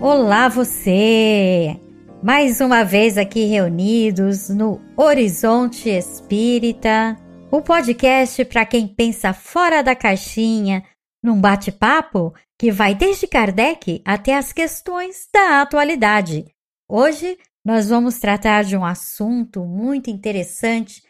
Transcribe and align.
Olá, 0.00 0.48
você! 0.48 1.78
Mais 2.22 2.58
uma 2.62 2.82
vez 2.82 3.18
aqui 3.18 3.44
reunidos 3.44 4.48
no 4.48 4.80
Horizonte 4.96 5.90
Espírita, 5.90 7.18
o 7.50 7.60
podcast 7.60 8.42
para 8.46 8.64
quem 8.64 8.88
pensa 8.88 9.34
fora 9.34 9.82
da 9.82 9.94
caixinha, 9.94 10.82
num 11.22 11.38
bate-papo 11.38 12.32
que 12.58 12.72
vai 12.72 12.94
desde 12.94 13.26
Kardec 13.26 14.00
até 14.02 14.38
as 14.38 14.54
questões 14.54 15.28
da 15.30 15.60
atualidade. 15.60 16.46
Hoje 16.88 17.36
nós 17.62 17.90
vamos 17.90 18.18
tratar 18.18 18.64
de 18.64 18.78
um 18.78 18.86
assunto 18.86 19.66
muito 19.66 20.08
interessante 20.08 21.02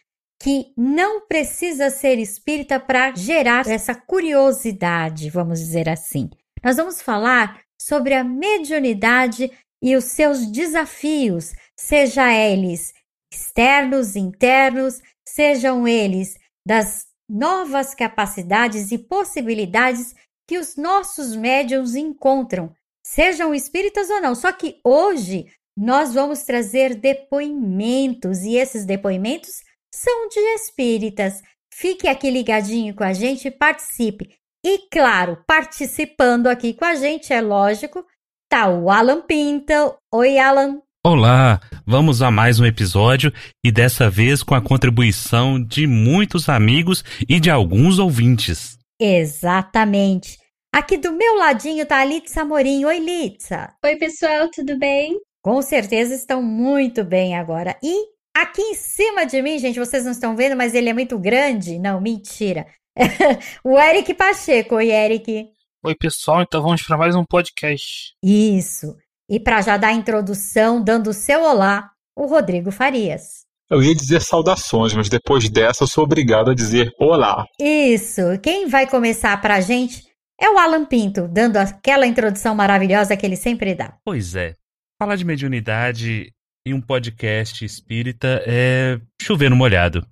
que 0.43 0.73
não 0.77 1.29
precisa 1.29 1.91
ser 1.91 2.19
espírita 2.19 2.81
para 2.81 3.15
gerar 3.15 3.69
essa 3.69 3.95
curiosidade, 3.95 5.31
vamos 5.31 5.61
dizer 5.61 5.89
assim. 5.89 6.29
Nós 6.61 6.77
vamos 6.77 7.01
falar 7.01 7.61
sobre 7.81 8.15
a 8.15 8.23
mediunidade 8.23 9.51
e 9.83 9.97
os 9.97 10.05
seus 10.05 10.47
desafios, 10.47 11.53
seja 11.75 12.33
eles 12.33 12.93
externos, 13.33 14.17
internos, 14.17 15.01
sejam 15.27 15.87
eles 15.87 16.37
das 16.67 17.07
novas 17.29 17.95
capacidades 17.95 18.91
e 18.91 18.99
possibilidades 18.99 20.15
que 20.49 20.59
os 20.59 20.77
nossos 20.77 21.37
médiums 21.37 21.95
encontram, 21.95 22.75
sejam 23.07 23.55
espíritas 23.55 24.11
ou 24.11 24.21
não. 24.21 24.35
Só 24.35 24.51
que 24.51 24.81
hoje 24.85 25.47
nós 25.77 26.13
vamos 26.13 26.43
trazer 26.43 26.97
depoimentos 26.97 28.41
e 28.41 28.57
esses 28.57 28.85
depoimentos 28.85 29.63
são 29.95 30.29
de 30.29 30.41
espíritas. 30.55 31.41
Fique 31.73 32.09
aqui 32.09 32.31
ligadinho 32.31 32.95
com 32.95 33.05
a 33.05 33.13
gente 33.13 33.47
e 33.47 33.51
participe. 33.51 34.40
E 34.63 34.87
claro, 34.91 35.43
participando 35.47 36.47
aqui 36.47 36.75
com 36.75 36.85
a 36.85 36.95
gente, 36.95 37.33
é 37.33 37.41
lógico, 37.41 38.05
tá 38.47 38.69
o 38.69 38.91
Alan 38.91 39.23
Pinto. 39.23 39.97
Oi, 40.13 40.37
Alan. 40.37 40.83
Olá, 41.03 41.59
vamos 41.87 42.21
a 42.21 42.31
mais 42.31 42.61
um 42.61 42.67
episódio 42.67 43.33
e 43.65 43.73
dessa 43.73 44.11
vez 44.11 44.43
com 44.43 44.55
a 44.55 44.61
contribuição 44.61 45.59
de 45.59 45.87
muitos 45.87 46.47
amigos 46.47 47.03
e 47.27 47.41
de 47.41 47.49
alguns 47.49 47.99
ouvintes. 47.99 48.77
Exatamente. 49.01 50.37
Aqui 50.75 50.99
do 50.99 51.11
meu 51.11 51.37
ladinho 51.37 51.87
tá 51.87 51.97
a 51.97 52.05
Litsa 52.05 52.45
Morim. 52.45 52.85
Oi, 52.85 52.99
Litsa. 52.99 53.73
Oi, 53.83 53.97
pessoal, 53.97 54.51
tudo 54.51 54.79
bem? 54.79 55.19
Com 55.43 55.63
certeza 55.63 56.15
estão 56.15 56.43
muito 56.43 57.03
bem 57.03 57.35
agora. 57.35 57.79
E 57.83 58.09
aqui 58.37 58.61
em 58.61 58.75
cima 58.75 59.25
de 59.25 59.41
mim, 59.41 59.59
gente, 59.59 59.79
vocês 59.79 60.05
não 60.05 60.13
estão 60.13 60.37
vendo, 60.37 60.55
mas 60.55 60.75
ele 60.75 60.91
é 60.91 60.93
muito 60.93 61.19
grande. 61.19 61.79
Não, 61.79 61.99
mentira. 61.99 62.67
o 63.65 63.79
Eric 63.79 64.15
Pacheco. 64.15 64.77
Oi, 64.77 64.91
Eric. 64.91 65.49
Oi, 65.85 65.95
pessoal. 65.95 66.43
Então 66.43 66.63
vamos 66.63 66.83
para 66.83 66.97
mais 66.97 67.15
um 67.15 67.25
podcast. 67.25 68.15
Isso. 68.23 68.97
E 69.29 69.39
para 69.39 69.61
já 69.61 69.77
dar 69.77 69.89
a 69.89 69.93
introdução, 69.93 70.83
dando 70.83 71.11
o 71.11 71.15
seu 71.15 71.43
olá, 71.43 71.91
o 72.17 72.27
Rodrigo 72.27 72.71
Farias. 72.71 73.45
Eu 73.71 73.83
ia 73.83 73.95
dizer 73.95 74.21
saudações, 74.21 74.93
mas 74.93 75.09
depois 75.09 75.49
dessa 75.49 75.85
eu 75.85 75.87
sou 75.87 76.03
obrigado 76.03 76.51
a 76.51 76.55
dizer 76.55 76.91
olá. 76.99 77.47
Isso. 77.61 78.23
Quem 78.43 78.67
vai 78.67 78.89
começar 78.89 79.41
para 79.41 79.55
a 79.55 79.61
gente 79.61 80.03
é 80.41 80.51
o 80.51 80.59
Alan 80.59 80.85
Pinto, 80.85 81.29
dando 81.29 81.57
aquela 81.57 82.07
introdução 82.07 82.55
maravilhosa 82.55 83.17
que 83.17 83.25
ele 83.25 83.37
sempre 83.37 83.75
dá. 83.75 83.97
Pois 84.05 84.35
é. 84.35 84.55
Falar 85.01 85.15
de 85.15 85.25
mediunidade 85.25 86.33
em 86.67 86.75
um 86.75 86.81
podcast 86.81 87.65
espírita 87.65 88.43
é 88.45 89.01
chover 89.23 89.49
no 89.49 89.57
molhado. 89.57 90.05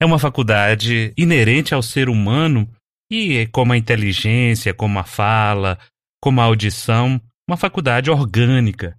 É 0.00 0.06
uma 0.06 0.18
faculdade 0.18 1.12
inerente 1.16 1.74
ao 1.74 1.82
ser 1.82 2.08
humano 2.08 2.68
e, 3.10 3.46
como 3.48 3.72
a 3.72 3.76
inteligência, 3.76 4.72
como 4.72 4.98
a 4.98 5.04
fala, 5.04 5.78
como 6.20 6.40
a 6.40 6.44
audição, 6.44 7.20
uma 7.48 7.56
faculdade 7.56 8.10
orgânica. 8.10 8.96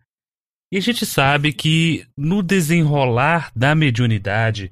E 0.72 0.78
a 0.78 0.82
gente 0.82 1.06
sabe 1.06 1.54
que 1.54 2.06
no 2.18 2.44
desenrolar 2.44 3.52
da 3.56 3.74
mediunidade, 3.74 4.72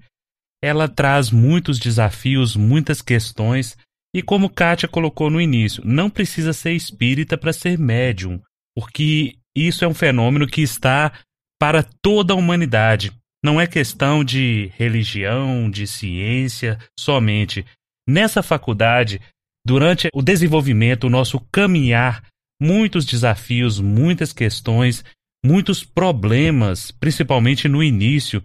ela 0.61 0.87
traz 0.87 1.31
muitos 1.31 1.79
desafios, 1.79 2.55
muitas 2.55 3.01
questões, 3.01 3.77
e 4.13 4.21
como 4.21 4.49
Kátia 4.49 4.87
colocou 4.87 5.29
no 5.29 5.41
início, 5.41 5.83
não 5.85 6.09
precisa 6.09 6.53
ser 6.53 6.73
espírita 6.73 7.37
para 7.37 7.53
ser 7.53 7.77
médium, 7.77 8.41
porque 8.75 9.37
isso 9.55 9.83
é 9.83 9.87
um 9.87 9.93
fenômeno 9.93 10.47
que 10.47 10.61
está 10.61 11.11
para 11.59 11.83
toda 12.01 12.33
a 12.33 12.37
humanidade. 12.37 13.11
Não 13.43 13.61
é 13.61 13.67
questão 13.67 14.23
de 14.23 14.71
religião, 14.75 15.69
de 15.69 15.85
ciência 15.85 16.77
somente. 16.99 17.65
Nessa 18.07 18.41
faculdade, 18.41 19.21
durante 19.65 20.09
o 20.13 20.21
desenvolvimento, 20.21 21.05
o 21.05 21.09
nosso 21.09 21.39
caminhar, 21.51 22.23
muitos 22.59 23.05
desafios, 23.05 23.79
muitas 23.79 24.33
questões, 24.33 25.03
muitos 25.45 25.83
problemas, 25.83 26.91
principalmente 26.91 27.67
no 27.67 27.83
início, 27.83 28.43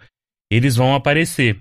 eles 0.51 0.77
vão 0.77 0.95
aparecer. 0.95 1.59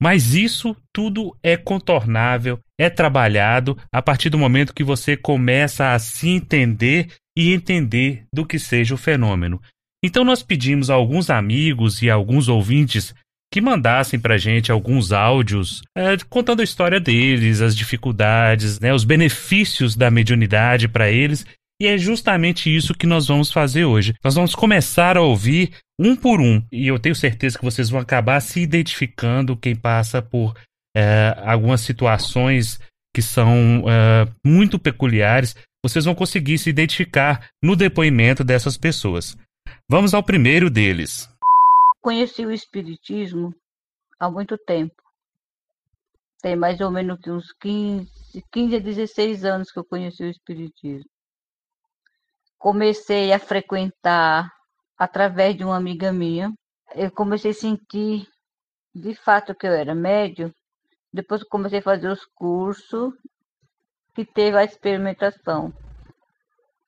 Mas 0.00 0.34
isso 0.34 0.76
tudo 0.92 1.36
é 1.42 1.56
contornável, 1.56 2.58
é 2.78 2.90
trabalhado 2.90 3.78
a 3.92 4.02
partir 4.02 4.30
do 4.30 4.38
momento 4.38 4.74
que 4.74 4.82
você 4.82 5.16
começa 5.16 5.92
a 5.92 5.98
se 5.98 6.28
entender 6.28 7.14
e 7.38 7.52
entender 7.52 8.24
do 8.34 8.44
que 8.44 8.58
seja 8.58 8.94
o 8.94 8.98
fenômeno. 8.98 9.62
Então 10.04 10.24
nós 10.24 10.42
pedimos 10.42 10.90
a 10.90 10.94
alguns 10.94 11.30
amigos 11.30 12.02
e 12.02 12.10
alguns 12.10 12.48
ouvintes 12.48 13.14
que 13.52 13.60
mandassem 13.60 14.18
para 14.18 14.38
gente 14.38 14.72
alguns 14.72 15.12
áudios 15.12 15.82
é, 15.96 16.16
contando 16.28 16.60
a 16.60 16.64
história 16.64 16.98
deles, 16.98 17.60
as 17.60 17.76
dificuldades, 17.76 18.80
né, 18.80 18.94
os 18.94 19.04
benefícios 19.04 19.94
da 19.94 20.10
mediunidade 20.10 20.88
para 20.88 21.10
eles. 21.10 21.44
E 21.80 21.86
é 21.86 21.98
justamente 21.98 22.74
isso 22.74 22.94
que 22.94 23.06
nós 23.06 23.26
vamos 23.26 23.52
fazer 23.52 23.84
hoje. 23.84 24.14
Nós 24.24 24.34
vamos 24.34 24.54
começar 24.54 25.16
a 25.16 25.20
ouvir 25.20 25.72
um 25.98 26.16
por 26.16 26.40
um. 26.40 26.62
E 26.72 26.86
eu 26.86 26.98
tenho 26.98 27.14
certeza 27.14 27.58
que 27.58 27.64
vocês 27.64 27.90
vão 27.90 28.00
acabar 28.00 28.40
se 28.40 28.60
identificando 28.60 29.56
quem 29.56 29.76
passa 29.76 30.22
por 30.22 30.54
é, 30.96 31.36
algumas 31.44 31.80
situações 31.80 32.80
que 33.14 33.20
são 33.20 33.84
é, 33.86 34.28
muito 34.46 34.78
peculiares. 34.78 35.54
Vocês 35.84 36.04
vão 36.04 36.14
conseguir 36.14 36.56
se 36.58 36.70
identificar 36.70 37.48
no 37.62 37.76
depoimento 37.76 38.42
dessas 38.44 38.76
pessoas. 38.76 39.36
Vamos 39.92 40.14
ao 40.14 40.22
primeiro 40.22 40.70
deles. 40.70 41.28
Conheci 42.00 42.46
o 42.46 42.50
Espiritismo 42.50 43.54
há 44.18 44.30
muito 44.30 44.56
tempo. 44.56 44.94
Tem 46.40 46.56
mais 46.56 46.80
ou 46.80 46.90
menos 46.90 47.18
uns 47.26 47.52
15, 47.60 48.08
15 48.50 48.76
a 48.76 48.78
16 48.78 49.44
anos 49.44 49.70
que 49.70 49.78
eu 49.78 49.84
conheci 49.84 50.22
o 50.22 50.30
Espiritismo. 50.30 51.10
Comecei 52.58 53.34
a 53.34 53.38
frequentar 53.38 54.50
através 54.96 55.58
de 55.58 55.62
uma 55.62 55.76
amiga 55.76 56.10
minha. 56.10 56.50
Eu 56.94 57.10
comecei 57.10 57.50
a 57.50 57.54
sentir 57.54 58.26
de 58.94 59.14
fato 59.14 59.54
que 59.54 59.66
eu 59.66 59.74
era 59.74 59.94
médio. 59.94 60.54
Depois 61.12 61.44
comecei 61.44 61.80
a 61.80 61.82
fazer 61.82 62.08
os 62.08 62.24
cursos 62.34 63.12
que 64.14 64.24
teve 64.24 64.56
a 64.56 64.64
experimentação. 64.64 65.70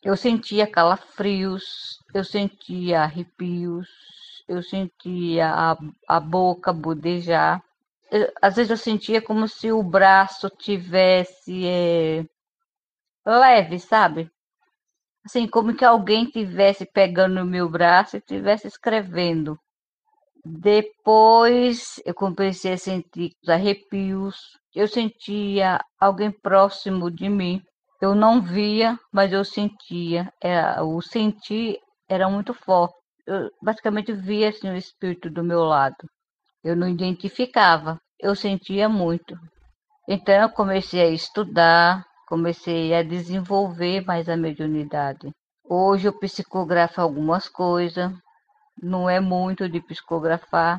Eu 0.05 0.19
sentia 0.19 0.67
calafrios, 0.67 1.99
eu 2.13 2.23
sentia 2.23 3.01
arrepios, 3.05 3.89
eu 4.47 4.63
sentia 4.63 5.49
a, 5.49 5.79
a 6.07 6.21
boca 6.21 6.75
budejar. 6.75 7.65
Eu, 8.11 8.31
às 8.43 8.57
vezes 8.57 8.71
eu 8.71 8.77
sentia 8.77 9.23
como 9.23 9.49
se 9.49 9.73
o 9.73 9.83
braço 9.83 10.51
tivesse 10.51 11.67
é, 11.67 12.23
leve, 13.25 13.79
sabe? 13.79 14.31
Assim, 15.25 15.49
como 15.49 15.75
que 15.75 15.87
alguém 15.87 16.27
tivesse 16.27 16.85
pegando 16.85 17.37
no 17.37 17.47
meu 17.47 17.67
braço 17.67 18.19
e 18.19 18.21
tivesse 18.21 18.67
escrevendo. 18.69 19.59
Depois 20.45 21.99
eu 22.05 22.13
comecei 22.13 22.75
a 22.75 22.79
sentir 22.79 23.33
os 23.43 23.49
arrepios, 23.49 24.37
eu 24.75 24.87
sentia 24.87 25.83
alguém 25.99 26.31
próximo 26.31 27.11
de 27.11 27.31
mim 27.31 27.63
eu 28.05 28.15
não 28.15 28.43
via, 28.43 28.99
mas 29.11 29.33
eu 29.33 29.45
sentia. 29.45 30.31
Era, 30.43 30.85
o 30.85 31.01
sentir 31.01 31.79
era 32.09 32.29
muito 32.29 32.53
forte. 32.53 32.95
Eu 33.27 33.51
basicamente 33.63 34.13
via 34.13 34.51
assim, 34.51 34.69
o 34.69 34.77
espírito 34.77 35.31
do 35.31 35.43
meu 35.43 35.65
lado. 35.65 35.97
Eu 36.63 36.77
não 36.77 36.87
identificava, 36.87 37.99
eu 38.21 38.35
sentia 38.37 38.89
muito. 38.89 39.35
Então 40.07 40.35
eu 40.35 40.51
comecei 40.51 41.01
a 41.01 41.09
estudar, 41.09 42.05
comecei 42.29 42.95
a 42.95 43.03
desenvolver 43.03 44.05
mais 44.05 44.29
a 44.29 44.37
mediunidade. 44.37 45.31
Hoje 45.67 46.07
eu 46.07 46.19
psicografo 46.19 47.01
algumas 47.01 47.49
coisas, 47.49 48.13
não 48.83 49.09
é 49.09 49.19
muito 49.19 49.67
de 49.67 49.81
psicografar, 49.81 50.79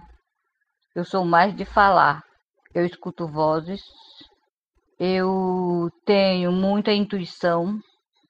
eu 0.96 1.04
sou 1.04 1.26
mais 1.26 1.56
de 1.56 1.66
falar. 1.66 2.24
Eu 2.72 2.86
escuto 2.86 3.28
vozes, 3.28 3.82
eu 5.00 5.90
tenho 6.06 6.52
muita 6.52 6.92
intuição, 6.92 7.80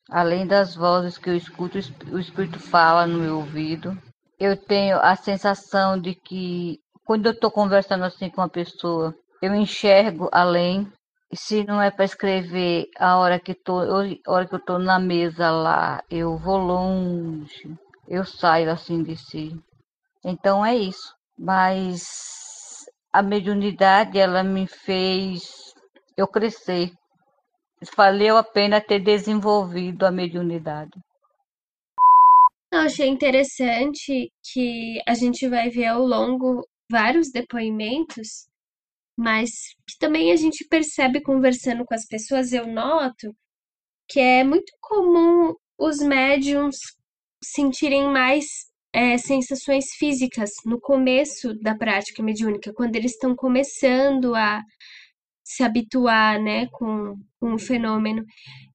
além 0.10 0.48
das 0.48 0.76
vozes 0.76 1.18
que 1.18 1.30
eu 1.30 1.36
escuto, 1.36 1.78
o 2.12 2.20
Espírito 2.20 2.60
fala 2.60 3.06
no 3.06 3.20
meu 3.20 3.38
ouvido. 3.38 3.98
Eu 4.40 4.58
tenho 4.58 4.98
a 5.00 5.16
sensação 5.16 6.00
de 6.00 6.16
que, 6.16 6.80
quando 7.06 7.28
eu 7.28 7.32
estou 7.32 7.52
conversando 7.52 8.04
assim 8.04 8.30
com 8.30 8.42
uma 8.42 8.50
pessoa, 8.50 9.16
eu 9.42 9.54
enxergo 9.54 10.30
além. 10.32 10.92
se 11.34 11.66
não 11.66 11.82
é 11.82 11.92
para 11.92 12.06
escrever 12.06 12.88
a 12.98 13.18
hora 13.18 13.40
que 13.40 13.54
tô, 13.54 13.84
eu, 13.84 14.18
a 14.26 14.32
hora 14.32 14.48
que 14.48 14.56
eu 14.56 14.80
na 14.80 15.00
mesa 15.00 15.52
lá, 15.52 16.02
eu 16.10 16.38
vou 16.38 16.58
longe, 16.58 17.76
eu 18.08 18.24
saio 18.24 18.72
assim 18.72 19.04
de 19.04 19.16
si. 19.18 19.60
Então 20.24 20.66
é 20.66 20.76
isso. 20.76 21.14
Mas 21.38 22.04
a 23.12 23.22
mediunidade 23.22 24.18
ela 24.18 24.44
me 24.44 24.68
fez 24.68 25.65
eu 26.18 26.28
crescer. 26.28 26.92
Valeu 27.96 28.38
a 28.38 28.44
pena 28.44 28.82
ter 28.82 29.00
desenvolvido 29.00 30.06
a 30.06 30.12
mediunidade. 30.12 31.00
Eu 32.72 32.80
achei 32.80 33.08
interessante 33.08 34.30
que 34.52 35.02
a 35.08 35.14
gente 35.14 35.48
vai 35.48 35.70
ver 35.70 35.86
ao 35.86 36.02
longo 36.02 36.66
vários 36.90 37.32
depoimentos, 37.32 38.48
mas 39.18 39.50
que 39.88 39.98
também 40.00 40.32
a 40.32 40.36
gente 40.36 40.66
percebe 40.68 41.22
conversando 41.22 41.86
com 41.86 41.94
as 41.94 42.06
pessoas, 42.06 42.52
eu 42.52 42.68
noto 42.68 43.34
que 44.08 44.20
é 44.20 44.44
muito 44.44 44.72
comum 44.82 45.54
os 45.80 46.00
médiums 46.00 46.78
sentirem 47.44 48.08
mais 48.08 48.46
é, 48.94 49.18
sensações 49.18 49.86
físicas 49.98 50.52
no 50.66 50.80
começo 50.80 51.54
da 51.62 51.76
prática 51.76 52.24
mediúnica, 52.24 52.74
quando 52.74 52.96
eles 52.96 53.12
estão 53.12 53.36
começando 53.36 54.36
a 54.36 54.62
se 55.46 55.64
habituar, 55.64 56.42
né, 56.42 56.68
com, 56.72 57.16
com 57.40 57.54
o 57.54 57.60
fenômeno. 57.60 58.26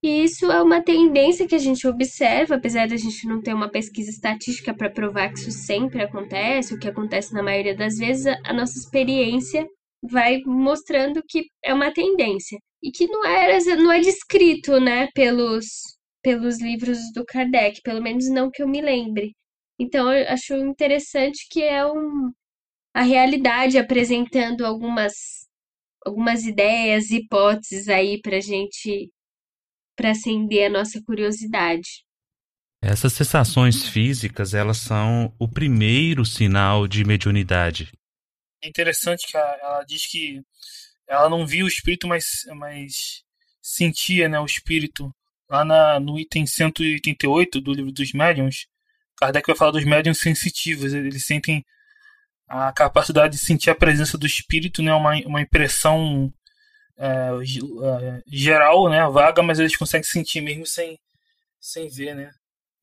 E 0.01 0.23
isso 0.23 0.49
é 0.49 0.61
uma 0.63 0.81
tendência 0.81 1.45
que 1.45 1.53
a 1.53 1.59
gente 1.59 1.85
observa, 1.85 2.55
apesar 2.55 2.87
da 2.87 2.95
gente 2.95 3.27
não 3.27 3.41
ter 3.41 3.53
uma 3.53 3.69
pesquisa 3.69 4.09
estatística 4.09 4.73
para 4.73 4.89
provar 4.89 5.29
que 5.33 5.39
isso 5.39 5.51
sempre 5.51 6.01
acontece, 6.01 6.73
o 6.73 6.79
que 6.79 6.87
acontece 6.87 7.33
na 7.33 7.43
maioria 7.43 7.75
das 7.75 7.97
vezes, 7.97 8.25
a, 8.25 8.39
a 8.45 8.53
nossa 8.53 8.79
experiência 8.79 9.67
vai 10.01 10.39
mostrando 10.45 11.21
que 11.27 11.45
é 11.63 11.73
uma 11.73 11.91
tendência 11.93 12.57
e 12.81 12.89
que 12.89 13.05
não 13.07 13.25
é 13.25 13.59
não 13.75 13.91
é 13.91 13.99
descrito, 13.99 14.79
né, 14.79 15.07
pelos 15.13 15.65
pelos 16.23 16.61
livros 16.61 16.99
do 17.13 17.25
Kardec, 17.25 17.81
pelo 17.83 18.01
menos 18.01 18.29
não 18.29 18.49
que 18.49 18.61
eu 18.63 18.67
me 18.67 18.81
lembre. 18.81 19.33
Então 19.79 20.11
eu 20.13 20.27
acho 20.29 20.55
interessante 20.55 21.47
que 21.49 21.63
é 21.63 21.85
um 21.85 22.31
a 22.93 23.03
realidade 23.03 23.77
apresentando 23.77 24.65
algumas 24.65 25.13
algumas 26.05 26.45
ideias, 26.45 27.11
hipóteses 27.11 27.87
aí 27.87 28.19
para 28.21 28.39
gente 28.39 29.11
para 29.95 30.11
acender 30.11 30.65
a 30.65 30.69
nossa 30.69 31.01
curiosidade. 31.03 32.03
Essas 32.81 33.13
sensações 33.13 33.87
físicas, 33.87 34.55
elas 34.55 34.77
são 34.77 35.33
o 35.37 35.47
primeiro 35.47 36.25
sinal 36.25 36.87
de 36.87 37.03
mediunidade. 37.03 37.91
É 38.63 38.67
interessante 38.67 39.27
que 39.27 39.37
ela, 39.37 39.57
ela 39.61 39.83
diz 39.83 40.07
que 40.09 40.41
ela 41.07 41.29
não 41.29 41.45
via 41.45 41.63
o 41.63 41.67
espírito, 41.67 42.07
mas, 42.07 42.25
mas 42.55 43.23
sentia 43.61 44.27
né, 44.27 44.39
o 44.39 44.45
espírito. 44.45 45.13
Lá 45.47 45.63
na, 45.65 45.99
no 45.99 46.17
item 46.17 46.47
188 46.47 47.61
do 47.61 47.73
livro 47.73 47.91
dos 47.91 48.13
médiuns, 48.13 48.67
Kardec 49.17 49.45
vai 49.45 49.55
falar 49.55 49.71
dos 49.71 49.85
médiuns 49.85 50.19
sensitivos. 50.19 50.93
Eles 50.93 51.25
sentem 51.25 51.63
a 52.51 52.73
capacidade 52.73 53.37
de 53.37 53.43
sentir 53.43 53.69
a 53.69 53.75
presença 53.75 54.17
do 54.17 54.25
espírito, 54.25 54.81
né, 54.83 54.93
uma, 54.93 55.15
uma 55.25 55.41
impressão 55.41 56.31
é, 56.97 57.05
é, 57.05 58.21
geral, 58.27 58.89
né, 58.89 59.07
vaga, 59.07 59.41
mas 59.41 59.59
eles 59.59 59.75
conseguem 59.77 60.03
sentir 60.03 60.41
mesmo 60.41 60.65
sem, 60.65 60.99
sem 61.59 61.87
ver, 61.87 62.13
né. 62.13 62.31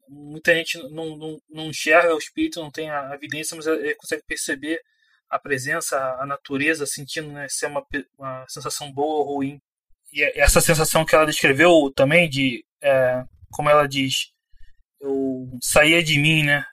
Muita 0.09 0.55
gente 0.55 0.79
não, 0.89 1.17
não, 1.17 1.39
não 1.51 1.67
enxerga 1.67 2.15
o 2.15 2.19
espírito, 2.19 2.61
não 2.61 2.71
tem 2.71 2.91
a 2.91 3.15
evidência, 3.15 3.55
mas 3.55 3.67
ele 3.67 3.95
consegue 3.97 4.23
perceber 4.27 4.81
a 5.29 5.39
presença, 5.39 5.99
a 6.19 6.25
natureza, 6.25 6.87
sentindo 6.87 7.31
né, 7.31 7.47
se 7.51 7.67
é 7.67 7.69
uma, 7.69 7.85
uma 8.19 8.47
sensação 8.49 8.91
boa 8.91 9.19
ou 9.19 9.35
ruim. 9.35 9.61
E 10.11 10.23
essa 10.41 10.63
sensação 10.63 11.05
que 11.05 11.15
ela 11.15 11.27
descreveu 11.27 11.93
também, 11.95 12.31
de 12.31 12.65
é, 12.83 13.23
como 13.51 13.69
ela 13.69 13.87
diz, 13.87 14.31
eu 14.99 15.47
saía 15.61 16.03
de 16.03 16.19
mim, 16.19 16.43
né? 16.45 16.65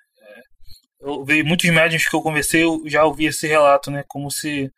Eu 1.05 1.23
vi 1.23 1.43
muitos 1.43 1.69
médiums 1.69 2.09
que 2.09 2.15
eu 2.15 2.21
conversei, 2.21 2.63
eu 2.63 2.81
já 2.85 3.05
ouvi 3.05 3.25
esse 3.25 3.47
relato, 3.47 3.91
né? 3.91 4.03
Como 4.07 4.31
se 4.31 4.71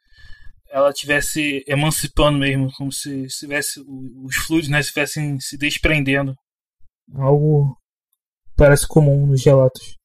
ela 0.69 0.91
tivesse 0.91 1.63
emancipando 1.65 2.37
mesmo, 2.37 2.71
como 2.73 2.91
se, 2.91 3.29
se 3.29 3.39
tivesse 3.39 3.79
os 3.87 4.35
fluidos, 4.35 4.69
né, 4.69 4.81
estivessem 4.81 5.39
se 5.39 5.57
desprendendo. 5.57 6.35
Algo 7.15 7.77
parece 8.55 8.85
comum 8.85 9.25
nos 9.25 9.45
relatos. 9.45 9.95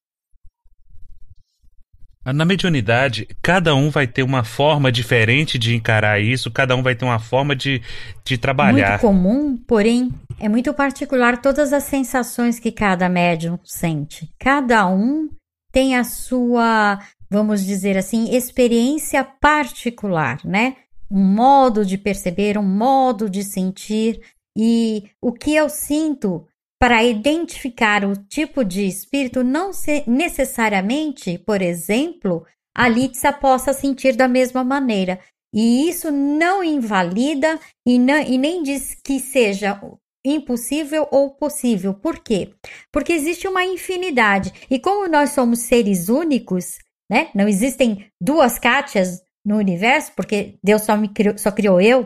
Na 2.25 2.45
mediunidade, 2.45 3.27
cada 3.41 3.75
um 3.75 3.89
vai 3.89 4.07
ter 4.07 4.23
uma 4.23 4.45
forma 4.45 4.89
diferente 4.89 5.59
de 5.59 5.75
encarar 5.75 6.21
isso, 6.21 6.49
cada 6.49 6.73
um 6.73 6.81
vai 6.81 6.95
ter 6.95 7.03
uma 7.03 7.19
forma 7.19 7.53
de, 7.53 7.81
de 8.23 8.37
trabalhar. 8.37 8.91
Muito 8.91 9.01
comum, 9.01 9.57
porém, 9.57 10.09
é 10.39 10.47
muito 10.47 10.73
particular 10.73 11.41
todas 11.41 11.73
as 11.73 11.83
sensações 11.83 12.59
que 12.59 12.71
cada 12.71 13.09
médium 13.09 13.59
sente. 13.65 14.29
Cada 14.39 14.87
um 14.87 15.27
tem 15.73 15.97
a 15.97 16.03
sua, 16.03 16.99
vamos 17.29 17.65
dizer 17.65 17.97
assim, 17.97 18.33
experiência 18.35 19.23
particular, 19.23 20.39
né? 20.45 20.77
Um 21.11 21.23
modo 21.23 21.85
de 21.85 21.97
perceber, 21.97 22.57
um 22.57 22.63
modo 22.63 23.29
de 23.29 23.43
sentir. 23.43 24.21
E 24.55 25.09
o 25.19 25.33
que 25.33 25.55
eu 25.55 25.67
sinto 25.67 26.47
para 26.79 27.03
identificar 27.03 28.05
o 28.05 28.15
tipo 28.15 28.63
de 28.63 28.85
espírito, 28.85 29.43
não 29.43 29.71
necessariamente, 30.05 31.39
por 31.39 31.61
exemplo, 31.61 32.45
a 32.75 32.87
Litsa 32.87 33.33
possa 33.33 33.73
sentir 33.73 34.15
da 34.15 34.27
mesma 34.27 34.63
maneira. 34.63 35.19
E 35.53 35.87
isso 35.87 36.11
não 36.11 36.63
invalida 36.63 37.59
e, 37.85 37.97
não, 37.97 38.19
e 38.19 38.37
nem 38.37 38.61
diz 38.61 38.95
que 39.03 39.19
seja 39.19 39.79
impossível 40.25 41.07
ou 41.11 41.31
possível. 41.31 41.93
Por 41.93 42.19
quê? 42.19 42.53
Porque 42.91 43.13
existe 43.13 43.47
uma 43.47 43.65
infinidade. 43.65 44.53
E 44.69 44.79
como 44.79 45.07
nós 45.07 45.31
somos 45.31 45.59
seres 45.59 46.09
únicos, 46.09 46.79
né? 47.09 47.29
Não 47.35 47.47
existem 47.47 48.07
duas 48.21 48.57
Kátias 48.57 49.21
no 49.45 49.57
universo, 49.57 50.11
porque 50.15 50.57
Deus 50.63 50.83
só 50.83 50.95
me 50.95 51.09
criou, 51.09 51.37
só 51.37 51.51
criou 51.51 51.81
eu, 51.81 52.05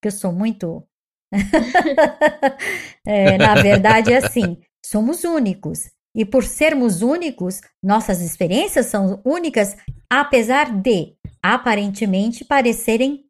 que 0.00 0.08
eu 0.08 0.12
sou 0.12 0.32
muito. 0.32 0.84
é, 3.06 3.36
na 3.36 3.54
verdade, 3.60 4.12
é 4.12 4.18
assim: 4.18 4.58
somos 4.84 5.24
únicos. 5.24 5.90
E 6.14 6.24
por 6.24 6.42
sermos 6.42 7.02
únicos, 7.02 7.60
nossas 7.82 8.20
experiências 8.20 8.86
são 8.86 9.20
únicas, 9.24 9.76
apesar 10.08 10.72
de 10.72 11.14
aparentemente 11.40 12.44
parecerem 12.44 13.24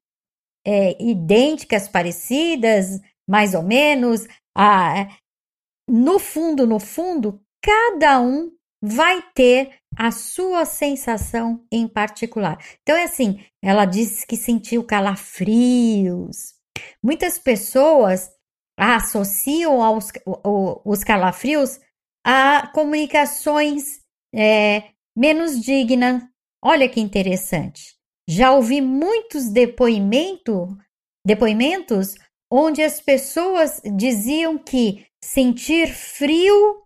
é, 0.67 0.97
idênticas, 1.03 1.89
parecidas, 1.89 3.01
mais 3.31 3.55
ou 3.55 3.63
menos. 3.63 4.27
Ah, 4.57 5.07
no 5.89 6.19
fundo, 6.19 6.67
no 6.67 6.81
fundo, 6.81 7.41
cada 7.63 8.21
um 8.21 8.51
vai 8.83 9.23
ter 9.33 9.77
a 9.97 10.11
sua 10.11 10.65
sensação 10.65 11.65
em 11.71 11.87
particular. 11.87 12.59
Então 12.83 12.97
é 12.97 13.05
assim, 13.05 13.45
ela 13.63 13.85
disse 13.85 14.27
que 14.27 14.37
sentiu 14.37 14.83
calafrios. 14.83 16.55
Muitas 17.03 17.39
pessoas 17.39 18.29
associam 18.77 19.83
aos, 19.83 20.11
os 20.85 21.05
calafrios 21.05 21.79
a 22.25 22.69
comunicações 22.75 24.01
é, 24.35 24.91
menos 25.17 25.61
dignas. 25.61 26.23
Olha 26.63 26.89
que 26.89 27.01
interessante. 27.01 27.97
Já 28.29 28.53
ouvi 28.53 28.81
muitos 28.81 29.51
depoimento, 29.51 30.69
depoimentos 31.25 32.15
onde 32.51 32.83
as 32.83 33.01
pessoas 33.01 33.81
diziam 33.97 34.59
que 34.59 35.07
sentir 35.23 35.89
frio 35.89 36.83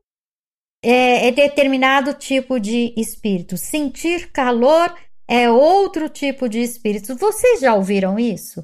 é, 0.83 1.29
é 1.29 1.33
determinado 1.33 2.13
tipo 2.13 2.61
de 2.61 2.93
espírito, 2.97 3.57
sentir 3.57 4.31
calor 4.31 4.95
é 5.27 5.51
outro 5.51 6.09
tipo 6.09 6.49
de 6.49 6.61
espírito. 6.61 7.17
Vocês 7.17 7.61
já 7.61 7.75
ouviram 7.75 8.19
isso? 8.19 8.63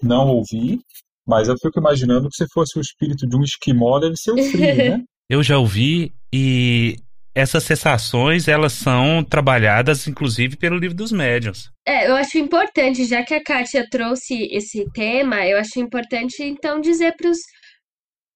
Não 0.00 0.28
ouvi, 0.28 0.78
mas 1.26 1.48
eu 1.48 1.56
fico 1.58 1.80
imaginando 1.80 2.28
que 2.28 2.36
se 2.36 2.46
fosse 2.52 2.78
o 2.78 2.80
espírito 2.80 3.26
de 3.26 3.36
um 3.36 3.42
esquimó, 3.42 3.98
deve 3.98 4.16
ser 4.16 4.32
o 4.32 4.50
frio, 4.50 4.76
né? 4.76 5.04
eu 5.28 5.42
já 5.42 5.58
ouvi 5.58 6.14
e 6.32 6.96
essas 7.34 7.64
sensações 7.64 8.46
elas 8.46 8.72
são 8.72 9.24
trabalhadas 9.24 10.06
inclusive 10.06 10.56
pelo 10.56 10.78
livro 10.78 10.96
dos 10.96 11.10
médiuns. 11.10 11.70
É, 11.86 12.08
eu 12.08 12.14
acho 12.14 12.38
importante, 12.38 13.04
já 13.04 13.24
que 13.24 13.34
a 13.34 13.42
Kátia 13.42 13.86
trouxe 13.90 14.48
esse 14.52 14.84
tema, 14.92 15.46
eu 15.46 15.58
acho 15.58 15.80
importante 15.80 16.42
então 16.42 16.80
dizer 16.80 17.14
para 17.16 17.30
os 17.30 17.38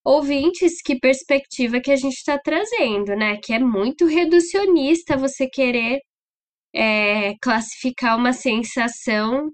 ouvintes 0.05 0.81
que 0.81 0.99
perspectiva 0.99 1.79
que 1.79 1.91
a 1.91 1.95
gente 1.95 2.15
está 2.15 2.37
trazendo, 2.37 3.15
né? 3.15 3.37
Que 3.37 3.53
é 3.53 3.59
muito 3.59 4.05
reducionista 4.05 5.17
você 5.17 5.47
querer 5.47 5.99
é, 6.73 7.33
classificar 7.41 8.17
uma 8.17 8.33
sensação 8.33 9.49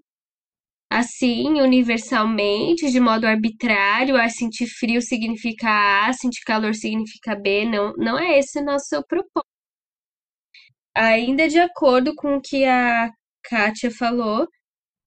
assim, 0.89 1.61
universalmente, 1.61 2.91
de 2.91 2.99
modo 2.99 3.25
arbitrário, 3.25 4.17
a 4.17 4.29
sentir 4.29 4.67
frio 4.67 5.01
significa 5.01 6.07
A, 6.07 6.13
sentir 6.13 6.43
calor 6.45 6.73
significa 6.75 7.35
B, 7.35 7.65
não, 7.65 7.93
não 7.97 8.19
é 8.19 8.39
esse 8.39 8.61
nosso 8.61 9.03
propósito. 9.07 9.45
Ainda 10.95 11.47
de 11.47 11.59
acordo 11.59 12.15
com 12.15 12.37
o 12.37 12.41
que 12.41 12.65
a 12.65 13.09
Kátia 13.43 13.91
falou, 13.91 14.47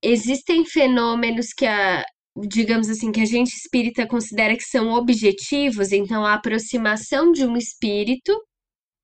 existem 0.02 0.64
fenômenos 0.64 1.52
que 1.56 1.66
a 1.66 2.04
digamos 2.46 2.88
assim, 2.88 3.10
que 3.10 3.20
a 3.20 3.24
gente 3.24 3.48
espírita 3.48 4.06
considera 4.06 4.56
que 4.56 4.62
são 4.62 4.90
objetivos, 4.92 5.92
então 5.92 6.24
a 6.24 6.34
aproximação 6.34 7.32
de 7.32 7.44
um 7.44 7.56
espírito 7.56 8.32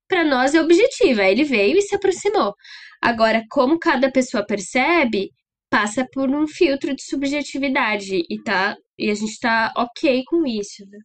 para 0.08 0.24
nós 0.24 0.54
é 0.54 0.60
objetiva. 0.60 1.24
Ele 1.24 1.44
veio 1.44 1.78
e 1.78 1.82
se 1.82 1.94
aproximou. 1.96 2.54
Agora, 3.02 3.42
como 3.50 3.78
cada 3.78 4.10
pessoa 4.10 4.46
percebe, 4.46 5.30
passa 5.74 6.06
por 6.12 6.30
um 6.30 6.46
filtro 6.46 6.94
de 6.94 7.02
subjetividade 7.02 8.22
e 8.30 8.40
tá 8.44 8.76
e 8.96 9.10
a 9.10 9.14
gente 9.14 9.40
tá 9.40 9.72
ok 9.76 10.22
com 10.24 10.46
isso. 10.46 10.84
Né? 10.88 10.98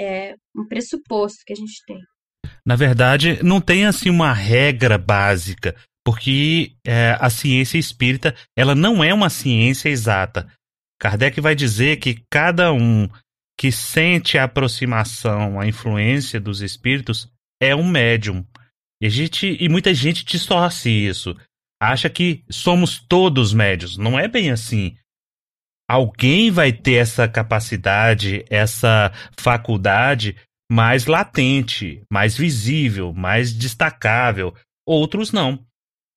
É 0.00 0.34
um 0.56 0.64
pressuposto 0.68 1.40
que 1.44 1.52
a 1.52 1.56
gente 1.56 1.82
tem. 1.84 1.98
Na 2.64 2.76
verdade, 2.76 3.42
não 3.42 3.60
tem 3.60 3.84
assim 3.84 4.10
uma 4.10 4.32
regra 4.32 4.96
básica, 4.96 5.74
porque 6.04 6.76
é, 6.86 7.16
a 7.20 7.28
ciência 7.28 7.78
espírita 7.78 8.32
ela 8.56 8.76
não 8.76 9.02
é 9.02 9.12
uma 9.12 9.28
ciência 9.28 9.88
exata. 9.88 10.48
Kardec 11.00 11.40
vai 11.40 11.56
dizer 11.56 11.96
que 11.96 12.22
cada 12.30 12.72
um 12.72 13.08
que 13.58 13.72
sente 13.72 14.38
a 14.38 14.44
aproximação, 14.44 15.58
a 15.58 15.66
influência 15.66 16.38
dos 16.38 16.60
espíritos 16.60 17.28
é 17.60 17.74
um 17.74 17.88
médium. 17.88 18.46
E, 19.02 19.10
gente, 19.10 19.56
e 19.60 19.68
muita 19.68 19.92
gente 19.92 20.24
distorce 20.24 20.88
isso. 20.88 21.36
Acha 21.82 22.08
que 22.08 22.44
somos 22.48 23.00
todos 23.00 23.52
médios. 23.52 23.96
Não 23.96 24.16
é 24.16 24.28
bem 24.28 24.52
assim. 24.52 24.96
Alguém 25.90 26.48
vai 26.48 26.72
ter 26.72 26.92
essa 26.92 27.26
capacidade, 27.26 28.44
essa 28.48 29.10
faculdade 29.36 30.36
mais 30.70 31.06
latente, 31.06 32.00
mais 32.08 32.36
visível, 32.36 33.12
mais 33.12 33.52
destacável. 33.52 34.54
Outros 34.86 35.32
não. 35.32 35.58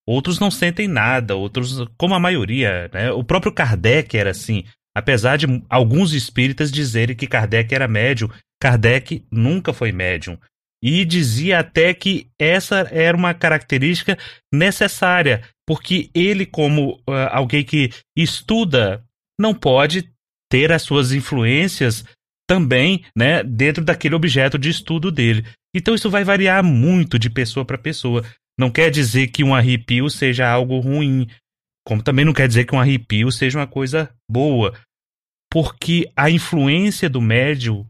Outros 0.07 0.39
não 0.39 0.51
sentem 0.51 0.87
nada, 0.87 1.35
outros, 1.35 1.83
como 1.97 2.13
a 2.13 2.19
maioria, 2.19 2.87
né? 2.93 3.11
O 3.11 3.23
próprio 3.23 3.51
Kardec 3.51 4.15
era 4.15 4.29
assim. 4.29 4.65
Apesar 4.95 5.35
de 5.35 5.47
alguns 5.67 6.13
espíritas 6.13 6.71
dizerem 6.71 7.15
que 7.15 7.25
Kardec 7.25 7.73
era 7.73 7.87
médium, 7.87 8.29
Kardec 8.61 9.25
nunca 9.31 9.73
foi 9.73 9.91
médium. 9.91 10.37
E 10.87 11.03
dizia 11.03 11.57
até 11.61 11.95
que 11.95 12.29
essa 12.39 12.87
era 12.91 13.17
uma 13.17 13.33
característica 13.33 14.15
necessária, 14.53 15.41
porque 15.65 16.11
ele, 16.13 16.45
como 16.45 17.01
uh, 17.09 17.27
alguém 17.31 17.63
que 17.63 17.89
estuda, 18.15 19.03
não 19.39 19.51
pode 19.51 20.07
ter 20.47 20.71
as 20.71 20.83
suas 20.83 21.11
influências 21.11 22.05
também 22.47 23.03
né, 23.17 23.41
dentro 23.41 23.83
daquele 23.83 24.13
objeto 24.13 24.59
de 24.59 24.69
estudo 24.69 25.11
dele. 25.11 25.43
Então 25.75 25.95
isso 25.95 26.07
vai 26.07 26.23
variar 26.23 26.63
muito 26.63 27.17
de 27.17 27.31
pessoa 27.31 27.65
para 27.65 27.79
pessoa. 27.79 28.23
Não 28.55 28.69
quer 28.69 28.91
dizer 28.91 29.29
que 29.29 29.43
um 29.43 29.55
arrepio 29.55 30.07
seja 30.07 30.47
algo 30.47 30.77
ruim, 30.77 31.27
como 31.83 32.03
também 32.03 32.23
não 32.23 32.31
quer 32.31 32.47
dizer 32.47 32.65
que 32.65 32.75
um 32.75 32.79
arrepio 32.79 33.31
seja 33.31 33.57
uma 33.57 33.65
coisa 33.65 34.13
boa, 34.29 34.71
porque 35.51 36.11
a 36.15 36.29
influência 36.29 37.09
do 37.09 37.19
médium 37.19 37.87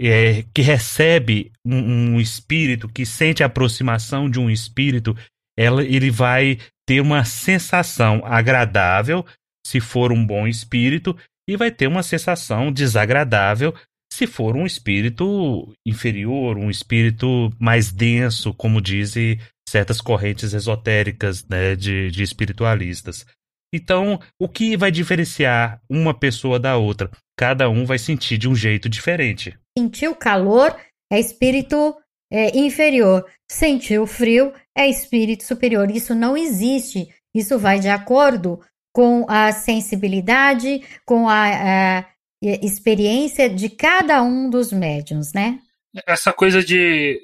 é, 0.00 0.44
que 0.54 0.62
recebe 0.62 1.52
um, 1.64 2.14
um, 2.14 2.20
espírito, 2.20 2.88
que 2.88 3.04
sente 3.04 3.42
a 3.42 3.46
aproximação 3.46 4.30
de 4.30 4.40
um 4.40 4.48
espírito, 4.48 5.14
ela, 5.58 5.84
ele 5.84 6.10
vai 6.10 6.58
ter 6.88 7.00
uma 7.00 7.22
sensação 7.24 8.22
agradável 8.24 9.26
se 9.66 9.78
for 9.78 10.10
um 10.10 10.24
bom 10.24 10.46
espírito 10.46 11.14
e 11.46 11.56
vai 11.56 11.70
ter 11.70 11.86
uma 11.86 12.02
sensação 12.02 12.72
desagradável 12.72 13.74
se 14.12 14.26
for 14.26 14.56
um 14.56 14.66
espírito 14.66 15.72
inferior, 15.86 16.56
um 16.56 16.70
espírito 16.70 17.52
mais 17.58 17.92
denso, 17.92 18.54
como 18.54 18.80
dizem 18.80 19.38
certas 19.68 20.00
correntes 20.00 20.52
esotéricas 20.52 21.46
né, 21.46 21.76
de, 21.76 22.10
de 22.10 22.22
espiritualistas. 22.22 23.24
Então, 23.72 24.18
o 24.38 24.48
que 24.48 24.76
vai 24.76 24.90
diferenciar 24.90 25.80
uma 25.88 26.12
pessoa 26.12 26.58
da 26.58 26.76
outra? 26.76 27.10
Cada 27.40 27.70
um 27.70 27.86
vai 27.86 27.98
sentir 27.98 28.36
de 28.36 28.46
um 28.46 28.54
jeito 28.54 28.86
diferente. 28.86 29.58
Sentir 29.78 30.08
o 30.08 30.14
calor 30.14 30.78
é 31.10 31.18
espírito 31.18 31.96
é, 32.30 32.54
inferior, 32.54 33.24
sentir 33.50 33.98
o 33.98 34.06
frio 34.06 34.52
é 34.76 34.86
espírito 34.86 35.44
superior. 35.44 35.90
Isso 35.90 36.14
não 36.14 36.36
existe. 36.36 37.08
Isso 37.34 37.58
vai 37.58 37.80
de 37.80 37.88
acordo 37.88 38.60
com 38.92 39.24
a 39.26 39.52
sensibilidade, 39.52 40.82
com 41.06 41.30
a, 41.30 42.00
a 42.00 42.06
experiência 42.42 43.48
de 43.48 43.70
cada 43.70 44.22
um 44.22 44.50
dos 44.50 44.70
médiums, 44.70 45.32
né? 45.32 45.60
Essa 46.06 46.34
coisa 46.34 46.62
de 46.62 47.18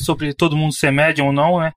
sobre 0.00 0.32
todo 0.32 0.56
mundo 0.56 0.76
ser 0.76 0.92
médium 0.92 1.26
ou 1.26 1.32
não, 1.32 1.58
né? 1.58 1.72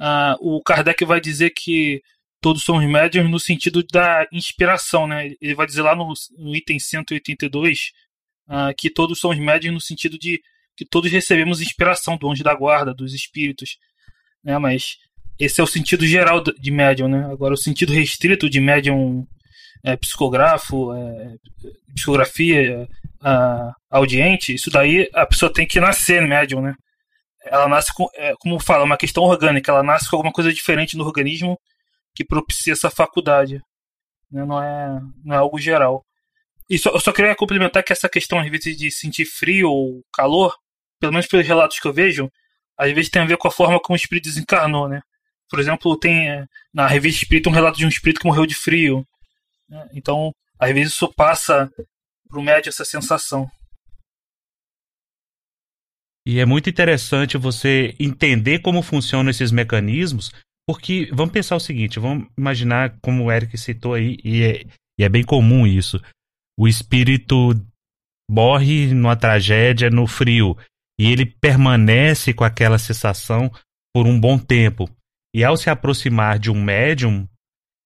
Uh, 0.00 0.56
o 0.56 0.62
Kardec 0.62 1.04
vai 1.04 1.20
dizer 1.20 1.50
que 1.54 2.00
todos 2.44 2.62
somos 2.62 2.84
médiums 2.84 3.30
no 3.30 3.40
sentido 3.40 3.82
da 3.90 4.26
inspiração, 4.30 5.06
né? 5.06 5.30
Ele 5.40 5.54
vai 5.54 5.66
dizer 5.66 5.80
lá 5.80 5.96
no, 5.96 6.12
no 6.36 6.54
item 6.54 6.78
182 6.78 7.78
uh, 7.78 8.52
ah, 8.52 8.74
que 8.76 8.90
todos 8.90 9.18
somos 9.18 9.38
médiums 9.38 9.72
no 9.72 9.80
sentido 9.80 10.18
de 10.18 10.42
que 10.76 10.84
todos 10.84 11.10
recebemos 11.10 11.62
inspiração 11.62 12.18
do 12.18 12.30
anjo 12.30 12.44
da 12.44 12.54
guarda, 12.54 12.92
dos 12.92 13.14
espíritos, 13.14 13.78
né? 14.44 14.58
Mas 14.58 14.98
esse 15.40 15.58
é 15.58 15.64
o 15.64 15.66
sentido 15.66 16.06
geral 16.06 16.42
de 16.42 16.70
médium, 16.70 17.08
né? 17.08 17.24
Agora 17.32 17.54
o 17.54 17.56
sentido 17.56 17.94
restrito 17.94 18.50
de 18.50 18.60
médium 18.60 19.26
é, 19.82 19.96
psicógrafo, 19.96 20.92
é, 20.92 21.36
psicografia, 21.94 22.86
é, 23.24 23.70
audiente, 23.90 24.54
isso 24.54 24.68
daí 24.68 25.08
a 25.14 25.24
pessoa 25.24 25.50
tem 25.50 25.66
que 25.66 25.80
nascer 25.80 26.20
médium, 26.20 26.60
né? 26.60 26.74
ela 27.46 27.68
nasce 27.68 27.92
com, 27.94 28.06
é, 28.14 28.34
como 28.38 28.58
fala, 28.60 28.84
uma 28.84 28.96
questão 28.98 29.22
orgânica, 29.22 29.70
ela 29.70 29.82
nasce 29.82 30.10
com 30.10 30.16
alguma 30.16 30.32
coisa 30.32 30.52
diferente 30.52 30.94
no 30.96 31.04
organismo 31.04 31.58
que 32.14 32.24
propicia 32.24 32.72
essa 32.72 32.90
faculdade. 32.90 33.62
Né? 34.30 34.44
Não, 34.44 34.62
é, 34.62 35.00
não 35.24 35.34
é 35.34 35.38
algo 35.38 35.58
geral. 35.58 36.04
E 36.68 36.78
só, 36.78 36.90
eu 36.90 37.00
só 37.00 37.12
queria 37.12 37.34
complementar 37.34 37.82
que 37.82 37.92
essa 37.92 38.08
questão, 38.08 38.38
às 38.38 38.50
vezes, 38.50 38.76
de 38.76 38.90
sentir 38.90 39.26
frio 39.26 39.70
ou 39.70 40.02
calor, 40.12 40.56
pelo 40.98 41.12
menos 41.12 41.26
pelos 41.26 41.46
relatos 41.46 41.78
que 41.78 41.86
eu 41.86 41.92
vejo, 41.92 42.30
às 42.76 42.92
vezes 42.92 43.10
tem 43.10 43.22
a 43.22 43.26
ver 43.26 43.36
com 43.36 43.48
a 43.48 43.52
forma 43.52 43.80
como 43.80 43.94
o 43.94 44.00
espírito 44.00 44.24
desencarnou, 44.24 44.88
né? 44.88 45.02
Por 45.48 45.60
exemplo, 45.60 45.96
tem 45.98 46.30
é, 46.30 46.46
na 46.72 46.86
revista 46.86 47.22
Espírito 47.22 47.48
um 47.48 47.52
relato 47.52 47.78
de 47.78 47.84
um 47.84 47.88
espírito 47.88 48.20
que 48.20 48.26
morreu 48.26 48.46
de 48.46 48.54
frio. 48.54 49.06
Né? 49.68 49.88
Então, 49.94 50.34
às 50.58 50.72
vezes 50.72 50.94
isso 50.94 51.12
passa 51.14 51.70
para 52.28 52.40
o 52.40 52.42
médio 52.42 52.70
essa 52.70 52.84
sensação. 52.84 53.48
E 56.26 56.40
é 56.40 56.46
muito 56.46 56.70
interessante 56.70 57.36
você 57.36 57.94
entender 58.00 58.60
como 58.60 58.82
funcionam 58.82 59.30
esses 59.30 59.52
mecanismos, 59.52 60.32
porque 60.66 61.10
vamos 61.12 61.32
pensar 61.32 61.56
o 61.56 61.60
seguinte: 61.60 61.98
vamos 61.98 62.28
imaginar, 62.38 62.96
como 63.00 63.24
o 63.24 63.32
Eric 63.32 63.56
citou 63.58 63.94
aí, 63.94 64.18
e 64.24 64.42
é, 64.42 64.64
e 64.98 65.04
é 65.04 65.08
bem 65.08 65.22
comum 65.22 65.66
isso. 65.66 66.00
O 66.58 66.68
espírito 66.68 67.50
morre 68.30 68.94
numa 68.94 69.16
tragédia 69.16 69.90
no 69.90 70.06
frio 70.06 70.56
e 70.98 71.10
ele 71.10 71.26
permanece 71.26 72.32
com 72.32 72.44
aquela 72.44 72.78
sensação 72.78 73.50
por 73.94 74.06
um 74.06 74.18
bom 74.18 74.38
tempo. 74.38 74.88
E 75.34 75.42
ao 75.42 75.56
se 75.56 75.68
aproximar 75.68 76.38
de 76.38 76.50
um 76.50 76.62
médium, 76.62 77.28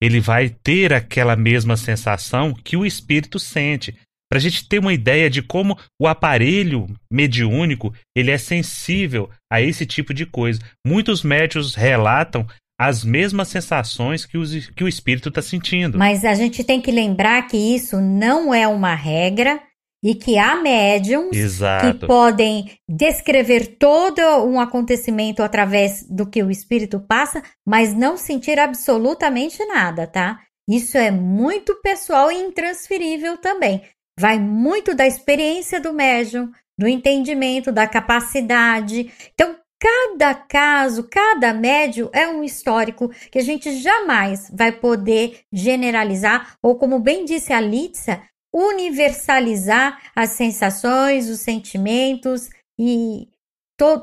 ele 0.00 0.20
vai 0.20 0.50
ter 0.50 0.92
aquela 0.92 1.35
mesma 1.35 1.76
sensação 1.76 2.54
que 2.54 2.76
o 2.76 2.85
espírito 2.85 3.38
sente 3.38 3.99
para 4.30 4.38
a 4.38 4.40
gente 4.40 4.68
ter 4.68 4.78
uma 4.78 4.92
ideia 4.92 5.30
de 5.30 5.40
como 5.40 5.78
o 5.99 6.06
aparelho 6.06 6.87
mediúnico 7.11 7.94
ele 8.14 8.30
é 8.30 8.37
sensível 8.37 9.30
a 9.50 9.61
esse 9.62 9.87
tipo 9.87 10.12
de 10.12 10.26
coisa. 10.26 10.61
Muitos 10.87 11.23
médios 11.23 11.75
relatam 11.75 12.47
as 12.78 13.02
mesmas 13.02 13.49
sensações 13.49 14.25
que, 14.25 14.38
os, 14.38 14.70
que 14.70 14.85
o 14.85 14.88
espírito 14.88 15.28
está 15.30 15.42
sentindo. 15.42 15.99
Mas 15.99 16.25
a 16.25 16.35
gente 16.35 16.62
tem 16.62 16.80
que 16.80 16.92
lembrar 16.92 17.47
que 17.49 17.56
isso 17.56 18.00
não 18.00 18.54
é 18.54 18.68
uma 18.68 18.94
regra 18.94 19.61
e 20.02 20.14
que 20.14 20.38
há 20.38 20.54
médiums 20.54 21.37
Exato. 21.37 21.99
que 21.99 22.06
podem 22.06 22.70
descrever 22.88 23.76
todo 23.78 24.20
um 24.44 24.61
acontecimento 24.61 25.42
através 25.42 26.06
do 26.08 26.25
que 26.25 26.40
o 26.40 26.50
espírito 26.50 27.00
passa, 27.00 27.42
mas 27.66 27.92
não 27.92 28.16
sentir 28.16 28.61
absolutamente 28.61 29.64
nada, 29.66 30.06
tá? 30.06 30.40
Isso 30.68 30.97
é 30.97 31.11
muito 31.11 31.75
pessoal 31.82 32.30
e 32.30 32.37
intransferível 32.37 33.38
também. 33.38 33.82
Vai 34.18 34.38
muito 34.38 34.94
da 34.94 35.06
experiência 35.06 35.80
do 35.80 35.92
médium, 35.92 36.50
do 36.78 36.87
entendimento, 36.87 37.73
da 37.73 37.87
capacidade. 37.88 39.11
Então, 39.35 39.56
cada 39.80 40.35
caso, 40.35 41.08
cada 41.08 41.54
médium 41.54 42.11
é 42.12 42.26
um 42.26 42.42
histórico 42.42 43.08
que 43.30 43.38
a 43.38 43.42
gente 43.42 43.78
jamais 43.78 44.50
vai 44.52 44.73
poder 44.73 45.40
generalizar, 45.52 46.56
ou 46.62 46.76
como 46.76 46.99
bem 46.99 47.25
disse 47.25 47.52
a 47.52 47.61
Litsa, 47.61 48.23
universalizar 48.52 50.11
as 50.16 50.30
sensações, 50.30 51.28
os 51.28 51.40
sentimentos 51.40 52.49
e 52.78 53.28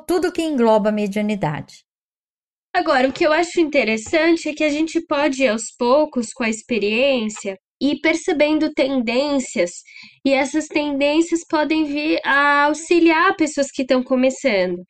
tudo 0.07 0.31
que 0.31 0.41
engloba 0.41 0.89
a 0.89 0.93
mediunidade. 0.93 1.83
Agora, 2.73 3.07
o 3.07 3.13
que 3.13 3.25
eu 3.25 3.31
acho 3.31 3.59
interessante 3.59 4.49
é 4.49 4.53
que 4.53 4.63
a 4.63 4.69
gente 4.69 4.99
pode, 5.05 5.47
aos 5.47 5.71
poucos, 5.77 6.33
com 6.33 6.43
a 6.43 6.49
experiência, 6.49 7.57
e 7.81 7.99
percebendo 7.99 8.73
tendências, 8.73 9.71
e 10.25 10.31
essas 10.31 10.67
tendências 10.67 11.41
podem 11.49 11.83
vir 11.83 12.19
a 12.23 12.65
auxiliar 12.65 13.35
pessoas 13.35 13.67
que 13.71 13.81
estão 13.81 14.03
começando. 14.03 14.83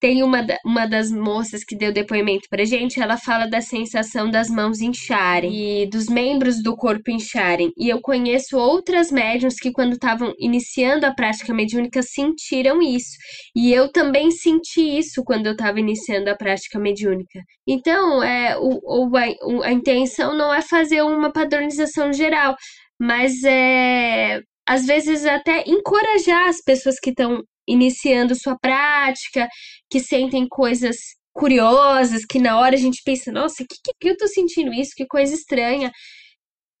Tem 0.00 0.22
uma, 0.22 0.46
uma 0.64 0.86
das 0.86 1.10
moças 1.10 1.64
que 1.64 1.76
deu 1.76 1.92
depoimento 1.92 2.46
pra 2.48 2.64
gente, 2.64 3.00
ela 3.00 3.16
fala 3.16 3.46
da 3.46 3.60
sensação 3.60 4.30
das 4.30 4.48
mãos 4.48 4.80
incharem 4.80 5.82
e 5.82 5.86
dos 5.90 6.06
membros 6.06 6.62
do 6.62 6.76
corpo 6.76 7.10
incharem. 7.10 7.72
E 7.76 7.88
eu 7.88 8.00
conheço 8.00 8.56
outras 8.56 9.10
médiums 9.10 9.56
que, 9.56 9.72
quando 9.72 9.94
estavam 9.94 10.32
iniciando 10.38 11.06
a 11.06 11.14
prática 11.14 11.52
mediúnica, 11.52 12.02
sentiram 12.02 12.80
isso. 12.80 13.16
E 13.54 13.72
eu 13.72 13.90
também 13.90 14.30
senti 14.30 14.98
isso 14.98 15.22
quando 15.24 15.46
eu 15.46 15.52
estava 15.52 15.80
iniciando 15.80 16.30
a 16.30 16.36
prática 16.36 16.78
mediúnica. 16.78 17.40
Então, 17.66 18.22
é, 18.22 18.56
o, 18.58 18.78
o, 18.84 19.16
a, 19.16 19.66
a 19.66 19.72
intenção 19.72 20.36
não 20.36 20.52
é 20.54 20.62
fazer 20.62 21.02
uma 21.02 21.32
padronização 21.32 22.12
geral, 22.12 22.56
mas 23.00 23.42
é 23.44 24.40
às 24.68 24.84
vezes 24.84 25.24
até 25.24 25.64
encorajar 25.66 26.46
as 26.46 26.60
pessoas 26.62 27.00
que 27.00 27.08
estão 27.08 27.42
iniciando 27.68 28.34
sua 28.34 28.58
prática, 28.58 29.48
que 29.90 30.00
sentem 30.00 30.46
coisas 30.48 30.96
curiosas, 31.32 32.24
que 32.24 32.38
na 32.38 32.58
hora 32.58 32.74
a 32.74 32.78
gente 32.78 33.00
pensa, 33.04 33.30
nossa, 33.30 33.64
que, 33.64 33.76
que, 33.84 33.92
que 34.00 34.08
eu 34.08 34.16
tô 34.16 34.26
sentindo 34.26 34.72
isso? 34.72 34.92
Que 34.96 35.06
coisa 35.06 35.32
estranha. 35.34 35.92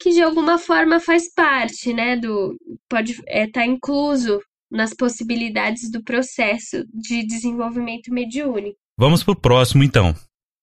Que 0.00 0.10
de 0.10 0.22
alguma 0.22 0.58
forma 0.58 1.00
faz 1.00 1.32
parte, 1.34 1.92
né? 1.92 2.16
Do, 2.16 2.56
pode 2.88 3.12
estar 3.12 3.24
é, 3.28 3.46
tá 3.50 3.66
incluso 3.66 4.40
nas 4.70 4.94
possibilidades 4.94 5.90
do 5.90 6.02
processo 6.02 6.84
de 6.92 7.26
desenvolvimento 7.26 8.12
mediúnico. 8.12 8.76
Vamos 8.96 9.22
pro 9.22 9.34
próximo 9.34 9.82
então. 9.82 10.14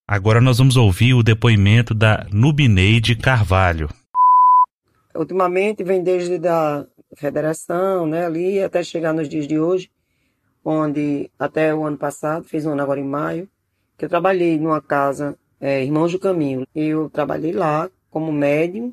Agora 0.08 0.40
nós 0.40 0.58
vamos 0.58 0.76
ouvir 0.76 1.14
o 1.14 1.22
depoimento 1.22 1.92
da 1.92 2.26
Nubineide 2.32 3.16
Carvalho. 3.16 3.88
Ultimamente 5.14 5.82
vem 5.82 6.02
desde 6.02 6.38
da 6.38 6.86
federação, 7.16 8.06
né, 8.06 8.26
ali 8.26 8.62
até 8.62 8.82
chegar 8.82 9.12
nos 9.12 9.28
dias 9.28 9.48
de 9.48 9.58
hoje, 9.58 9.88
onde 10.66 11.30
até 11.38 11.72
o 11.72 11.84
ano 11.84 11.96
passado, 11.96 12.44
fiz 12.44 12.66
um 12.66 12.72
ano 12.72 12.82
agora 12.82 12.98
em 12.98 13.04
maio, 13.04 13.48
que 13.96 14.04
eu 14.04 14.08
trabalhei 14.08 14.58
numa 14.58 14.82
casa, 14.82 15.38
é, 15.60 15.84
Irmãos 15.84 16.10
do 16.10 16.18
Caminho. 16.18 16.66
Eu 16.74 17.08
trabalhei 17.08 17.52
lá 17.52 17.88
como 18.10 18.32
médium, 18.32 18.92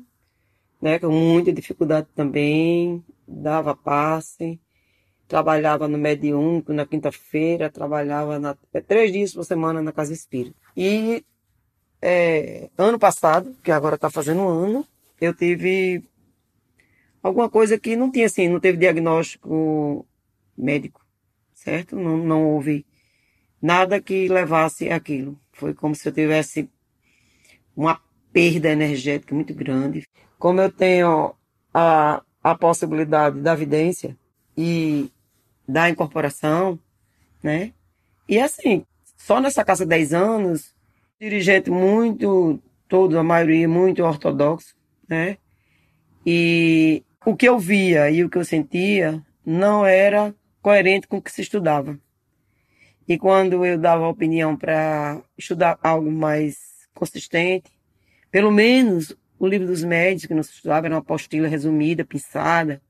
né, 0.80 1.00
com 1.00 1.10
muita 1.10 1.52
dificuldade 1.52 2.06
também, 2.14 3.04
dava 3.26 3.74
passe, 3.74 4.60
trabalhava 5.26 5.88
no 5.88 5.98
mediúnico 5.98 6.72
na 6.72 6.86
quinta-feira, 6.86 7.68
trabalhava 7.68 8.38
na, 8.38 8.56
é, 8.72 8.80
três 8.80 9.12
dias 9.12 9.34
por 9.34 9.44
semana 9.44 9.82
na 9.82 9.90
casa 9.90 10.12
espírita. 10.12 10.56
E 10.76 11.24
é, 12.00 12.70
ano 12.78 13.00
passado, 13.00 13.52
que 13.64 13.72
agora 13.72 13.96
está 13.96 14.08
fazendo 14.08 14.42
um 14.42 14.48
ano, 14.48 14.86
eu 15.20 15.34
tive 15.34 16.04
alguma 17.20 17.50
coisa 17.50 17.76
que 17.78 17.96
não 17.96 18.12
tinha 18.12 18.26
assim, 18.26 18.48
não 18.48 18.60
teve 18.60 18.78
diagnóstico 18.78 20.06
médico 20.56 21.03
certo? 21.64 21.96
Não, 21.96 22.18
não 22.18 22.44
houve 22.44 22.84
nada 23.60 24.00
que 24.00 24.28
levasse 24.28 24.90
aquilo. 24.90 25.38
Foi 25.52 25.72
como 25.72 25.94
se 25.94 26.06
eu 26.06 26.12
tivesse 26.12 26.68
uma 27.74 28.00
perda 28.32 28.68
energética 28.68 29.34
muito 29.34 29.54
grande. 29.54 30.06
Como 30.38 30.60
eu 30.60 30.70
tenho 30.70 31.34
a, 31.72 32.22
a 32.42 32.54
possibilidade 32.54 33.40
da 33.40 33.54
vidência 33.54 34.16
e 34.56 35.10
da 35.66 35.88
incorporação, 35.88 36.78
né? 37.42 37.72
E 38.28 38.38
assim, 38.38 38.84
só 39.16 39.40
nessa 39.40 39.64
casa 39.64 39.86
10 39.86 40.12
anos, 40.12 40.74
dirigente 41.18 41.70
muito, 41.70 42.60
todo, 42.86 43.18
a 43.18 43.22
maioria 43.22 43.68
muito 43.68 44.02
ortodoxo, 44.02 44.74
né? 45.08 45.38
E 46.26 47.02
o 47.24 47.34
que 47.34 47.48
eu 47.48 47.58
via 47.58 48.10
e 48.10 48.22
o 48.22 48.28
que 48.28 48.36
eu 48.36 48.44
sentia 48.44 49.22
não 49.44 49.84
era 49.84 50.34
coerente 50.64 51.06
com 51.06 51.18
o 51.18 51.22
que 51.22 51.30
se 51.30 51.42
estudava. 51.42 52.00
E 53.06 53.18
quando 53.18 53.66
eu 53.66 53.76
dava 53.76 54.08
opinião 54.08 54.56
para 54.56 55.20
estudar 55.36 55.78
algo 55.82 56.10
mais 56.10 56.56
consistente, 56.94 57.70
pelo 58.30 58.50
menos 58.50 59.14
o 59.38 59.46
livro 59.46 59.66
dos 59.66 59.84
médicos 59.84 60.24
que 60.26 60.32
não 60.32 60.42
se 60.42 60.52
estudava 60.52 60.86
era 60.86 60.94
uma 60.94 61.02
apostila 61.02 61.46
resumida, 61.46 62.02
pensada, 62.02 62.80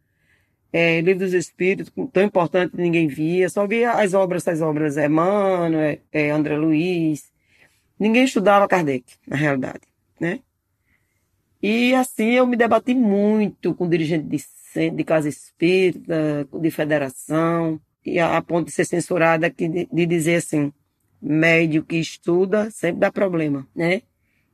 é, 0.73 1.01
livro 1.01 1.25
dos 1.25 1.35
espíritos, 1.35 1.93
tão 2.13 2.23
importante 2.23 2.77
que 2.77 2.81
ninguém 2.81 3.09
via, 3.09 3.49
só 3.49 3.67
via 3.67 3.91
as 3.91 4.15
obras, 4.15 4.47
as 4.47 4.61
obras 4.61 4.97
Emmanuel, 4.97 5.81
é, 5.81 5.99
é, 6.13 6.31
André 6.31 6.57
Luiz. 6.57 7.33
Ninguém 7.99 8.23
estudava 8.23 8.69
Kardec, 8.69 9.05
na 9.27 9.35
realidade, 9.37 9.83
né? 10.21 10.39
E 11.61 11.93
assim 11.93 12.31
eu 12.31 12.47
me 12.47 12.57
debati 12.57 12.95
muito 12.95 13.75
com 13.75 13.89
dirigente 13.89 14.29
de 14.29 14.39
centro 14.75 14.97
de 14.97 15.05
casa 15.05 15.29
espírita, 15.29 16.49
de 16.53 16.71
federação, 16.71 17.81
e 18.05 18.19
a, 18.19 18.37
a 18.37 18.43
ponto 18.43 18.67
de 18.67 18.73
ser 18.73 18.85
censurada 18.85 19.49
de, 19.49 19.89
de 19.91 20.07
dizer 20.07 20.37
assim, 20.37 20.73
médio 21.23 21.85
que 21.85 21.97
estuda 21.97 22.71
sempre 22.71 23.01
dá 23.01 23.13
problema, 23.13 23.67
né? 23.75 24.03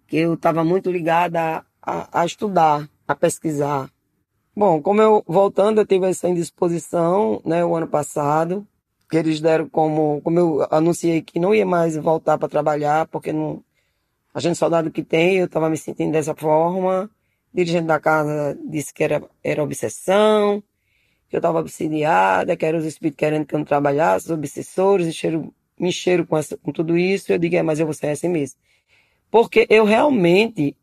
Que 0.07 0.19
eu 0.19 0.35
estava 0.35 0.63
muito 0.63 0.91
ligada 0.91 1.65
a, 1.83 2.21
a, 2.21 2.27
estudar, 2.27 2.89
a 3.09 3.15
pesquisar. 3.15 3.91
Bom, 4.55 4.83
como 4.83 5.01
eu, 5.01 5.25
voltando, 5.27 5.81
eu 5.81 5.87
tive 5.87 6.07
essa 6.07 6.29
indisposição, 6.29 7.41
né, 7.45 7.65
o 7.65 7.75
ano 7.75 7.89
passado, 7.89 8.67
que 9.09 9.17
eles 9.17 9.41
deram 9.41 9.69
como, 9.69 10.21
como 10.23 10.39
eu 10.39 10.67
anunciei 10.71 11.23
que 11.23 11.41
não 11.41 11.55
ia 11.55 11.65
mais 11.65 11.97
voltar 11.97 12.37
para 12.37 12.49
trabalhar, 12.49 13.07
porque 13.07 13.33
não, 13.33 13.65
a 14.35 14.41
gente 14.41 14.59
soldado 14.59 14.91
que 14.91 15.03
tem, 15.03 15.37
eu 15.37 15.47
estava 15.47 15.71
me 15.71 15.77
sentindo 15.77 16.13
dessa 16.13 16.35
forma, 16.35 17.11
dirigente 17.53 17.87
da 17.87 18.01
casa 18.01 18.59
disse 18.69 18.93
que 18.93 19.03
era, 19.03 19.23
era 19.43 19.63
obsessão, 19.63 20.63
que 21.29 21.37
eu 21.37 21.39
estava 21.39 21.61
obsidiada, 21.61 22.57
que 22.57 22.67
eram 22.67 22.79
os 22.79 22.85
espíritos 22.85 23.19
querendo 23.19 23.47
que 23.47 23.55
eu 23.55 23.59
não 23.59 23.65
trabalhasse, 23.65 24.27
os 24.27 24.33
obsessores, 24.33 25.07
encheram, 25.07 25.53
me 25.79 25.89
encheram 25.89 26.27
com, 26.27 26.37
essa, 26.37 26.57
com 26.57 26.73
tudo 26.73 26.97
isso. 26.99 27.33
Eu 27.33 27.39
digo, 27.39 27.57
é, 27.57 27.63
mas 27.63 27.79
eu 27.79 27.87
vou 27.87 27.95
ser 27.95 28.09
assim 28.09 28.29
mesmo. 28.29 28.59
Porque 29.31 29.67
eu 29.71 29.85
realmente, 29.85 30.77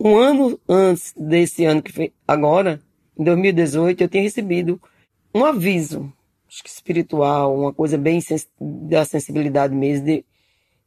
um 0.00 0.16
ano 0.16 0.58
antes 0.68 1.12
desse 1.16 1.64
ano 1.64 1.82
que 1.82 1.92
foi 1.92 2.12
agora, 2.26 2.80
em 3.18 3.24
2018, 3.24 4.02
eu 4.02 4.08
tinha 4.08 4.22
recebido 4.22 4.80
um 5.34 5.44
aviso, 5.44 6.10
acho 6.48 6.62
que 6.62 6.70
espiritual, 6.70 7.54
uma 7.54 7.72
coisa 7.72 7.98
bem 7.98 8.20
sens 8.20 8.48
da 8.58 9.04
sensibilidade 9.04 9.74
mesmo, 9.74 10.06
de, 10.06 10.24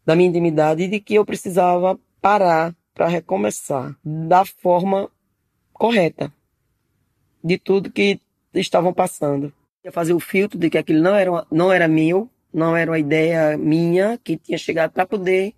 da 0.04 0.15
minha 0.15 0.30
intimidade, 0.30 0.88
de 0.88 1.00
que 1.00 1.13
eu 1.13 1.26
precisava 1.26 2.00
parar 2.19 2.76
para 3.00 3.08
recomeçar 3.08 3.98
da 4.04 4.44
forma 4.44 5.10
correta 5.72 6.34
de 7.42 7.58
tudo 7.58 7.90
que 7.90 8.20
estavam 8.54 8.94
passando. 8.94 9.54
Ia 9.86 9.92
fazer 9.94 10.12
o 10.12 10.20
filtro 10.20 10.60
de 10.60 10.70
que 10.70 10.78
aquilo 10.78 11.02
não 11.02 11.16
era, 11.16 11.48
não 11.50 11.72
era 11.72 11.88
meu, 11.88 12.30
não 12.54 12.76
era 12.76 12.92
uma 12.92 13.00
ideia 13.00 13.58
minha 13.58 14.20
que 14.22 14.36
tinha 14.36 14.58
chegado 14.58 14.92
para 14.92 15.06
poder 15.06 15.54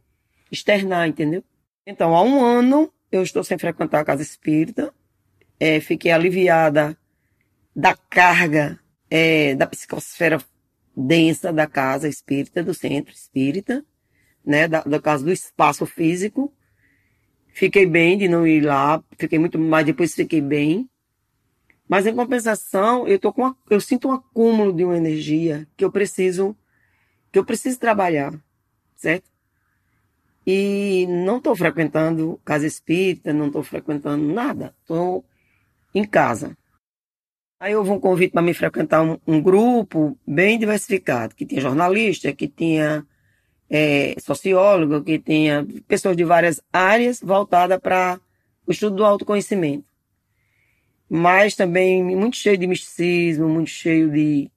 externar, 0.52 1.08
entendeu? 1.08 1.44
Então, 1.84 2.16
há 2.16 2.22
um 2.22 2.46
ano 2.46 2.94
eu 3.12 3.24
estou 3.24 3.44
sem 3.44 3.58
frequentar 3.58 4.02
a 4.02 4.06
casa 4.06 4.22
espírita, 4.22 4.94
é, 5.60 5.80
fiquei 5.80 6.12
aliviada 6.12 6.96
da 7.76 7.96
carga 7.96 8.80
é, 9.10 9.56
da 9.56 9.66
psicosfera 9.66 10.40
densa 10.96 11.52
da 11.52 11.66
casa 11.66 12.08
espírita, 12.08 12.62
do 12.62 12.76
centro 12.76 13.12
espírita, 13.12 13.84
né, 14.46 14.68
da, 14.68 14.82
do 14.82 15.02
caso 15.02 15.26
do 15.26 15.32
espaço 15.32 15.88
físico, 15.88 16.54
Fiquei 17.54 17.86
bem 17.86 18.18
de 18.18 18.28
não 18.28 18.48
ir 18.48 18.62
lá, 18.62 19.04
fiquei 19.18 19.38
muito 19.38 19.60
mais, 19.60 19.86
depois 19.86 20.16
fiquei 20.16 20.42
bem. 20.42 20.90
Mas 21.88 22.08
em 22.08 22.16
compensação, 22.16 23.08
eu 23.08 23.20
tô 23.20 23.34
com 23.34 23.42
uma, 23.42 23.58
eu 23.70 23.82
sinto 23.82 24.08
um 24.08 24.14
acúmulo 24.14 24.72
de 24.72 24.86
uma 24.86 24.96
energia 24.96 25.68
que 25.76 25.84
eu 25.84 25.92
preciso 25.92 26.56
que 27.32 27.40
eu 27.40 27.46
preciso 27.46 27.80
trabalhar, 27.80 28.34
certo? 28.96 29.30
E 30.46 31.06
não 31.08 31.38
estou 31.38 31.56
frequentando 31.56 32.40
casa 32.44 32.66
espírita, 32.66 33.32
não 33.32 33.48
estou 33.48 33.64
frequentando 33.64 34.34
nada, 34.34 34.76
estou 34.82 35.24
em 35.94 36.04
casa. 36.04 36.58
Aí 37.60 37.76
houve 37.76 37.92
um 37.92 38.00
convite 38.00 38.32
para 38.32 38.42
me 38.42 38.54
frequentar 38.54 39.04
um, 39.04 39.20
um, 39.26 39.42
grupo 39.42 40.18
bem 40.26 40.58
diversificado, 40.58 41.36
que 41.36 41.46
tinha 41.46 41.62
jornalista, 41.62 42.34
que 42.34 42.48
tinha 42.48 43.06
é, 43.74 44.16
sociólogo, 44.20 45.02
que 45.02 45.18
tenha 45.18 45.66
pessoas 45.88 46.18
de 46.18 46.26
várias 46.26 46.62
áreas 46.74 47.22
voltada 47.22 47.80
para 47.80 48.20
o 48.68 48.72
estudo 48.72 48.98
do 48.98 49.06
autoconhecimento. 49.06 49.86
Mas 51.10 51.56
também 51.56 52.04
muito 52.04 52.36
cheio 52.36 52.58
de 52.58 52.68
misticismo, 52.68 53.48
muito 53.48 53.70
cheio 53.70 54.12
de 54.12 54.52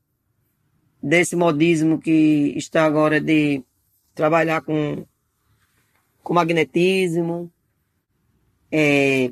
desse 1.00 1.36
modismo 1.36 2.00
que 2.00 2.54
está 2.56 2.84
agora 2.84 3.20
de 3.20 3.62
trabalhar 4.14 4.62
com, 4.62 5.04
com 6.22 6.34
magnetismo. 6.34 7.52
É, 8.72 9.30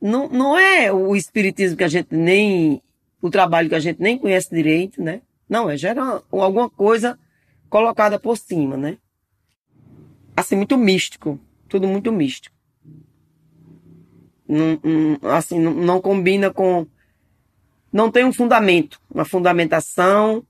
não, 0.00 0.28
não 0.28 0.58
é 0.58 0.90
o 0.92 1.14
espiritismo 1.14 1.76
que 1.76 1.84
a 1.84 1.88
gente 1.88 2.14
nem, 2.14 2.80
o 3.20 3.28
trabalho 3.28 3.68
que 3.68 3.74
a 3.74 3.80
gente 3.80 4.00
nem 4.00 4.16
conhece 4.16 4.54
direito, 4.54 5.02
né? 5.02 5.20
Não, 5.48 5.68
é 5.68 5.76
gera 5.76 6.22
alguma 6.30 6.70
coisa 6.70 7.18
colocada 7.68 8.18
por 8.18 8.38
cima, 8.38 8.76
né? 8.76 8.96
Assim, 10.40 10.56
muito 10.56 10.76
místico. 10.76 11.38
Tudo 11.68 11.86
muito 11.86 12.10
místico. 12.12 12.56
Não, 14.48 14.80
não, 14.82 15.30
assim, 15.30 15.58
não, 15.58 15.74
não 15.74 16.00
combina 16.00 16.50
com. 16.50 16.86
Não 17.92 18.10
tem 18.10 18.24
um 18.24 18.32
fundamento, 18.32 19.00
uma 19.10 19.24
fundamentação 19.24 20.44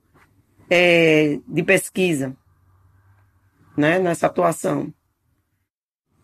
é, 0.70 1.38
de 1.46 1.62
pesquisa. 1.62 2.36
né, 3.78 3.98
nessa 4.00 4.26
atuação. 4.26 4.92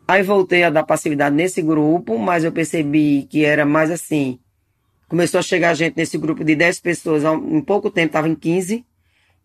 Aí 0.07 0.23
voltei 0.23 0.65
a 0.65 0.71
dar 0.71 0.83
passividade 0.83 1.35
nesse 1.35 1.63
grupo, 1.63 2.19
mas 2.19 2.45
eu 2.45 2.53
percebi 2.53 3.27
que 3.31 3.45
era 3.45 3.65
mais 3.65 3.91
assim. 3.91 4.41
Começou 5.09 5.39
a 5.39 5.43
chegar 5.43 5.73
gente 5.75 5.97
nesse 5.97 6.19
grupo 6.19 6.45
de 6.45 6.57
10 6.57 6.81
pessoas, 6.81 7.23
em 7.25 7.61
pouco 7.63 7.91
tempo 7.91 8.09
estava 8.09 8.29
em 8.29 8.35
15, 8.35 8.85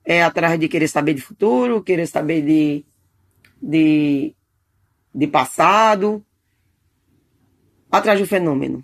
é, 0.03 0.23
atrás 0.23 0.59
de 0.59 0.67
querer 0.67 0.87
saber 0.87 1.13
de 1.13 1.21
futuro, 1.21 1.83
querer 1.83 2.07
saber 2.07 2.41
de, 2.41 2.85
de, 3.61 4.35
de 5.13 5.27
passado, 5.27 6.23
atrás 7.91 8.19
do 8.19 8.25
fenômeno. 8.25 8.83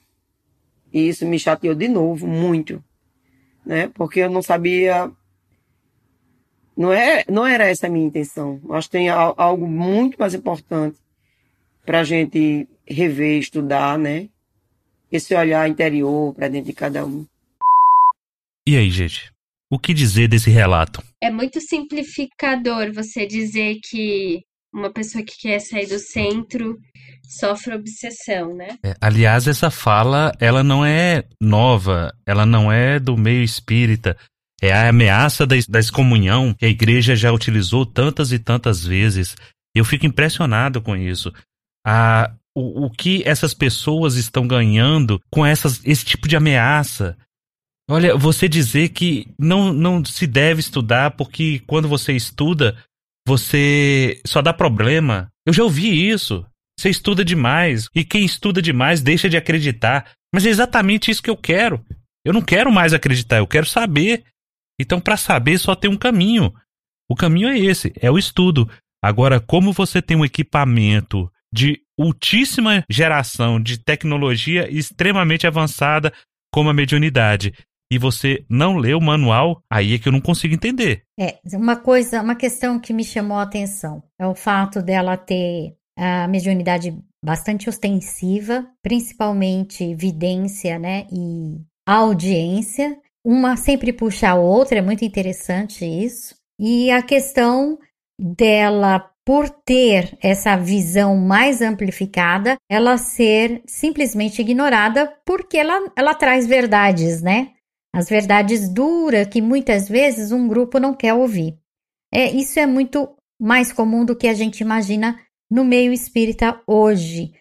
E 0.94 1.10
isso 1.10 1.26
me 1.26 1.38
chateou 1.40 1.76
de 1.76 1.88
novo, 1.88 2.28
muito, 2.28 2.84
né? 3.66 3.90
Porque 3.90 4.22
eu 4.22 4.30
não 4.30 4.42
sabia 4.42 5.12
não, 6.76 6.92
é, 6.92 7.24
não 7.30 7.46
era 7.46 7.66
essa 7.66 7.88
a 7.88 7.90
minha 7.90 8.06
intenção. 8.06 8.60
Acho 8.72 8.90
que 8.90 8.98
tem 8.98 9.10
algo 9.10 9.68
muito 9.68 10.18
mais 10.20 10.34
importante 10.34 10.98
para 11.86 12.02
a 12.02 12.04
gente 12.04 12.68
rever, 12.86 13.40
estudar, 13.40 13.98
né? 13.98 14.28
Esse 15.12 15.34
olhar 15.34 15.70
interior 15.70 16.34
para 16.34 16.50
dentro 16.50 16.68
de 16.68 16.74
cada 16.74 17.06
um. 17.06 17.26
E 18.68 18.76
aí, 18.76 18.90
gente? 18.90 19.32
O 19.70 19.80
que 19.80 19.94
dizer 19.94 20.28
desse 20.28 20.50
relato? 20.50 21.02
É 21.22 21.32
muito 21.32 21.62
simplificador 21.62 22.92
você 22.94 23.26
dizer 23.26 23.80
que 23.84 24.44
uma 24.76 24.92
pessoa 24.92 25.24
que 25.24 25.38
quer 25.40 25.60
sair 25.60 25.88
do 25.88 25.98
centro 25.98 26.78
sofre 27.28 27.74
obsessão, 27.74 28.54
né? 28.56 28.78
É, 28.84 28.94
aliás, 29.02 29.48
essa 29.48 29.72
fala, 29.72 30.32
ela 30.40 30.64
não 30.64 30.86
é 30.86 31.24
nova, 31.42 32.14
ela 32.26 32.46
não 32.46 32.72
é 32.72 33.00
do 33.00 33.18
meio 33.18 33.42
espírita. 33.42 34.18
É 34.62 34.72
a 34.72 34.90
ameaça 34.90 35.46
da, 35.46 35.56
da 35.68 35.80
excomunhão 35.80 36.54
que 36.54 36.66
a 36.66 36.70
igreja 36.70 37.16
já 37.16 37.32
utilizou 37.32 37.86
tantas 37.86 38.32
e 38.32 38.40
tantas 38.40 38.86
vezes. 38.86 39.36
Eu 39.76 39.84
fico 39.84 40.06
impressionado 40.06 40.82
com 40.82 40.96
isso 40.96 41.34
a, 41.86 42.32
o, 42.56 42.86
o 42.86 42.90
que 42.90 43.22
essas 43.26 43.54
pessoas 43.54 44.16
estão 44.16 44.48
ganhando 44.48 45.20
com 45.32 45.46
essas, 45.46 45.82
esse 45.86 46.06
tipo 46.06 46.28
de 46.28 46.36
ameaça. 46.36 47.18
Olha, 47.90 48.16
você 48.16 48.48
dizer 48.48 48.90
que 48.90 49.28
não, 49.38 49.72
não 49.72 50.04
se 50.04 50.26
deve 50.26 50.60
estudar 50.60 51.12
porque 51.12 51.62
quando 51.68 51.88
você 51.88 52.14
estuda, 52.14 52.76
você 53.28 54.22
só 54.26 54.42
dá 54.42 54.54
problema. 54.54 55.32
Eu 55.46 55.54
já 55.54 55.64
ouvi 55.64 56.10
isso. 56.10 56.46
Você 56.80 56.90
estuda 56.90 57.24
demais 57.24 57.90
e 57.96 58.04
quem 58.04 58.26
estuda 58.26 58.62
demais 58.62 59.02
deixa 59.02 59.30
de 59.30 59.38
acreditar. 59.38 60.12
Mas 60.34 60.46
é 60.46 60.50
exatamente 60.50 61.10
isso 61.10 61.24
que 61.24 61.30
eu 61.30 61.38
quero. 61.38 61.84
Eu 62.26 62.34
não 62.34 62.42
quero 62.42 62.72
mais 62.72 62.94
acreditar, 62.94 63.38
eu 63.38 63.48
quero 63.48 63.66
saber. 63.66 64.24
Então, 64.80 65.00
para 65.00 65.16
saber, 65.16 65.58
só 65.58 65.76
tem 65.76 65.90
um 65.90 65.98
caminho. 65.98 66.54
O 67.10 67.16
caminho 67.16 67.50
é 67.50 67.58
esse, 67.58 67.94
é 68.00 68.12
o 68.12 68.18
estudo. 68.18 68.70
Agora, 69.02 69.40
como 69.40 69.72
você 69.72 70.02
tem 70.02 70.18
um 70.18 70.26
equipamento 70.26 71.32
de 71.54 71.80
ultíssima 71.98 72.84
geração 72.90 73.62
de 73.62 73.78
tecnologia 73.78 74.70
extremamente 74.70 75.48
avançada 75.48 76.12
como 76.52 76.70
a 76.70 76.74
mediunidade 76.74 77.54
e 77.92 77.98
você 77.98 78.44
não 78.50 78.78
lê 78.78 78.94
o 78.94 79.02
manual, 79.02 79.62
aí 79.70 79.94
é 79.94 80.00
que 80.00 80.08
eu 80.08 80.12
não 80.12 80.22
consigo 80.22 80.54
entender. 80.54 81.04
É, 81.20 81.38
uma 81.54 81.76
coisa, 81.76 82.22
uma 82.22 82.36
questão 82.36 82.80
que 82.80 82.94
me 82.94 83.04
chamou 83.04 83.38
a 83.38 83.44
atenção 83.44 84.04
é 84.20 84.26
o 84.26 84.36
fato 84.36 84.82
dela 84.82 85.18
ter 85.18 85.76
a 85.98 86.28
mediunidade 86.28 86.98
bastante 87.24 87.70
ostensiva, 87.70 88.68
principalmente 88.84 89.96
vidência, 89.96 90.78
né, 90.78 91.08
e 91.12 91.60
audiência. 91.88 92.98
Uma 93.26 93.56
sempre 93.56 93.92
puxa 93.92 94.30
a 94.30 94.36
outra, 94.36 94.80
é 94.80 94.82
muito 94.82 95.04
interessante 95.04 95.86
isso. 95.86 96.36
E 96.60 96.92
a 96.92 97.02
questão 97.02 97.80
dela 98.20 99.12
por 99.26 99.50
ter 99.50 100.16
essa 100.22 100.56
visão 100.56 101.18
mais 101.18 101.60
amplificada, 101.60 102.58
ela 102.70 102.96
ser 102.98 103.64
simplesmente 103.66 104.40
ignorada 104.40 105.12
porque 105.26 105.58
ela, 105.58 105.92
ela 105.98 106.14
traz 106.14 106.46
verdades, 106.46 107.24
né? 107.24 107.50
As 107.96 108.10
verdades 108.10 108.68
duras 108.68 109.28
que 109.28 109.42
muitas 109.42 109.88
vezes 109.88 110.34
um 110.34 110.50
grupo 110.50 110.80
não 110.80 110.94
quer 110.94 111.14
ouvir. 111.14 111.58
É, 112.14 112.30
isso 112.30 112.60
é 112.60 112.66
muito 112.66 113.10
mais 113.40 113.72
comum 113.72 114.04
do 114.04 114.16
que 114.16 114.28
a 114.28 114.34
gente 114.34 114.60
imagina 114.60 115.18
no 115.50 115.64
meio 115.64 115.94
espírita 115.94 116.60
hoje, 116.68 117.32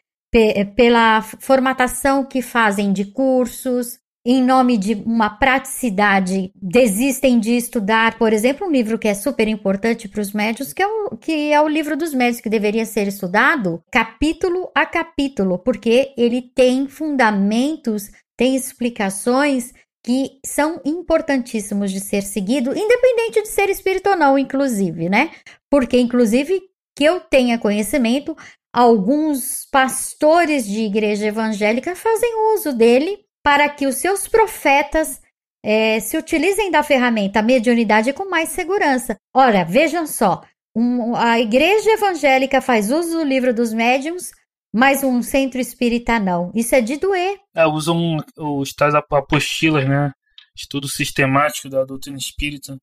pela 0.76 1.22
formatação 1.22 2.24
que 2.24 2.40
fazem 2.40 2.92
de 2.92 3.06
cursos, 3.06 3.98
em 4.26 4.42
nome 4.42 4.78
de 4.78 4.94
uma 5.04 5.28
praticidade, 5.28 6.50
desistem 6.54 7.38
de 7.38 7.56
estudar, 7.56 8.16
por 8.16 8.32
exemplo, 8.32 8.66
um 8.66 8.70
livro 8.70 8.98
que 8.98 9.08
é 9.08 9.14
super 9.14 9.48
importante 9.48 10.08
para 10.08 10.20
os 10.20 10.32
médios, 10.32 10.72
que 10.72 10.82
é, 10.82 10.86
o, 10.86 11.16
que 11.16 11.52
é 11.52 11.60
o 11.60 11.68
livro 11.68 11.96
dos 11.96 12.14
médios, 12.14 12.40
que 12.40 12.48
deveria 12.48 12.86
ser 12.86 13.06
estudado 13.06 13.82
capítulo 13.90 14.70
a 14.74 14.86
capítulo, 14.86 15.58
porque 15.58 16.14
ele 16.16 16.40
tem 16.40 16.88
fundamentos, 16.88 18.10
tem 18.36 18.56
explicações 18.56 19.72
que 20.04 20.38
são 20.44 20.80
importantíssimos 20.84 21.90
de 21.90 21.98
ser 21.98 22.22
seguido, 22.22 22.76
independente 22.76 23.42
de 23.42 23.48
ser 23.48 23.70
espírito 23.70 24.10
ou 24.10 24.16
não, 24.16 24.38
inclusive, 24.38 25.08
né? 25.08 25.30
Porque, 25.70 25.98
inclusive, 25.98 26.62
que 26.94 27.04
eu 27.04 27.20
tenha 27.20 27.58
conhecimento, 27.58 28.36
alguns 28.72 29.66
pastores 29.72 30.66
de 30.66 30.82
igreja 30.82 31.26
evangélica 31.26 31.96
fazem 31.96 32.54
uso 32.54 32.72
dele 32.72 33.24
para 33.42 33.68
que 33.68 33.86
os 33.86 33.96
seus 33.96 34.28
profetas 34.28 35.22
é, 35.64 35.98
se 36.00 36.18
utilizem 36.18 36.70
da 36.70 36.82
ferramenta 36.82 37.40
mediunidade 37.40 38.12
com 38.12 38.28
mais 38.28 38.50
segurança. 38.50 39.16
Ora, 39.34 39.64
vejam 39.64 40.06
só, 40.06 40.42
um, 40.76 41.16
a 41.16 41.40
igreja 41.40 41.92
evangélica 41.92 42.60
faz 42.60 42.90
uso 42.90 43.18
do 43.18 43.24
livro 43.24 43.54
dos 43.54 43.72
médiums, 43.72 44.32
mas 44.74 45.04
um 45.04 45.22
centro 45.22 45.60
espírita 45.60 46.18
não. 46.18 46.50
Isso 46.52 46.74
é 46.74 46.80
de 46.80 46.96
doer. 46.96 47.38
É, 47.54 47.64
usam 47.64 48.16
os 48.36 48.72
tais 48.72 48.92
apostilas, 48.92 49.88
né? 49.88 50.10
Estudo 50.56 50.88
sistemático 50.88 51.68
da 51.68 51.84
doutrina 51.84 52.18
espírita. 52.18 52.76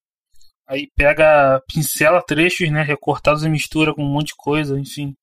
Aí 0.66 0.88
pega, 0.96 1.62
pincela 1.68 2.24
trechos, 2.26 2.72
né? 2.72 2.82
Recortados 2.82 3.44
e 3.44 3.50
mistura 3.50 3.94
com 3.94 4.06
um 4.06 4.14
monte 4.14 4.28
de 4.28 4.36
coisa, 4.38 4.80
enfim. 4.80 5.14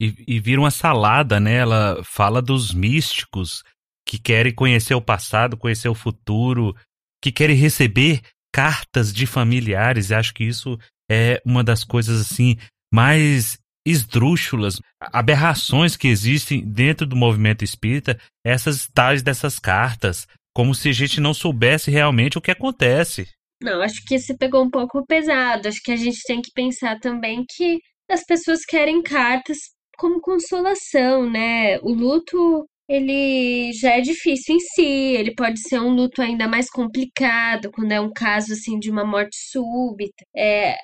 E, 0.00 0.12
e 0.26 0.40
vira 0.40 0.60
uma 0.60 0.72
salada, 0.72 1.38
né? 1.38 1.54
Ela 1.54 2.02
fala 2.02 2.42
dos 2.42 2.74
místicos, 2.74 3.62
que 4.04 4.18
querem 4.18 4.52
conhecer 4.52 4.96
o 4.96 5.02
passado, 5.02 5.56
conhecer 5.56 5.88
o 5.88 5.94
futuro, 5.94 6.74
que 7.22 7.30
querem 7.30 7.54
receber 7.54 8.22
cartas 8.52 9.12
de 9.12 9.24
familiares. 9.24 10.10
E 10.10 10.16
acho 10.16 10.34
que 10.34 10.42
isso 10.42 10.76
é 11.08 11.40
uma 11.44 11.62
das 11.62 11.84
coisas 11.84 12.20
assim 12.20 12.56
mais 12.92 13.56
esdrúxulas, 13.90 14.80
aberrações 15.00 15.96
que 15.96 16.08
existem 16.08 16.64
dentro 16.64 17.06
do 17.06 17.16
movimento 17.16 17.64
espírita, 17.64 18.18
essas 18.44 18.88
tais 18.92 19.22
dessas 19.22 19.58
cartas, 19.58 20.26
como 20.54 20.74
se 20.74 20.88
a 20.88 20.92
gente 20.92 21.20
não 21.20 21.32
soubesse 21.32 21.90
realmente 21.90 22.38
o 22.38 22.40
que 22.40 22.50
acontece. 22.50 23.28
Não, 23.62 23.82
acho 23.82 24.04
que 24.04 24.18
você 24.18 24.36
pegou 24.36 24.62
um 24.62 24.70
pouco 24.70 25.04
pesado. 25.06 25.68
Acho 25.68 25.80
que 25.82 25.92
a 25.92 25.96
gente 25.96 26.20
tem 26.26 26.40
que 26.40 26.52
pensar 26.54 26.98
também 27.00 27.44
que 27.48 27.78
as 28.10 28.24
pessoas 28.24 28.64
querem 28.64 29.02
cartas 29.02 29.58
como 29.98 30.20
consolação, 30.20 31.28
né? 31.28 31.78
O 31.80 31.92
luto 31.92 32.66
ele 32.88 33.70
já 33.74 33.96
é 33.96 34.00
difícil 34.00 34.56
em 34.56 34.60
si, 34.60 34.82
ele 34.82 35.34
pode 35.34 35.60
ser 35.60 35.78
um 35.78 35.90
luto 35.90 36.22
ainda 36.22 36.48
mais 36.48 36.70
complicado 36.70 37.70
quando 37.70 37.92
é 37.92 38.00
um 38.00 38.10
caso 38.10 38.54
assim 38.54 38.78
de 38.78 38.90
uma 38.90 39.04
morte 39.04 39.36
súbita. 39.36 40.24
É, 40.34 40.74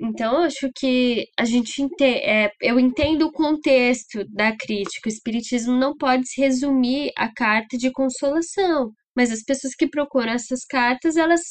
então, 0.00 0.44
acho 0.44 0.70
que 0.74 1.26
a 1.38 1.44
gente 1.44 1.82
ente 1.82 2.04
é, 2.04 2.50
eu 2.62 2.80
entendo 2.80 3.26
o 3.26 3.32
contexto 3.32 4.24
da 4.30 4.56
crítica. 4.56 5.08
O 5.08 5.12
espiritismo 5.12 5.78
não 5.78 5.94
pode 5.94 6.26
se 6.26 6.40
resumir 6.40 7.12
à 7.16 7.30
carta 7.32 7.76
de 7.76 7.92
consolação, 7.92 8.92
mas 9.14 9.30
as 9.30 9.42
pessoas 9.42 9.74
que 9.74 9.86
procuram 9.86 10.32
essas 10.32 10.64
cartas, 10.64 11.16
elas 11.16 11.42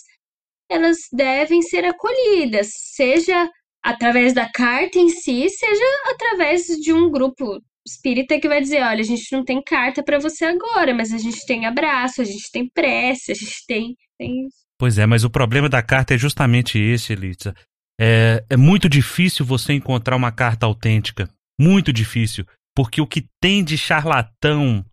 elas 0.72 0.98
devem 1.12 1.62
ser 1.64 1.84
acolhidas, 1.86 2.70
seja 2.96 3.50
através 3.84 4.34
da 4.34 4.50
carta 4.52 5.00
em 5.00 5.10
si, 5.10 5.50
seja 5.50 5.84
através 6.12 6.66
de 6.66 6.94
um 6.94 7.10
grupo 7.10 7.60
espírita 7.88 8.40
que 8.40 8.48
vai 8.48 8.62
dizer, 8.62 8.84
olha, 8.84 9.02
a 9.02 9.06
gente 9.06 9.32
não 9.32 9.44
tem 9.44 9.62
carta 9.64 10.04
para 10.04 10.20
você 10.20 10.46
agora, 10.46 10.94
mas 10.94 11.12
a 11.12 11.18
gente 11.18 11.44
tem 11.46 11.66
abraço, 11.66 12.22
a 12.22 12.26
gente 12.26 12.52
tem 12.52 12.70
prece, 12.70 13.32
a 13.32 13.36
gente 13.36 13.66
tem, 13.68 13.96
tem. 14.18 14.48
Pois 14.78 14.98
é, 14.98 15.06
mas 15.06 15.24
o 15.24 15.30
problema 15.30 15.68
da 15.68 15.82
carta 15.82 16.14
é 16.14 16.18
justamente 16.18 16.78
esse, 16.80 17.14
Elisa. 17.14 17.54
É, 18.00 18.46
é 18.50 18.56
muito 18.56 18.88
difícil 18.88 19.46
você 19.46 19.74
encontrar 19.74 20.16
uma 20.16 20.32
carta 20.32 20.66
autêntica. 20.66 21.30
Muito 21.60 21.92
difícil. 21.92 22.46
Porque 22.76 23.02
o 23.02 23.08
que 23.08 23.28
tem 23.42 23.64
de 23.64 23.78
charlatão 23.78 24.86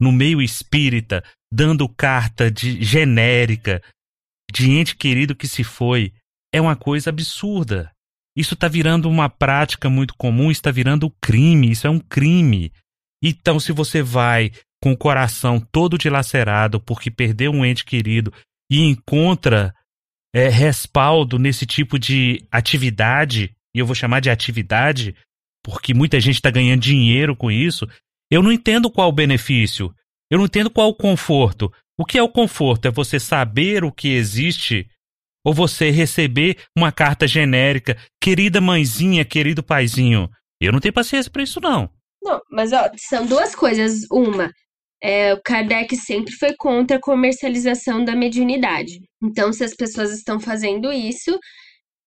no 0.00 0.10
meio 0.10 0.42
espírita, 0.42 1.22
dando 1.52 1.88
carta 1.88 2.50
de 2.50 2.82
genérica, 2.82 3.82
de 4.50 4.70
ente 4.70 4.96
querido 4.96 5.36
que 5.36 5.46
se 5.46 5.62
foi, 5.62 6.12
é 6.52 6.60
uma 6.60 6.74
coisa 6.74 7.10
absurda. 7.10 7.92
Isso 8.36 8.54
está 8.54 8.66
virando 8.66 9.08
uma 9.08 9.28
prática 9.28 9.88
muito 9.88 10.14
comum, 10.16 10.50
está 10.50 10.70
virando 10.70 11.10
crime, 11.20 11.70
isso 11.70 11.86
é 11.86 11.90
um 11.90 12.00
crime. 12.00 12.72
Então, 13.22 13.60
se 13.60 13.70
você 13.70 14.02
vai 14.02 14.50
com 14.82 14.92
o 14.92 14.96
coração 14.96 15.60
todo 15.60 15.98
dilacerado 15.98 16.80
porque 16.80 17.10
perdeu 17.10 17.52
um 17.52 17.64
ente 17.64 17.84
querido 17.84 18.32
e 18.70 18.80
encontra 18.80 19.74
é, 20.34 20.48
respaldo 20.48 21.38
nesse 21.38 21.66
tipo 21.66 21.98
de 21.98 22.44
atividade, 22.50 23.54
e 23.74 23.78
eu 23.78 23.86
vou 23.86 23.94
chamar 23.94 24.20
de 24.20 24.30
atividade, 24.30 25.14
porque 25.62 25.92
muita 25.92 26.20
gente 26.20 26.36
está 26.36 26.50
ganhando 26.50 26.80
dinheiro 26.80 27.36
com 27.36 27.50
isso, 27.50 27.88
eu 28.30 28.42
não 28.42 28.52
entendo 28.52 28.90
qual 28.90 29.08
o 29.08 29.12
benefício. 29.12 29.92
Eu 30.30 30.38
não 30.38 30.44
entendo 30.44 30.70
qual 30.70 30.88
o 30.88 30.94
conforto. 30.94 31.72
O 31.98 32.04
que 32.04 32.16
é 32.16 32.22
o 32.22 32.28
conforto? 32.28 32.86
É 32.86 32.90
você 32.90 33.18
saber 33.18 33.84
o 33.84 33.90
que 33.90 34.08
existe 34.08 34.88
ou 35.44 35.52
você 35.52 35.90
receber 35.90 36.58
uma 36.76 36.92
carta 36.92 37.26
genérica, 37.26 37.96
querida 38.22 38.60
mãezinha, 38.60 39.24
querido 39.24 39.62
paizinho. 39.62 40.30
Eu 40.60 40.72
não 40.72 40.80
tenho 40.80 40.94
paciência 40.94 41.30
para 41.30 41.42
isso, 41.42 41.60
não. 41.60 41.90
Não, 42.22 42.40
mas 42.50 42.72
ó, 42.72 42.90
são 42.96 43.26
duas 43.26 43.54
coisas. 43.54 44.06
Uma, 44.10 44.52
é, 45.02 45.34
o 45.34 45.40
Kardec 45.42 45.96
sempre 45.96 46.32
foi 46.32 46.54
contra 46.56 46.96
a 46.96 47.00
comercialização 47.00 48.04
da 48.04 48.14
mediunidade. 48.14 49.00
Então, 49.22 49.52
se 49.52 49.64
as 49.64 49.74
pessoas 49.74 50.12
estão 50.12 50.38
fazendo 50.38 50.92
isso, 50.92 51.38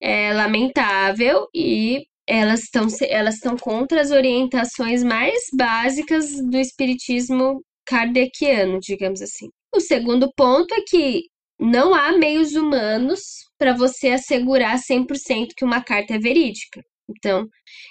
é 0.01 0.33
lamentável 0.33 1.47
e 1.55 2.03
elas 2.27 2.63
estão 2.63 2.87
elas 3.09 3.35
estão 3.35 3.57
contra 3.57 4.01
as 4.01 4.11
orientações 4.11 5.03
mais 5.03 5.39
básicas 5.53 6.25
do 6.49 6.57
espiritismo 6.57 7.61
kardeciano, 7.85 8.79
digamos 8.79 9.21
assim. 9.21 9.49
O 9.75 9.79
segundo 9.79 10.31
ponto 10.35 10.73
é 10.73 10.81
que 10.87 11.23
não 11.59 11.93
há 11.93 12.17
meios 12.17 12.53
humanos 12.53 13.21
para 13.57 13.73
você 13.73 14.09
assegurar 14.09 14.77
100% 14.77 15.49
que 15.55 15.65
uma 15.65 15.81
carta 15.81 16.15
é 16.15 16.19
verídica. 16.19 16.81
Então, 17.09 17.47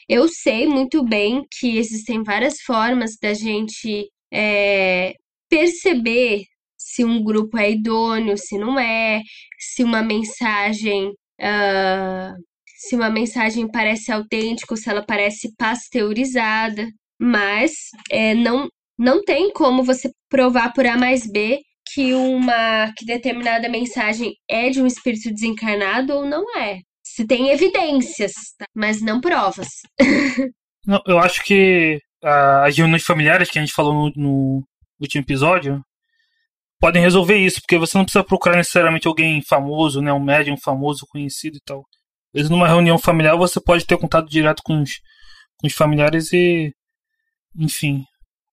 eu 0.08 0.28
sei 0.28 0.66
muito 0.66 1.04
bem 1.04 1.42
que 1.58 1.76
existem 1.76 2.22
várias 2.22 2.60
formas 2.64 3.12
da 3.20 3.34
gente 3.34 4.08
é, 4.32 5.14
perceber 5.48 6.44
se 6.78 7.04
um 7.04 7.22
grupo 7.22 7.58
é 7.58 7.70
idôneo, 7.70 8.36
se 8.36 8.58
não 8.58 8.78
é, 8.78 9.22
se 9.58 9.84
uma 9.84 10.02
mensagem. 10.02 11.10
Uh, 11.40 12.34
se 12.82 12.96
uma 12.96 13.08
mensagem 13.08 13.70
parece 13.70 14.10
autêntica 14.10 14.76
se 14.76 14.90
ela 14.90 15.04
parece 15.06 15.54
pasteurizada, 15.56 16.84
mas 17.20 17.70
é, 18.10 18.34
não, 18.34 18.68
não 18.98 19.22
tem 19.22 19.52
como 19.52 19.84
você 19.84 20.10
provar 20.28 20.72
por 20.72 20.84
A 20.84 20.96
mais 20.96 21.24
B 21.30 21.60
que 21.94 22.12
uma 22.12 22.92
que 22.96 23.04
determinada 23.04 23.68
mensagem 23.68 24.34
é 24.50 24.68
de 24.68 24.82
um 24.82 24.86
espírito 24.86 25.32
desencarnado 25.32 26.12
ou 26.12 26.24
não 26.24 26.44
é. 26.58 26.80
Se 27.04 27.26
tem 27.26 27.50
evidências, 27.50 28.32
mas 28.74 29.00
não 29.00 29.20
provas. 29.20 29.68
não, 30.86 31.00
eu 31.06 31.18
acho 31.18 31.44
que 31.44 32.00
as 32.22 32.76
reuniões 32.76 33.02
familiares 33.02 33.50
que 33.50 33.58
a 33.58 33.62
gente 33.62 33.74
falou 33.74 33.92
no, 33.92 34.12
no 34.16 34.64
último 35.00 35.22
episódio 35.22 35.82
podem 36.80 37.02
resolver 37.02 37.36
isso, 37.36 37.60
porque 37.60 37.78
você 37.78 37.96
não 37.96 38.04
precisa 38.04 38.24
procurar 38.24 38.56
necessariamente 38.56 39.06
alguém 39.06 39.40
famoso, 39.42 40.00
né, 40.00 40.12
um 40.12 40.22
médium 40.22 40.56
famoso, 40.56 41.06
conhecido 41.08 41.56
e 41.56 41.60
tal. 41.64 41.84
Vezes 42.34 42.50
numa 42.50 42.66
reunião 42.66 42.98
familiar 42.98 43.36
você 43.36 43.60
pode 43.60 43.86
ter 43.86 43.98
contato 43.98 44.28
direto 44.28 44.62
com 44.64 44.82
os, 44.82 44.90
com 45.60 45.66
os 45.66 45.74
familiares 45.74 46.32
e 46.32 46.72
enfim. 47.56 48.04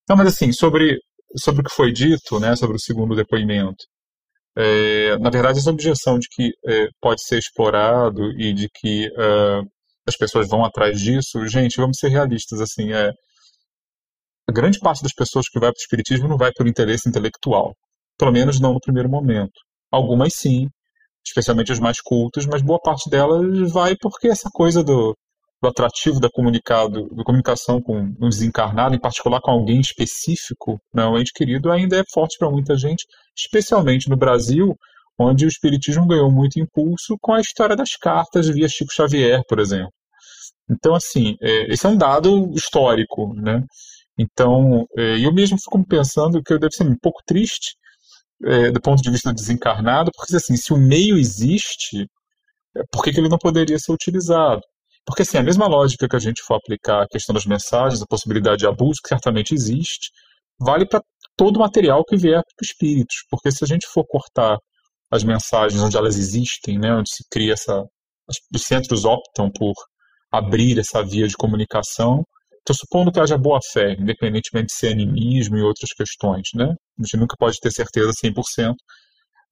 Não, 0.08 0.16
mas 0.16 0.28
assim, 0.28 0.52
sobre 0.52 0.98
sobre 1.36 1.60
o 1.60 1.64
que 1.64 1.74
foi 1.74 1.92
dito, 1.92 2.40
né, 2.40 2.56
sobre 2.56 2.76
o 2.76 2.80
segundo 2.80 3.14
depoimento, 3.14 3.84
é, 4.56 5.16
na 5.18 5.30
verdade, 5.30 5.58
essa 5.58 5.70
objeção 5.70 6.18
de 6.18 6.28
que 6.28 6.50
é, 6.66 6.88
pode 7.00 7.22
ser 7.24 7.38
explorado 7.38 8.32
e 8.38 8.52
de 8.52 8.68
que 8.68 9.06
uh, 9.08 9.62
as 10.06 10.16
pessoas 10.16 10.48
vão 10.48 10.64
atrás 10.64 11.00
disso, 11.00 11.46
gente, 11.46 11.76
vamos 11.76 11.98
ser 11.98 12.08
realistas, 12.08 12.60
assim, 12.60 12.92
é, 12.92 13.10
a 14.50 14.52
grande 14.52 14.80
parte 14.80 15.02
das 15.02 15.12
pessoas 15.12 15.48
que 15.48 15.60
vai 15.60 15.70
para 15.70 15.78
o 15.78 15.80
espiritismo 15.80 16.28
não 16.28 16.36
vai 16.36 16.50
por 16.52 16.66
interesse 16.66 17.08
intelectual, 17.08 17.72
pelo 18.18 18.32
menos 18.32 18.58
não 18.58 18.74
no 18.74 18.80
primeiro 18.80 19.08
momento. 19.08 19.52
Algumas 19.92 20.34
sim, 20.34 20.68
especialmente 21.24 21.70
as 21.70 21.78
mais 21.78 22.00
cultas, 22.00 22.46
mas 22.46 22.60
boa 22.60 22.80
parte 22.80 23.08
delas 23.08 23.70
vai 23.70 23.94
porque 23.96 24.26
essa 24.26 24.50
coisa 24.52 24.82
do, 24.82 25.16
do 25.62 25.68
atrativo 25.68 26.18
da, 26.18 26.28
comunicado, 26.28 27.08
da 27.14 27.22
comunicação 27.22 27.80
com 27.80 27.96
um 27.96 28.28
desencarnado, 28.28 28.96
em 28.96 29.00
particular 29.00 29.40
com 29.40 29.52
alguém 29.52 29.78
específico, 29.78 30.80
né, 30.92 31.06
um 31.06 31.16
ente 31.16 31.32
querido, 31.32 31.70
ainda 31.70 32.00
é 32.00 32.02
forte 32.12 32.36
para 32.36 32.50
muita 32.50 32.76
gente, 32.76 33.04
especialmente 33.36 34.10
no 34.10 34.16
Brasil, 34.16 34.76
onde 35.16 35.44
o 35.44 35.48
Espiritismo 35.48 36.08
ganhou 36.08 36.30
muito 36.30 36.58
impulso 36.58 37.16
com 37.20 37.34
a 37.34 37.40
história 37.40 37.76
das 37.76 37.94
cartas 37.94 38.48
via 38.48 38.68
Chico 38.68 38.92
Xavier, 38.92 39.42
por 39.48 39.60
exemplo. 39.60 39.92
Então, 40.68 40.94
assim, 40.94 41.36
é, 41.40 41.72
esse 41.72 41.86
é 41.86 41.88
um 41.88 41.96
dado 41.96 42.50
histórico, 42.54 43.32
né? 43.34 43.62
Então, 44.20 44.86
é, 44.98 45.24
eu 45.24 45.32
mesmo 45.32 45.58
fico 45.58 45.82
pensando 45.86 46.42
que 46.42 46.52
eu 46.52 46.58
deve 46.58 46.74
ser 46.74 46.84
um 46.84 46.96
pouco 47.00 47.22
triste 47.26 47.76
é, 48.44 48.70
do 48.70 48.80
ponto 48.80 49.02
de 49.02 49.10
vista 49.10 49.32
desencarnado, 49.32 50.10
porque, 50.14 50.36
assim, 50.36 50.56
se 50.56 50.72
o 50.72 50.76
meio 50.76 51.18
existe, 51.18 52.06
é, 52.76 52.82
por 52.92 53.04
que, 53.04 53.12
que 53.12 53.20
ele 53.20 53.28
não 53.28 53.38
poderia 53.38 53.78
ser 53.78 53.92
utilizado? 53.92 54.60
Porque, 55.06 55.22
assim, 55.22 55.38
a 55.38 55.42
mesma 55.42 55.66
lógica 55.66 56.08
que 56.08 56.16
a 56.16 56.20
gente 56.20 56.42
for 56.42 56.56
aplicar 56.56 57.02
a 57.02 57.08
questão 57.08 57.34
das 57.34 57.46
mensagens, 57.46 58.02
a 58.02 58.06
possibilidade 58.06 58.58
de 58.58 58.66
abuso, 58.66 59.00
que 59.02 59.08
certamente 59.08 59.54
existe, 59.54 60.10
vale 60.58 60.86
para 60.86 61.02
todo 61.36 61.56
o 61.56 61.60
material 61.60 62.04
que 62.04 62.16
vier 62.16 62.42
para 62.42 62.62
os 62.62 62.68
espíritos. 62.68 63.24
Porque 63.30 63.50
se 63.50 63.64
a 63.64 63.66
gente 63.66 63.86
for 63.86 64.04
cortar 64.06 64.58
as 65.10 65.24
mensagens 65.24 65.82
onde 65.82 65.96
elas 65.96 66.16
existem, 66.16 66.78
né, 66.78 66.94
onde 66.94 67.10
se 67.12 67.24
cria 67.30 67.54
essa. 67.54 67.84
Os 68.54 68.62
centros 68.62 69.04
optam 69.04 69.50
por 69.50 69.74
abrir 70.30 70.78
essa 70.78 71.02
via 71.02 71.26
de 71.26 71.36
comunicação. 71.36 72.24
Estou 72.60 72.76
supondo 72.76 73.10
que 73.10 73.20
haja 73.20 73.38
boa 73.38 73.60
fé, 73.72 73.94
independentemente 73.98 74.66
de 74.66 74.74
ser 74.74 74.92
animismo 74.92 75.56
e 75.56 75.62
outras 75.62 75.92
questões, 75.96 76.48
né? 76.54 76.74
A 76.98 77.02
gente 77.02 77.16
nunca 77.16 77.36
pode 77.38 77.58
ter 77.60 77.70
certeza 77.70 78.12
100%, 78.12 78.74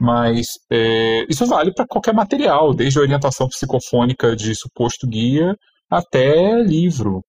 mas 0.00 0.46
é, 0.70 1.24
isso 1.28 1.46
vale 1.46 1.72
para 1.72 1.86
qualquer 1.86 2.14
material, 2.14 2.74
desde 2.74 2.98
a 2.98 3.02
orientação 3.02 3.48
psicofônica 3.48 4.36
de 4.36 4.54
suposto 4.54 5.06
guia 5.06 5.56
até 5.90 6.62
livro. 6.62 7.22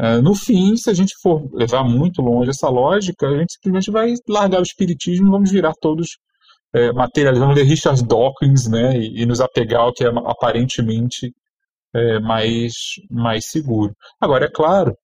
É, 0.00 0.20
no 0.20 0.34
fim, 0.34 0.76
se 0.76 0.90
a 0.90 0.94
gente 0.94 1.14
for 1.22 1.48
levar 1.54 1.84
muito 1.84 2.22
longe 2.22 2.50
essa 2.50 2.68
lógica, 2.68 3.28
a 3.28 3.38
gente 3.38 3.54
simplesmente 3.54 3.90
vai 3.90 4.14
largar 4.28 4.60
o 4.60 4.62
espiritismo 4.62 5.28
e 5.28 5.30
vamos 5.30 5.50
virar 5.50 5.72
todos 5.80 6.08
é, 6.74 6.92
vamos 6.92 7.54
ler 7.56 7.64
Richard 7.64 8.06
Dawkins 8.06 8.68
né, 8.68 8.96
e, 8.98 9.22
e, 9.22 9.26
nos 9.26 9.40
apegar 9.40 9.80
ao 9.80 9.92
que 9.94 10.04
é 10.04 10.08
aparentemente 10.08 11.32
é, 11.94 12.20
mais, 12.20 12.72
mais 13.10 13.46
seguro. 13.48 13.94
Agora, 14.20 14.46
é 14.46 14.50
claro, 14.50 14.94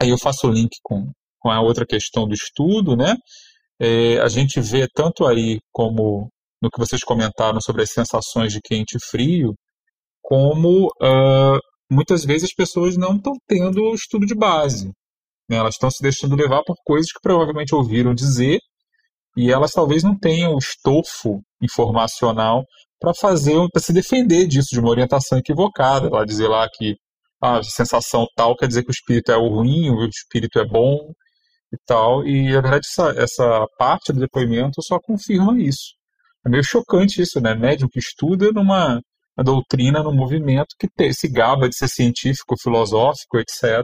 aí 0.00 0.10
eu 0.10 0.18
faço 0.18 0.48
o 0.48 0.50
link 0.50 0.70
com, 0.82 1.10
com 1.38 1.50
a 1.50 1.60
outra 1.60 1.86
questão 1.86 2.26
do 2.26 2.34
estudo, 2.34 2.96
né? 2.96 3.16
É, 3.80 4.18
a 4.20 4.28
gente 4.28 4.60
vê 4.60 4.86
tanto 4.94 5.26
aí 5.26 5.58
como 5.72 6.28
no 6.62 6.70
que 6.70 6.78
vocês 6.78 7.02
comentaram 7.04 7.60
sobre 7.60 7.82
as 7.82 7.90
sensações 7.90 8.52
de 8.52 8.60
quente 8.62 8.96
e 8.96 9.04
frio, 9.04 9.54
como 10.22 10.86
uh, 10.86 11.58
muitas 11.90 12.24
vezes 12.24 12.44
as 12.44 12.54
pessoas 12.54 12.96
não 12.96 13.16
estão 13.16 13.34
tendo 13.46 13.94
estudo 13.94 14.24
de 14.24 14.34
base. 14.34 14.90
Né? 15.48 15.56
Elas 15.56 15.74
estão 15.74 15.90
se 15.90 16.02
deixando 16.02 16.34
levar 16.34 16.62
por 16.64 16.76
coisas 16.84 17.12
que 17.12 17.20
provavelmente 17.22 17.74
ouviram 17.74 18.14
dizer 18.14 18.58
e 19.36 19.50
elas 19.52 19.72
talvez 19.72 20.02
não 20.02 20.18
tenham 20.18 20.54
o 20.54 20.58
estofo 20.58 21.42
informacional 21.60 22.64
para 23.00 23.12
fazer, 23.14 23.54
para 23.70 23.82
se 23.82 23.92
defender 23.92 24.46
disso, 24.46 24.68
de 24.72 24.80
uma 24.80 24.90
orientação 24.90 25.36
equivocada. 25.38 26.06
Ela 26.06 26.24
dizer 26.24 26.48
lá 26.48 26.66
que 26.72 26.94
a 27.44 27.62
sensação 27.62 28.26
tal 28.34 28.56
quer 28.56 28.66
dizer 28.66 28.82
que 28.82 28.90
o 28.90 28.92
espírito 28.92 29.30
é 29.30 29.36
ruim, 29.36 29.90
o 29.90 30.06
espírito 30.06 30.58
é 30.58 30.66
bom 30.66 31.12
e 31.72 31.76
tal. 31.86 32.26
E 32.26 32.52
na 32.52 32.60
verdade 32.62 32.86
essa, 32.90 33.10
essa 33.20 33.66
parte 33.78 34.12
do 34.12 34.20
depoimento 34.20 34.82
só 34.82 34.98
confirma 34.98 35.60
isso. 35.60 35.94
É 36.46 36.48
meio 36.48 36.64
chocante 36.64 37.20
isso, 37.22 37.40
né? 37.40 37.54
Médium 37.54 37.88
que 37.90 37.98
estuda 37.98 38.50
numa 38.52 39.00
doutrina, 39.42 40.02
num 40.02 40.14
movimento 40.14 40.74
que 40.78 40.88
te, 40.88 41.12
se 41.12 41.28
gaba 41.28 41.68
de 41.68 41.76
ser 41.76 41.88
científico, 41.88 42.54
filosófico, 42.62 43.38
etc. 43.38 43.82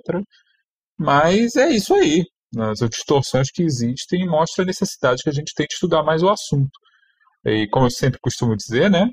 Mas 0.99 1.57
é 1.57 1.71
isso 1.71 1.95
aí. 1.95 2.25
As 2.59 2.79
distorções 2.89 3.51
que 3.51 3.63
existem 3.63 4.27
mostram 4.27 4.65
a 4.65 4.67
necessidade 4.67 5.23
que 5.23 5.31
a 5.31 5.33
gente 5.33 5.53
tem 5.55 5.67
de 5.67 5.75
estudar 5.75 6.03
mais 6.03 6.23
o 6.23 6.29
assunto. 6.29 6.71
E 7.45 7.69
como 7.69 7.87
eu 7.87 7.91
sempre 7.91 8.19
costumo 8.21 8.57
dizer, 8.57 8.91
né? 8.91 9.09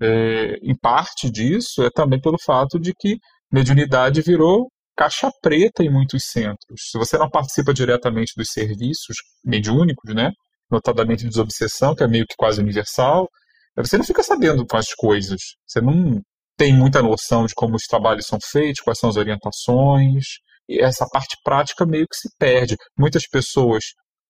É, 0.00 0.56
em 0.62 0.76
parte 0.76 1.30
disso 1.30 1.82
é 1.82 1.90
também 1.90 2.20
pelo 2.20 2.36
fato 2.44 2.78
de 2.78 2.92
que 2.98 3.18
mediunidade 3.52 4.22
virou 4.22 4.68
caixa 4.96 5.30
preta 5.42 5.82
em 5.84 5.90
muitos 5.90 6.24
centros. 6.24 6.80
Se 6.90 6.98
você 6.98 7.18
não 7.18 7.28
participa 7.28 7.74
diretamente 7.74 8.32
dos 8.36 8.48
serviços 8.50 9.16
mediúnicos, 9.44 10.14
né? 10.14 10.30
notadamente 10.70 11.22
de 11.22 11.28
desobsessão, 11.28 11.94
que 11.94 12.02
é 12.02 12.08
meio 12.08 12.26
que 12.26 12.34
quase 12.36 12.60
universal, 12.60 13.28
você 13.76 13.98
não 13.98 14.04
fica 14.04 14.22
sabendo 14.22 14.66
com 14.66 14.76
as 14.76 14.92
coisas. 14.94 15.40
Você 15.66 15.80
não 15.80 16.20
tem 16.56 16.72
muita 16.74 17.02
noção 17.02 17.46
de 17.46 17.54
como 17.54 17.76
os 17.76 17.82
trabalhos 17.82 18.26
são 18.26 18.38
feitos, 18.42 18.82
quais 18.82 18.98
são 18.98 19.10
as 19.10 19.16
orientações. 19.16 20.24
E 20.68 20.82
essa 20.82 21.06
parte 21.12 21.36
prática 21.44 21.86
meio 21.86 22.06
que 22.08 22.16
se 22.16 22.28
perde. 22.38 22.74
Muitas 22.98 23.28
pessoas, 23.28 23.84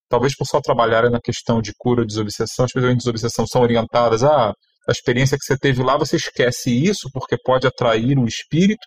talvez 0.08 0.36
por 0.36 0.46
só 0.46 0.60
trabalharem 0.60 1.10
na 1.10 1.20
questão 1.20 1.62
de 1.62 1.72
cura 1.78 2.00
ou 2.00 2.06
desobsessão, 2.06 2.66
especialmente 2.66 2.98
desobsessão, 2.98 3.46
são 3.46 3.62
orientadas 3.62 4.22
a. 4.22 4.50
Ah, 4.50 4.52
a 4.88 4.92
experiência 4.92 5.36
que 5.36 5.44
você 5.44 5.58
teve 5.58 5.82
lá, 5.82 5.98
você 5.98 6.14
esquece 6.14 6.70
isso 6.70 7.10
porque 7.12 7.36
pode 7.36 7.66
atrair 7.66 8.16
um 8.16 8.24
espírito, 8.24 8.86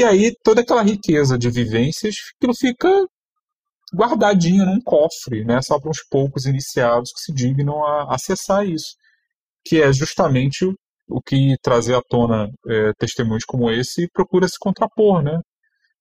e 0.00 0.04
aí 0.04 0.34
toda 0.42 0.62
aquela 0.62 0.82
riqueza 0.82 1.36
de 1.38 1.50
vivências, 1.50 2.14
aquilo 2.36 2.54
fica 2.54 2.88
guardadinho 3.94 4.64
num 4.64 4.80
cofre, 4.80 5.44
né, 5.44 5.60
só 5.60 5.78
para 5.78 5.90
uns 5.90 6.02
poucos 6.10 6.46
iniciados 6.46 7.12
que 7.12 7.20
se 7.20 7.34
dignam 7.34 7.84
a 7.84 8.14
acessar 8.14 8.66
isso, 8.66 8.94
que 9.62 9.82
é 9.82 9.92
justamente 9.92 10.64
o, 11.06 11.20
que 11.20 11.54
trazer 11.60 11.94
à 11.94 12.00
tona 12.00 12.48
é, 12.66 12.92
testemunhos 12.98 13.44
como 13.44 13.70
esse 13.70 14.08
procura 14.10 14.48
se 14.48 14.58
contrapor, 14.58 15.22
né? 15.22 15.38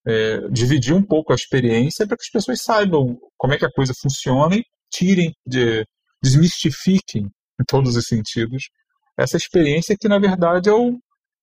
É, 0.07 0.47
dividir 0.49 0.93
um 0.93 1.03
pouco 1.03 1.33
a 1.33 1.35
experiência 1.35 2.07
para 2.07 2.15
que 2.15 2.23
as 2.23 2.31
pessoas 2.31 2.61
saibam 2.61 3.17
como 3.37 3.53
é 3.53 3.57
que 3.57 3.65
a 3.65 3.71
coisa 3.71 3.93
funciona 4.01 4.55
e 4.55 4.63
tirem, 4.89 5.33
de, 5.45 5.85
desmistifiquem 6.23 7.23
em 7.59 7.65
todos 7.67 7.97
os 7.97 8.05
sentidos 8.05 8.69
essa 9.17 9.35
experiência 9.35 9.97
que 9.99 10.07
na 10.07 10.17
verdade 10.19 10.69
é 10.69 10.73
o, 10.73 10.97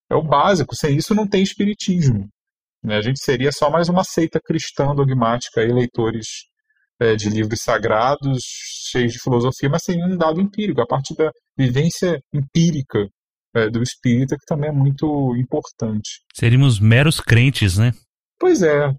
é 0.09 0.15
o 0.15 0.23
básico. 0.23 0.75
Sem 0.75 0.97
isso 0.97 1.13
não 1.13 1.27
tem 1.27 1.43
espiritismo. 1.43 2.27
Né? 2.87 2.95
A 2.95 3.01
gente 3.01 3.19
seria 3.21 3.51
só 3.51 3.69
mais 3.69 3.89
uma 3.89 4.03
seita 4.05 4.39
cristã 4.39 4.95
dogmática 4.95 5.61
e 5.61 5.73
leitores 5.73 6.25
é, 7.01 7.15
de 7.17 7.29
livros 7.29 7.59
sagrados 7.61 8.39
cheios 8.89 9.11
de 9.11 9.19
filosofia, 9.19 9.69
mas 9.69 9.83
sem 9.83 10.01
um 10.01 10.15
dado 10.15 10.39
empírico, 10.39 10.79
a 10.79 10.87
partir 10.87 11.13
da 11.15 11.29
vivência 11.57 12.17
empírica 12.33 13.05
é, 13.53 13.69
do 13.69 13.83
espírita, 13.83 14.37
que 14.37 14.45
também 14.45 14.69
é 14.69 14.73
muito 14.73 15.35
importante. 15.35 16.21
Seríamos 16.33 16.79
meros 16.79 17.19
crentes, 17.19 17.77
né? 17.77 17.91
Pois 18.39 18.61
é. 18.61 18.89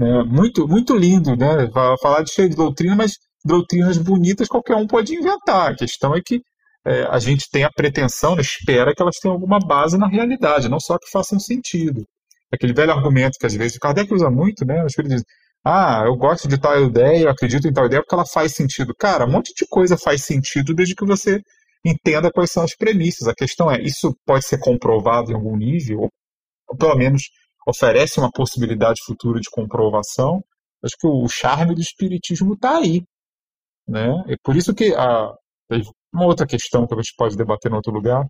é 0.00 0.22
muito, 0.22 0.68
muito 0.68 0.96
lindo, 0.96 1.34
né? 1.34 1.68
Falar 2.00 2.22
de 2.22 2.32
cheio 2.32 2.48
de 2.48 2.54
doutrina, 2.54 2.94
mas 2.94 3.14
doutrinas 3.44 3.98
bonitas 3.98 4.46
qualquer 4.46 4.76
um 4.76 4.86
pode 4.86 5.12
inventar. 5.12 5.72
A 5.72 5.76
questão 5.76 6.14
é 6.14 6.20
que 6.24 6.40
é, 6.86 7.02
a 7.10 7.18
gente 7.18 7.48
tem 7.50 7.64
a 7.64 7.70
pretensão, 7.74 8.38
espera 8.38 8.94
que 8.94 9.02
elas 9.02 9.16
tenham 9.20 9.34
alguma 9.34 9.58
base 9.58 9.98
na 9.98 10.06
realidade, 10.06 10.68
não 10.68 10.78
só 10.78 10.96
que 10.98 11.10
façam 11.10 11.40
sentido. 11.40 12.04
Aquele 12.54 12.72
velho 12.72 12.92
argumento 12.92 13.38
que 13.38 13.46
às 13.46 13.54
vezes 13.54 13.76
o 13.76 13.80
Kardec 13.80 14.12
usa 14.12 14.30
muito, 14.30 14.64
né? 14.64 14.84
Os 14.84 14.92
espíritos 14.92 15.16
dizem, 15.16 15.26
ah, 15.64 16.02
eu 16.06 16.16
gosto 16.16 16.46
de 16.46 16.58
tal 16.58 16.84
ideia, 16.84 17.24
eu 17.24 17.30
acredito 17.30 17.66
em 17.66 17.72
tal 17.72 17.86
ideia 17.86 18.02
porque 18.02 18.14
ela 18.14 18.26
faz 18.26 18.52
sentido. 18.52 18.94
Cara, 18.94 19.24
um 19.24 19.30
monte 19.30 19.54
de 19.54 19.66
coisa 19.66 19.96
faz 19.96 20.24
sentido 20.24 20.74
desde 20.74 20.94
que 20.94 21.06
você 21.06 21.40
entenda 21.84 22.30
quais 22.30 22.50
são 22.50 22.62
as 22.62 22.74
premissas. 22.76 23.28
A 23.28 23.34
questão 23.34 23.70
é, 23.70 23.80
isso 23.82 24.14
pode 24.26 24.46
ser 24.46 24.58
comprovado 24.58 25.30
em 25.30 25.34
algum 25.34 25.56
nível, 25.56 26.08
ou 26.68 26.76
pelo 26.76 26.96
menos 26.96 27.22
oferece 27.66 28.18
uma 28.18 28.30
possibilidade 28.30 29.00
futura 29.06 29.40
de 29.40 29.50
comprovação. 29.50 30.42
Acho 30.82 30.96
que 30.98 31.06
o 31.06 31.26
charme 31.28 31.74
do 31.74 31.80
espiritismo 31.80 32.54
está 32.54 32.78
aí. 32.78 33.02
Né? 33.88 34.08
É 34.28 34.36
por 34.42 34.56
isso 34.56 34.74
que 34.74 34.94
a, 34.94 35.32
uma 36.12 36.26
outra 36.26 36.46
questão 36.46 36.86
que 36.86 36.94
a 36.94 36.96
gente 36.98 37.14
pode 37.16 37.36
debater 37.36 37.70
em 37.70 37.74
outro 37.74 37.92
lugar, 37.92 38.24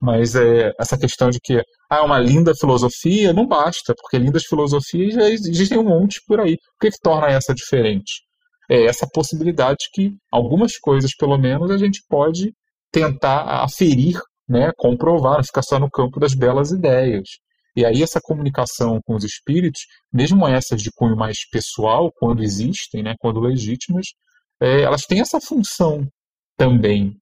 mas 0.00 0.34
é 0.34 0.72
essa 0.78 0.98
questão 0.98 1.30
de 1.30 1.38
que 1.40 1.62
ah, 1.90 2.04
uma 2.04 2.18
linda 2.18 2.52
filosofia 2.54 3.32
não 3.32 3.46
basta, 3.46 3.94
porque 3.96 4.18
lindas 4.18 4.44
filosofias 4.44 5.14
já 5.14 5.28
existem 5.28 5.78
um 5.78 5.84
monte 5.84 6.20
por 6.26 6.40
aí. 6.40 6.54
O 6.54 6.78
que, 6.80 6.90
que 6.90 7.00
torna 7.00 7.28
essa 7.28 7.54
diferente? 7.54 8.22
É 8.70 8.84
essa 8.84 9.06
possibilidade 9.12 9.78
que 9.92 10.12
algumas 10.30 10.76
coisas, 10.78 11.14
pelo 11.16 11.38
menos, 11.38 11.70
a 11.70 11.78
gente 11.78 12.02
pode 12.08 12.52
tentar 12.90 13.62
aferir, 13.62 14.18
né, 14.48 14.70
comprovar, 14.76 15.36
não 15.36 15.44
ficar 15.44 15.62
só 15.62 15.78
no 15.78 15.90
campo 15.90 16.18
das 16.18 16.34
belas 16.34 16.70
ideias. 16.70 17.28
E 17.76 17.84
aí 17.84 18.02
essa 18.02 18.20
comunicação 18.22 19.00
com 19.04 19.14
os 19.14 19.22
espíritos, 19.22 19.82
mesmo 20.12 20.46
essas 20.48 20.80
de 20.80 20.90
cunho 20.94 21.16
mais 21.16 21.46
pessoal, 21.50 22.10
quando 22.16 22.42
existem, 22.42 23.02
né, 23.02 23.14
quando 23.20 23.38
legítimas, 23.38 24.06
é, 24.60 24.82
elas 24.82 25.02
têm 25.02 25.20
essa 25.20 25.40
função 25.40 26.08
também. 26.56 27.14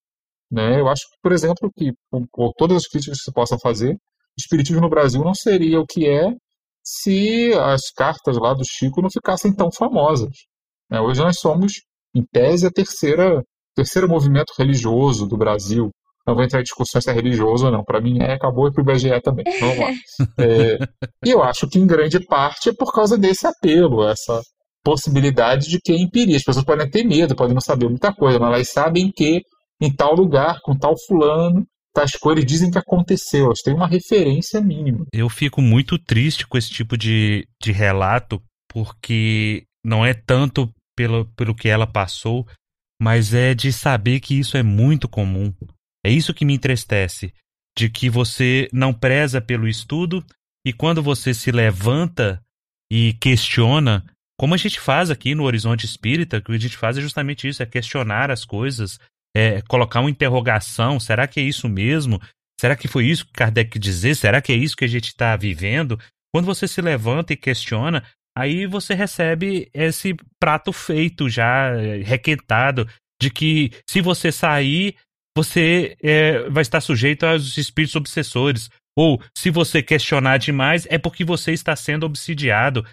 Né? 0.55 0.81
Eu 0.81 0.89
acho 0.89 1.03
que, 1.03 1.17
por 1.21 1.33
exemplo, 1.33 1.69
que 1.77 1.93
com, 2.09 2.25
com 2.31 2.53
todas 2.57 2.77
as 2.77 2.87
críticas 2.87 3.19
que 3.19 3.25
se 3.25 3.33
possam 3.33 3.59
fazer, 3.59 3.93
o 3.93 4.39
espiritismo 4.39 4.81
no 4.81 4.89
Brasil 4.89 5.21
não 5.25 5.35
seria 5.35 5.81
o 5.81 5.87
que 5.87 6.09
é 6.09 6.33
se 6.85 7.53
as 7.55 7.91
cartas 7.97 8.37
lá 8.39 8.55
do 8.55 8.63
Chico 8.65 9.03
não 9.03 9.11
ficassem 9.11 9.53
tão 9.53 9.69
famosas. 9.73 10.31
Né? 10.89 11.01
Hoje 11.01 11.21
nós 11.21 11.41
somos, 11.41 11.73
em 12.15 12.23
tese, 12.31 12.67
a 12.67 12.71
terceira 12.71 13.43
terceiro 13.75 14.09
movimento 14.09 14.53
religioso 14.57 15.27
do 15.27 15.37
Brasil. 15.37 15.91
Não 16.25 16.37
vou 16.37 16.45
entrar 16.45 16.61
em 16.61 16.63
discussão 16.63 17.01
se 17.01 17.11
é 17.11 17.13
religioso 17.13 17.67
ou 17.67 17.73
não. 17.73 17.83
Para 17.83 18.01
mim 18.01 18.23
é, 18.23 18.35
acabou 18.35 18.69
e 18.69 18.73
para 18.73 18.81
o 18.81 18.89
IBGE 18.89 19.21
também. 19.21 19.45
Vamos 19.59 19.79
lá. 19.79 19.89
É, 20.39 20.79
e 21.27 21.31
eu 21.31 21.43
acho 21.43 21.69
que 21.69 21.79
em 21.79 21.87
grande 21.87 22.25
parte 22.25 22.69
é 22.69 22.73
por 22.73 22.93
causa 22.93 23.19
desse 23.19 23.47
apelo, 23.47 24.07
essa 24.07 24.41
possibilidade 24.85 25.69
de 25.69 25.81
que 25.81 25.93
é 25.93 25.97
empiria. 25.97 26.37
As 26.37 26.45
pessoas 26.45 26.65
podem 26.65 26.89
ter 26.89 27.03
medo, 27.03 27.35
podem 27.35 27.55
não 27.55 27.61
saber 27.61 27.89
muita 27.89 28.15
coisa, 28.15 28.39
mas 28.39 28.55
elas 28.55 28.71
sabem 28.71 29.11
que 29.11 29.43
em 29.81 29.93
tal 29.93 30.15
lugar, 30.15 30.61
com 30.63 30.77
tal 30.77 30.95
fulano, 31.07 31.67
tais 31.95 32.13
coisas 32.13 32.45
dizem 32.45 32.71
que 32.71 32.79
aconteceu. 32.79 33.47
Elas 33.47 33.61
têm 33.61 33.75
uma 33.75 33.87
referência 33.87 34.61
mínima. 34.61 35.07
Eu 35.13 35.29
fico 35.29 35.63
muito 35.63 35.99
triste 35.99 36.47
com 36.47 36.59
esse 36.59 36.71
tipo 36.71 36.97
de, 36.97 37.47
de 37.63 37.73
relato, 37.73 38.43
porque 38.69 39.65
não 39.85 40.05
é 40.05 40.13
tanto 40.13 40.69
pelo, 40.97 41.27
pelo 41.37 41.55
que 41.55 41.69
ela 41.69 41.87
passou, 41.87 42.47
mas 43.01 43.35
é 43.35 43.55
de 43.55 43.73
saber 43.73 44.21
que 44.21 44.39
isso 44.39 44.57
é 44.57 44.63
muito 44.63 45.09
comum. 45.09 45.53
É 46.05 46.11
isso 46.11 46.35
que 46.35 46.45
me 46.45 46.55
entristece, 46.55 47.33
de 47.77 47.89
que 47.89 48.11
você 48.11 48.69
não 48.73 48.93
preza 48.93 49.41
pelo 49.41 49.69
estudo 49.69 50.25
e 50.67 50.73
quando 50.73 51.03
você 51.03 51.35
se 51.35 51.51
levanta 51.51 52.43
e 52.91 53.15
questiona, 53.15 54.05
como 54.39 54.55
a 54.55 54.57
gente 54.57 54.81
faz 54.81 55.11
aqui 55.11 55.35
no 55.35 55.45
Horizonte 55.45 55.87
Espírita, 55.87 56.39
o 56.39 56.43
que 56.43 56.53
a 56.53 56.59
gente 56.59 56.77
faz 56.77 56.97
é 56.99 57.01
justamente 57.01 57.49
isso, 57.49 57.63
é 57.63 57.67
questionar 57.67 58.31
as 58.31 58.45
coisas, 58.45 58.99
é 59.37 59.61
colocar 59.63 60.01
uma 60.01 60.11
interrogação, 60.11 61.01
será 61.01 61.27
que 61.27 61.41
é 61.41 61.43
isso 61.43 61.69
mesmo? 61.69 62.21
Será 62.61 62.77
que 62.77 62.87
foi 62.87 63.07
isso 63.07 63.27
que 63.27 63.33
Kardec 63.33 63.79
dizer? 63.79 64.15
Será 64.15 64.41
que 64.41 64.53
é 64.53 64.57
isso 64.57 64.77
que 64.77 64.85
a 64.85 64.89
gente 64.89 65.09
está 65.09 65.37
vivendo? 65.37 65.99
Quando 66.33 66.47
você 66.47 66.69
se 66.69 66.81
levanta 66.81 67.33
e 67.33 67.37
questiona, 67.37 68.05
aí 68.37 68.67
você 68.67 68.95
recebe 68.95 69.69
esse 69.75 70.17
prato 70.41 70.73
feito 70.73 71.29
já 71.29 71.71
eh, 71.77 72.03
requentado 72.03 72.89
de 73.21 73.31
que 73.31 73.71
se 73.89 74.01
você 74.01 74.33
sair 74.33 74.97
você 75.37 75.97
é, 76.01 76.49
vai 76.49 76.63
estar 76.63 76.81
sujeito 76.81 77.27
aos 77.27 77.57
espíritos 77.57 77.97
obsessores 77.97 78.71
ou 78.97 79.21
se 79.37 79.51
você 79.51 79.83
questionar 79.83 80.39
demais 80.39 80.87
é 80.89 80.97
porque 80.97 81.25
você 81.25 81.53
está 81.53 81.75
sendo 81.75 82.07
obsidiado 82.07 82.87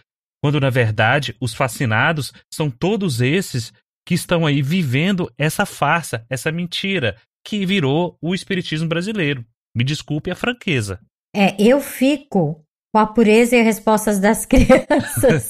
quando 0.44 0.60
na 0.60 0.70
verdade 0.70 1.36
os 1.40 1.54
fascinados 1.54 2.34
são 2.52 2.70
todos 2.70 3.22
esses 3.22 3.72
que 4.12 4.16
estão 4.16 4.46
aí 4.46 4.62
vivendo 4.62 5.32
essa 5.38 5.66
farsa, 5.66 6.26
essa 6.30 6.52
mentira 6.52 7.16
que 7.46 7.66
virou 7.66 8.18
o 8.22 8.36
espiritismo 8.36 8.90
brasileiro. 8.90 9.46
Me 9.74 9.86
desculpe 9.86 10.30
a 10.30 10.36
franqueza. 10.36 11.00
É, 11.34 11.56
eu 11.58 11.80
fico 11.80 12.62
com 12.94 13.00
a 13.00 13.08
pureza 13.08 13.56
e 13.56 13.62
respostas 13.62 14.20
das 14.20 14.44
crianças. 14.46 15.48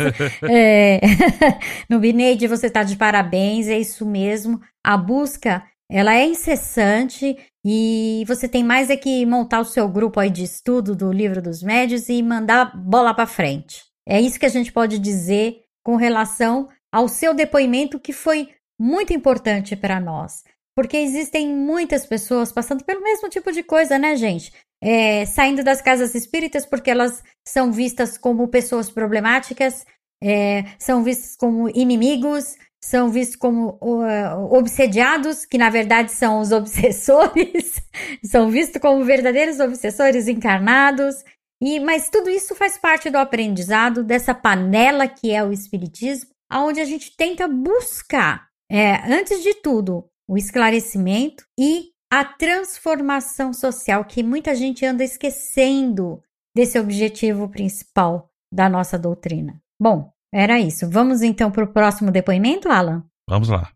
é, 0.47 1.01
no 1.89 1.99
Bineide, 1.99 2.45
você 2.45 2.67
está 2.67 2.83
de 2.83 2.95
parabéns, 2.97 3.67
é 3.67 3.79
isso 3.79 4.05
mesmo. 4.05 4.61
A 4.85 4.95
busca, 4.95 5.63
ela 5.89 6.13
é 6.13 6.23
incessante 6.23 7.35
e 7.65 8.23
você 8.27 8.47
tem 8.47 8.63
mais 8.63 8.91
é 8.91 8.95
que 8.95 9.25
montar 9.25 9.61
o 9.61 9.65
seu 9.65 9.89
grupo 9.89 10.19
aí 10.19 10.29
de 10.29 10.43
estudo 10.43 10.95
do 10.95 11.11
livro 11.11 11.41
dos 11.41 11.63
médios 11.63 12.09
e 12.09 12.21
mandar 12.21 12.77
bola 12.77 13.11
para 13.11 13.25
frente. 13.25 13.81
É 14.07 14.21
isso 14.21 14.39
que 14.39 14.45
a 14.45 14.49
gente 14.49 14.71
pode 14.71 14.99
dizer 14.99 15.61
com 15.83 15.95
relação 15.95 16.69
ao 16.91 17.07
seu 17.07 17.33
depoimento 17.33 17.99
que 17.99 18.13
foi 18.13 18.49
muito 18.79 19.13
importante 19.13 19.75
para 19.75 19.99
nós. 19.99 20.43
Porque 20.75 20.97
existem 20.97 21.49
muitas 21.49 22.05
pessoas 22.05 22.51
passando 22.51 22.83
pelo 22.83 23.01
mesmo 23.01 23.29
tipo 23.29 23.51
de 23.51 23.61
coisa, 23.63 23.97
né, 23.97 24.15
gente? 24.15 24.51
é, 24.81 25.25
saindo 25.25 25.63
das 25.63 25.81
casas 25.81 26.15
espíritas 26.15 26.65
porque 26.65 26.89
elas 26.89 27.23
são 27.47 27.71
vistas 27.71 28.17
como 28.17 28.47
pessoas 28.47 28.89
problemáticas, 28.89 29.85
é, 30.23 30.65
são 30.79 31.03
vistas 31.03 31.35
como 31.35 31.69
inimigos, 31.69 32.55
são 32.83 33.09
vistos 33.09 33.35
como 33.35 33.77
uh, 33.79 34.55
obsediados, 34.55 35.45
que 35.45 35.57
na 35.57 35.69
verdade 35.69 36.11
são 36.11 36.39
os 36.39 36.49
obsessores, 36.51 37.81
são 38.25 38.49
vistos 38.49 38.81
como 38.81 39.03
verdadeiros 39.05 39.59
obsessores 39.59 40.27
encarnados. 40.27 41.15
E, 41.63 41.79
mas 41.79 42.09
tudo 42.09 42.27
isso 42.27 42.55
faz 42.55 42.75
parte 42.75 43.07
do 43.11 43.19
aprendizado 43.19 44.03
dessa 44.03 44.33
panela 44.33 45.07
que 45.07 45.31
é 45.31 45.43
o 45.43 45.53
espiritismo, 45.53 46.30
aonde 46.51 46.81
a 46.81 46.85
gente 46.85 47.15
tenta 47.15 47.47
buscar, 47.47 48.47
é, 48.69 48.95
antes 49.09 49.41
de 49.41 49.53
tudo, 49.55 50.05
o 50.27 50.37
esclarecimento 50.37 51.45
e 51.57 51.89
a 52.11 52.25
transformação 52.25 53.53
social 53.53 54.03
que 54.03 54.21
muita 54.21 54.53
gente 54.53 54.85
anda 54.85 55.01
esquecendo 55.01 56.21
desse 56.53 56.77
objetivo 56.77 57.47
principal 57.47 58.29
da 58.53 58.67
nossa 58.67 58.99
doutrina. 58.99 59.61
Bom, 59.79 60.11
era 60.33 60.59
isso. 60.59 60.89
Vamos 60.89 61.21
então 61.21 61.49
para 61.49 61.63
o 61.63 61.71
próximo 61.71 62.11
depoimento, 62.11 62.69
Alan? 62.69 63.05
Vamos 63.29 63.47
lá. 63.47 63.71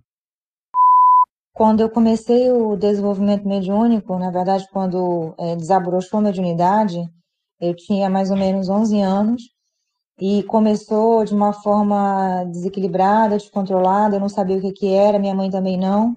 Quando 1.54 1.80
eu 1.80 1.89
comecei 1.89 2.52
o 2.52 2.76
desenvolvimento 2.76 3.47
mediúnico, 3.47 4.20
na 4.20 4.30
verdade, 4.30 4.68
quando 4.74 5.34
é, 5.39 5.56
desabrochou 5.56 6.20
a 6.20 6.24
mediunidade, 6.24 6.99
eu 7.62 7.74
tinha 7.74 8.10
mais 8.10 8.30
ou 8.30 8.36
menos 8.36 8.68
11 8.68 8.99
anos 8.99 9.55
e 10.20 10.43
começou 10.43 11.26
de 11.26 11.34
uma 11.34 11.53
forma 11.53 12.45
desequilibrada, 12.45 13.38
descontrolada, 13.38 14.16
eu 14.16 14.20
não 14.20 14.30
sabia 14.30 14.57
o 14.57 14.61
que, 14.61 14.72
que 14.72 14.93
era, 14.93 15.20
minha 15.20 15.36
mãe 15.36 15.49
também 15.49 15.78
não. 15.78 16.16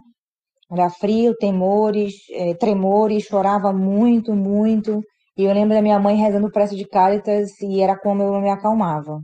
Era 0.70 0.90
frio, 0.90 1.34
temores, 1.36 2.14
é, 2.30 2.54
tremores, 2.54 3.24
chorava 3.24 3.72
muito, 3.72 4.34
muito. 4.34 5.02
E 5.36 5.44
eu 5.44 5.52
lembro 5.52 5.74
da 5.74 5.82
minha 5.82 5.98
mãe 5.98 6.16
rezando 6.16 6.50
prece 6.50 6.76
de 6.76 6.86
cálitas 6.86 7.60
e 7.60 7.80
era 7.80 7.98
como 7.98 8.22
eu 8.22 8.40
me 8.40 8.50
acalmava. 8.50 9.20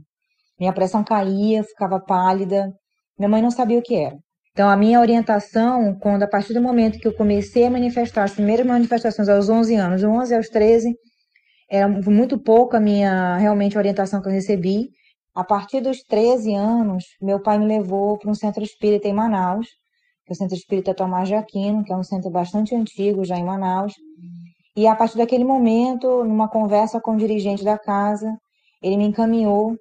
Minha 0.59 0.73
pressão 0.73 1.05
caía, 1.05 1.63
ficava 1.63 2.01
pálida. 2.01 2.73
Minha 3.19 3.29
mãe 3.29 3.43
não 3.43 3.51
sabia 3.51 3.79
o 3.79 3.83
que 3.83 3.95
era. 3.97 4.17
Então, 4.53 4.69
a 4.71 4.77
minha 4.77 5.01
orientação, 5.01 5.97
quando 6.01 6.23
a 6.23 6.29
partir 6.29 6.55
do 6.55 6.63
momento 6.63 6.99
que 6.99 7.09
eu 7.09 7.15
comecei 7.15 7.67
a 7.67 7.71
manifestar 7.71 8.23
as 8.25 8.35
primeiras 8.35 8.65
manifestações 8.65 9.29
aos 9.29 9.49
11 9.49 9.75
anos, 9.75 10.01
de 10.01 10.07
11 10.07 10.35
aos 10.35 10.49
13, 10.49 10.95
era 11.71 11.89
muito 11.89 12.39
pouco 12.39 12.77
a 12.77 12.81
minha 12.81 13.37
realmente 13.37 13.79
orientação 13.79 14.21
que 14.21 14.29
eu 14.29 14.33
recebi. 14.33 14.91
A 15.35 15.43
partir 15.43 15.81
dos 15.81 16.03
13 16.05 16.55
anos, 16.55 17.05
meu 17.21 17.43
pai 17.43 17.59
me 17.59 17.67
levou 17.67 18.19
para 18.19 18.31
um 18.31 18.35
centro 18.35 18.63
espírita 18.63 19.09
em 19.09 19.13
Manaus, 19.13 19.67
que 20.25 20.33
é 20.33 20.35
o 20.35 20.37
Centro 20.37 20.57
Espírita 20.57 20.95
Tomás 20.95 21.29
de 21.29 21.35
Aquino, 21.35 21.85
que 21.85 21.93
é 21.93 21.97
um 21.97 22.03
centro 22.03 22.31
bastante 22.31 22.75
antigo 22.75 23.25
já 23.25 23.37
em 23.37 23.45
Manaus. 23.45 23.93
E 24.77 24.87
a 24.87 24.97
partir 24.97 25.19
daquele 25.19 25.45
momento, 25.45 26.25
numa 26.25 26.49
conversa 26.49 27.01
com 27.01 27.13
o 27.13 27.17
dirigente 27.17 27.65
da 27.65 27.79
casa, 27.79 28.33
ele 28.83 28.97
me 28.97 29.05
encaminhou 29.05 29.77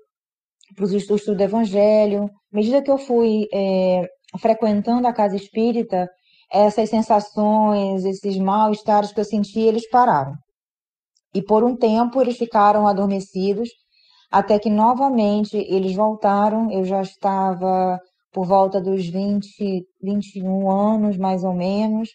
para 0.75 0.85
os 0.85 0.91
estudos 0.91 1.25
do 1.25 1.41
Evangelho. 1.41 2.25
À 2.25 2.55
medida 2.55 2.81
que 2.81 2.91
eu 2.91 2.97
fui 2.97 3.47
é, 3.53 4.07
frequentando 4.39 5.07
a 5.07 5.13
casa 5.13 5.35
espírita, 5.35 6.07
essas 6.51 6.89
sensações, 6.89 8.05
esses 8.05 8.37
mal-estares 8.37 9.11
que 9.11 9.19
eu 9.19 9.25
sentia, 9.25 9.67
eles 9.67 9.89
pararam. 9.89 10.33
E 11.33 11.41
por 11.41 11.63
um 11.63 11.75
tempo 11.75 12.21
eles 12.21 12.37
ficaram 12.37 12.87
adormecidos, 12.87 13.69
até 14.31 14.59
que 14.59 14.69
novamente 14.69 15.57
eles 15.57 15.93
voltaram. 15.95 16.71
Eu 16.71 16.85
já 16.85 17.01
estava 17.01 17.99
por 18.31 18.45
volta 18.45 18.81
dos 18.81 19.07
20, 19.07 19.85
21 20.01 20.69
anos, 20.71 21.17
mais 21.17 21.43
ou 21.43 21.53
menos, 21.53 22.09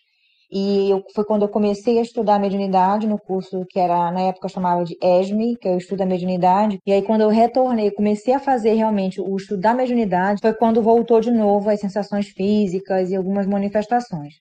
e 0.51 0.89
eu, 0.91 1.05
foi 1.15 1.25
quando 1.25 1.43
eu 1.43 1.49
comecei 1.49 1.99
a 1.99 2.03
estudar 2.03 2.39
mediunidade 2.41 3.07
no 3.07 3.19
curso 3.19 3.67
que 3.69 3.79
era 3.79 4.11
na 4.11 4.23
época 4.23 4.49
chamava 4.49 4.83
de 4.83 4.97
ESME, 5.03 5.57
que 5.57 5.69
é 5.69 5.73
o 5.75 5.79
estudo 5.79 5.99
da 5.99 6.07
mediunidade. 6.07 6.79
E 6.87 6.93
aí 6.93 7.03
quando 7.03 7.21
eu 7.21 7.29
retornei, 7.29 7.91
comecei 7.91 8.33
a 8.33 8.41
fazer 8.41 8.73
realmente 8.73 9.21
o 9.21 9.37
estudo 9.37 9.61
da 9.61 9.75
mediunidade, 9.75 10.41
foi 10.41 10.55
quando 10.55 10.83
voltou 10.83 11.21
de 11.21 11.31
novo 11.31 11.69
as 11.69 11.81
sensações 11.81 12.29
físicas 12.29 13.11
e 13.11 13.17
algumas 13.17 13.47
manifestações. 13.47 14.35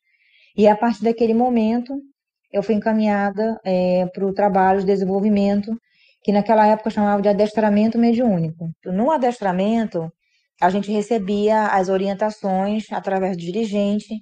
E 0.55 0.67
a 0.67 0.75
partir 0.78 1.03
daquele 1.03 1.34
momento, 1.34 1.93
eu 2.51 2.63
fui 2.63 2.75
encaminhada 2.75 3.59
é, 3.63 4.05
para 4.13 4.25
o 4.25 4.33
trabalho 4.33 4.79
de 4.79 4.85
desenvolvimento, 4.85 5.71
que 6.23 6.31
naquela 6.31 6.67
época 6.67 6.89
chamava 6.89 7.21
de 7.21 7.29
adestramento 7.29 7.97
mediúnico. 7.97 8.69
No 8.85 9.11
adestramento, 9.11 10.11
a 10.61 10.69
gente 10.69 10.91
recebia 10.91 11.67
as 11.67 11.89
orientações 11.89 12.91
através 12.91 13.37
do 13.37 13.43
dirigente 13.43 14.15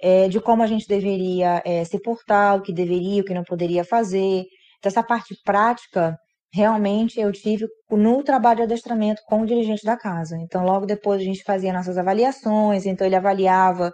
é, 0.00 0.28
de 0.28 0.40
como 0.40 0.62
a 0.62 0.66
gente 0.66 0.86
deveria 0.86 1.62
é, 1.64 1.84
se 1.84 2.00
portar, 2.00 2.56
o 2.56 2.62
que 2.62 2.72
deveria, 2.72 3.22
o 3.22 3.24
que 3.24 3.34
não 3.34 3.42
poderia 3.42 3.84
fazer. 3.84 4.44
Então, 4.78 4.90
essa 4.90 5.02
parte 5.02 5.34
prática, 5.44 6.16
realmente, 6.52 7.18
eu 7.20 7.32
tive 7.32 7.66
no 7.90 8.22
trabalho 8.22 8.58
de 8.58 8.62
adestramento 8.64 9.22
com 9.26 9.42
o 9.42 9.46
dirigente 9.46 9.84
da 9.84 9.96
casa. 9.96 10.36
Então, 10.36 10.64
logo 10.64 10.86
depois, 10.86 11.20
a 11.20 11.24
gente 11.24 11.42
fazia 11.42 11.72
nossas 11.72 11.98
avaliações, 11.98 12.86
então, 12.86 13.06
ele 13.06 13.16
avaliava 13.16 13.90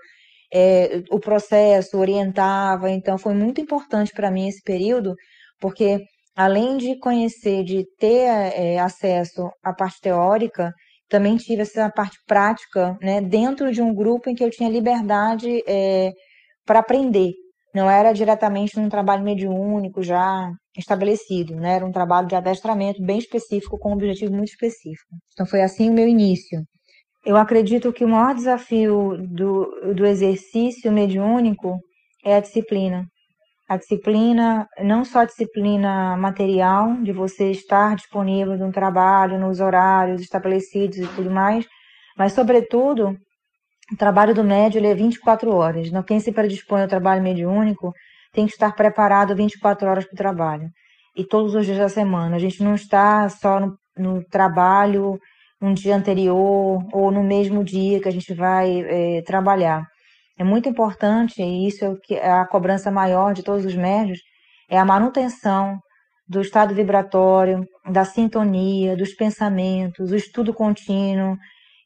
é, 0.53 1.03
o 1.11 1.19
processo, 1.19 1.99
orientava. 1.99 2.91
Então, 2.91 3.19
foi 3.19 3.35
muito 3.35 3.61
importante 3.61 4.13
para 4.13 4.31
mim 4.31 4.49
esse 4.49 4.63
período, 4.63 5.15
porque 5.61 6.01
além 6.37 6.77
de 6.77 6.99
conhecer, 6.99 7.65
de 7.65 7.85
ter 7.99 8.27
é, 8.27 8.79
acesso 8.79 9.51
à 9.63 9.73
parte 9.73 10.01
teórica, 10.01 10.73
também 11.09 11.37
tive 11.37 11.63
essa 11.63 11.91
parte 11.91 12.19
prática, 12.27 12.97
né, 13.01 13.21
dentro 13.21 13.71
de 13.71 13.81
um 13.81 13.95
grupo 13.95 14.29
em 14.29 14.35
que 14.35 14.43
eu 14.43 14.51
tinha 14.51 14.69
liberdade 14.69 15.63
é, 15.67 16.11
para 16.67 16.81
aprender. 16.81 17.33
Não 17.75 17.91
era 17.91 18.13
diretamente 18.13 18.77
num 18.77 18.89
trabalho 18.89 19.23
mediúnico 19.23 20.03
já 20.03 20.51
estabelecido, 20.77 21.57
né? 21.57 21.75
Era 21.75 21.87
um 21.87 21.93
trabalho 21.93 22.29
de 22.29 22.37
adestramento 22.37 23.03
bem 23.03 23.19
específico, 23.19 23.79
com 23.79 23.91
um 23.91 23.95
objetivo 23.95 24.33
muito 24.33 24.51
específico. 24.51 25.17
Então 25.33 25.47
foi 25.47 25.63
assim 25.63 25.91
o 25.91 25.93
meu 25.93 26.07
início. 26.07 26.61
Eu 27.25 27.37
acredito 27.39 27.93
que 27.93 28.05
o 28.05 28.09
maior 28.09 28.35
desafio 28.35 29.17
do, 29.19 29.95
do 29.95 30.05
exercício 30.05 30.93
mediúnico 30.93 31.81
é 32.23 32.37
a 32.37 32.41
disciplina. 32.41 33.07
A 33.67 33.79
disciplina, 33.79 34.69
não 34.83 35.07
só 35.07 35.21
a 35.21 35.25
disciplina 35.25 36.17
material, 36.19 36.95
de 37.03 37.13
você 37.13 37.51
estar 37.51 37.97
disponível 37.97 38.59
no 38.59 38.71
trabalho, 38.71 39.39
nos 39.39 39.59
horários 39.59 40.21
estabelecidos 40.21 40.99
e 40.99 41.07
tudo 41.09 41.31
mais, 41.31 41.67
mas, 42.17 42.35
sobretudo, 42.35 43.17
o 43.91 43.97
trabalho 43.97 44.35
do 44.35 44.45
médio 44.45 44.85
é 44.85 44.95
24 44.95 45.51
horas. 45.51 45.89
Então, 45.89 46.03
quem 46.03 46.21
se 46.21 46.31
predispõe 46.31 46.83
ao 46.83 46.89
trabalho 46.89 47.23
mediúnico 47.23 47.95
tem 48.33 48.47
que 48.47 48.53
estar 48.53 48.75
preparado 48.75 49.35
24 49.35 49.89
horas 49.89 50.05
para 50.05 50.15
o 50.15 50.17
trabalho. 50.17 50.69
E 51.17 51.25
todos 51.25 51.55
os 51.55 51.65
dias 51.65 51.79
da 51.79 51.89
semana. 51.89 52.37
A 52.37 52.39
gente 52.39 52.63
não 52.63 52.75
está 52.75 53.27
só 53.31 53.61
no, 53.61 53.79
no 53.97 54.25
trabalho 54.25 55.19
um 55.65 55.73
dia 55.73 55.97
anterior 55.97 56.85
ou 56.93 57.11
no 57.11 57.23
mesmo 57.23 57.65
dia 57.65 58.01
que 58.01 58.09
a 58.09 58.13
gente 58.13 58.35
vai 58.35 58.83
é, 58.83 59.23
trabalhar. 59.23 59.87
É 60.39 60.45
muito 60.45 60.69
importante, 60.69 61.43
e 61.43 61.67
isso 61.67 61.85
é, 61.85 61.89
o 61.89 61.97
que, 61.97 62.15
é 62.15 62.31
a 62.31 62.47
cobrança 62.47 62.91
maior 62.91 63.33
de 63.33 63.43
todos 63.43 63.65
os 63.65 63.75
médios, 63.75 64.19
é 64.69 64.77
a 64.79 64.85
manutenção 64.85 65.79
do 66.29 66.41
estado 66.41 66.75
vibratório, 66.75 67.65
da 67.91 68.05
sintonia, 68.05 68.97
dos 68.97 69.15
pensamentos, 69.15 70.11
o 70.11 70.17
estudo 70.17 70.53
contínuo. 70.53 71.37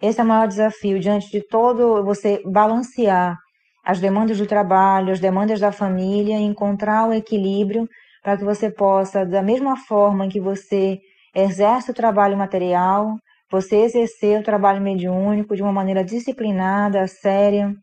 Esse 0.03 0.21
é 0.21 0.25
o 0.25 0.27
maior 0.27 0.49
desafio, 0.49 0.99
diante 0.99 1.31
de 1.31 1.41
todo 1.47 2.05
você 2.05 2.41
balancear 2.45 3.37
as 3.85 4.01
demandas 4.01 4.39
do 4.39 4.47
trabalho, 4.47 5.13
as 5.13 5.21
demandas 5.21 5.61
da 5.61 5.71
família, 5.71 6.37
encontrar 6.39 7.09
o 7.09 7.13
equilíbrio 7.13 7.89
para 8.23 8.37
que 8.37 8.45
você 8.45 8.71
possa, 8.71 9.25
da 9.25 9.43
mesma 9.43 9.77
forma 9.77 10.29
que 10.29 10.41
você 10.41 10.99
exerce 11.35 11.91
o 11.91 11.95
trabalho 11.95 12.37
material, 12.37 13.17
você 13.51 13.77
exercer 13.77 14.41
o 14.41 14.45
trabalho 14.45 14.81
mediúnico 14.81 15.57
de 15.57 15.63
uma 15.63 15.73
maneira 15.73 16.05
disciplinada, 16.05 17.07
séria, 17.07 17.75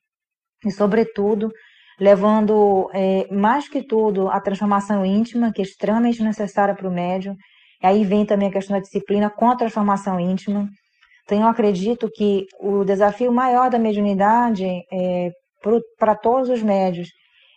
e, 0.65 0.71
sobretudo, 0.71 1.51
levando 1.99 2.89
é, 2.93 3.27
mais 3.33 3.67
que 3.67 3.81
tudo 3.83 4.29
a 4.29 4.39
transformação 4.39 5.05
íntima, 5.05 5.51
que 5.51 5.61
é 5.61 5.65
extremamente 5.65 6.21
necessária 6.23 6.75
para 6.75 6.87
o 6.87 6.93
médium. 6.93 7.35
E 7.81 7.87
aí 7.87 8.03
vem 8.03 8.25
também 8.25 8.49
a 8.49 8.51
questão 8.51 8.75
da 8.75 8.81
disciplina 8.81 9.29
com 9.29 9.49
a 9.49 9.55
transformação 9.55 10.19
íntima. 10.19 10.67
Então, 11.23 11.41
eu 11.41 11.47
acredito 11.47 12.09
que 12.13 12.45
o 12.59 12.83
desafio 12.83 13.31
maior 13.31 13.69
da 13.69 13.79
mediunidade 13.79 14.65
é, 14.91 15.31
para 15.97 16.15
todos 16.15 16.49
os 16.49 16.61
médios 16.61 17.09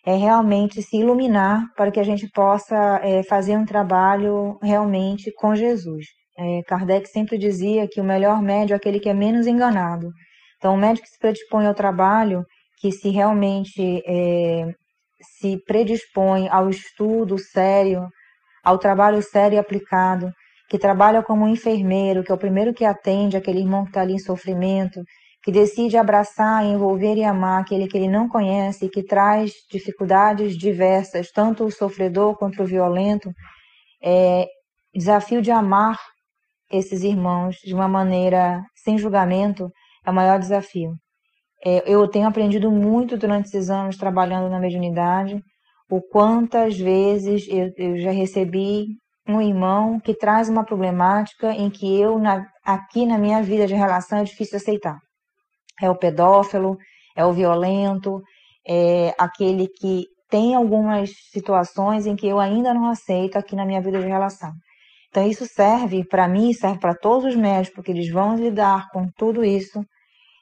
é 0.06 0.14
realmente 0.14 0.82
se 0.82 0.96
iluminar 0.96 1.66
para 1.76 1.90
que 1.90 2.00
a 2.00 2.04
gente 2.04 2.26
possa 2.30 3.00
é, 3.02 3.22
fazer 3.22 3.56
um 3.58 3.66
trabalho 3.66 4.58
realmente 4.62 5.30
com 5.32 5.54
Jesus. 5.54 6.06
É, 6.38 6.62
Kardec 6.62 7.08
sempre 7.08 7.36
dizia 7.36 7.88
que 7.88 8.00
o 8.00 8.04
melhor 8.04 8.40
médio 8.40 8.72
é 8.72 8.76
aquele 8.76 9.00
que 9.00 9.08
é 9.08 9.14
menos 9.14 9.46
enganado. 9.48 10.12
Então, 10.56 10.74
o 10.74 10.76
médico 10.76 11.04
que 11.04 11.12
se 11.12 11.18
predispõe 11.18 11.66
ao 11.66 11.74
trabalho, 11.74 12.44
que 12.80 12.92
se 12.92 13.10
realmente 13.10 14.02
é, 14.06 14.72
se 15.40 15.58
predispõe 15.66 16.48
ao 16.48 16.70
estudo 16.70 17.36
sério, 17.38 18.08
ao 18.62 18.78
trabalho 18.78 19.20
sério 19.20 19.56
e 19.56 19.58
aplicado, 19.58 20.30
que 20.68 20.78
trabalha 20.78 21.22
como 21.22 21.48
enfermeiro, 21.48 22.22
que 22.22 22.30
é 22.30 22.34
o 22.34 22.38
primeiro 22.38 22.72
que 22.72 22.84
atende 22.84 23.36
aquele 23.36 23.58
irmão 23.58 23.82
que 23.82 23.90
está 23.90 24.02
ali 24.02 24.14
em 24.14 24.18
sofrimento, 24.18 25.02
que 25.42 25.50
decide 25.50 25.96
abraçar, 25.96 26.64
envolver 26.64 27.16
e 27.16 27.24
amar 27.24 27.62
aquele 27.62 27.88
que 27.88 27.96
ele 27.96 28.08
não 28.08 28.28
conhece 28.28 28.88
que 28.88 29.02
traz 29.02 29.52
dificuldades 29.70 30.56
diversas, 30.56 31.32
tanto 31.32 31.64
o 31.64 31.70
sofredor 31.70 32.36
quanto 32.36 32.62
o 32.62 32.66
violento, 32.66 33.32
é, 34.02 34.46
desafio 34.94 35.42
de 35.42 35.50
amar 35.50 35.98
esses 36.70 37.02
irmãos 37.02 37.56
de 37.64 37.74
uma 37.74 37.88
maneira 37.88 38.62
sem 38.74 38.98
julgamento 38.98 39.70
é 40.04 40.10
o 40.10 40.14
maior 40.14 40.38
desafio. 40.38 40.92
É, 41.64 41.82
eu 41.92 42.06
tenho 42.08 42.28
aprendido 42.28 42.70
muito 42.70 43.16
durante 43.16 43.46
esses 43.46 43.68
anos 43.68 43.96
trabalhando 43.96 44.48
na 44.48 44.60
mediunidade, 44.60 45.42
o 45.90 46.00
quantas 46.00 46.78
vezes 46.78 47.46
eu, 47.48 47.70
eu 47.76 47.98
já 47.98 48.10
recebi 48.10 48.86
um 49.26 49.40
irmão 49.40 49.98
que 50.00 50.14
traz 50.14 50.48
uma 50.48 50.64
problemática 50.64 51.52
em 51.52 51.68
que 51.68 52.00
eu, 52.00 52.18
na, 52.18 52.46
aqui 52.64 53.04
na 53.04 53.18
minha 53.18 53.42
vida 53.42 53.66
de 53.66 53.74
relação, 53.74 54.18
é 54.18 54.24
difícil 54.24 54.56
aceitar. 54.56 54.98
É 55.80 55.90
o 55.90 55.96
pedófilo, 55.96 56.76
é 57.16 57.24
o 57.24 57.32
violento, 57.32 58.22
é 58.66 59.14
aquele 59.18 59.68
que 59.68 60.06
tem 60.30 60.54
algumas 60.54 61.10
situações 61.32 62.06
em 62.06 62.14
que 62.14 62.26
eu 62.26 62.38
ainda 62.38 62.72
não 62.72 62.88
aceito 62.88 63.36
aqui 63.36 63.56
na 63.56 63.64
minha 63.64 63.80
vida 63.80 63.98
de 64.00 64.06
relação. 64.06 64.52
Então, 65.18 65.28
isso 65.28 65.46
serve 65.46 66.04
para 66.04 66.28
mim, 66.28 66.52
serve 66.52 66.78
para 66.78 66.94
todos 66.94 67.24
os 67.24 67.34
médicos, 67.34 67.74
porque 67.74 67.90
eles 67.90 68.08
vão 68.08 68.36
lidar 68.36 68.86
com 68.92 69.08
tudo 69.16 69.44
isso. 69.44 69.82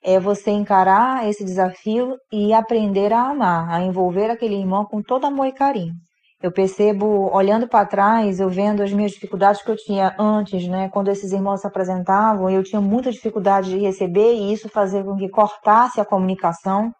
É 0.04 0.20
você 0.20 0.50
encarar 0.50 1.26
esse 1.26 1.42
desafio 1.42 2.14
e 2.30 2.52
aprender 2.52 3.10
a 3.10 3.30
amar, 3.30 3.70
a 3.70 3.80
envolver 3.80 4.30
aquele 4.30 4.54
irmão 4.54 4.84
com 4.84 5.00
todo 5.00 5.24
amor 5.24 5.46
e 5.46 5.52
carinho. 5.52 5.94
Eu 6.42 6.52
percebo, 6.52 7.30
olhando 7.34 7.66
para 7.66 7.86
trás, 7.86 8.38
eu 8.38 8.50
vendo 8.50 8.82
as 8.82 8.92
minhas 8.92 9.12
dificuldades 9.12 9.62
que 9.62 9.70
eu 9.70 9.76
tinha 9.76 10.14
antes, 10.18 10.68
né, 10.68 10.90
quando 10.90 11.08
esses 11.08 11.32
irmãos 11.32 11.62
se 11.62 11.66
apresentavam, 11.66 12.50
eu 12.50 12.62
tinha 12.62 12.80
muita 12.80 13.10
dificuldade 13.10 13.70
de 13.70 13.78
receber 13.78 14.34
e 14.34 14.52
isso 14.52 14.68
fazia 14.68 15.02
com 15.02 15.16
que 15.16 15.30
cortasse 15.30 16.02
a 16.02 16.04
comunicação, 16.04 16.92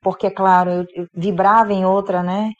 porque, 0.00 0.30
claro, 0.30 0.86
eu, 0.94 1.06
vibrava 1.14 1.74
em 1.74 1.84
outra, 1.84 2.22
né, 2.22 2.52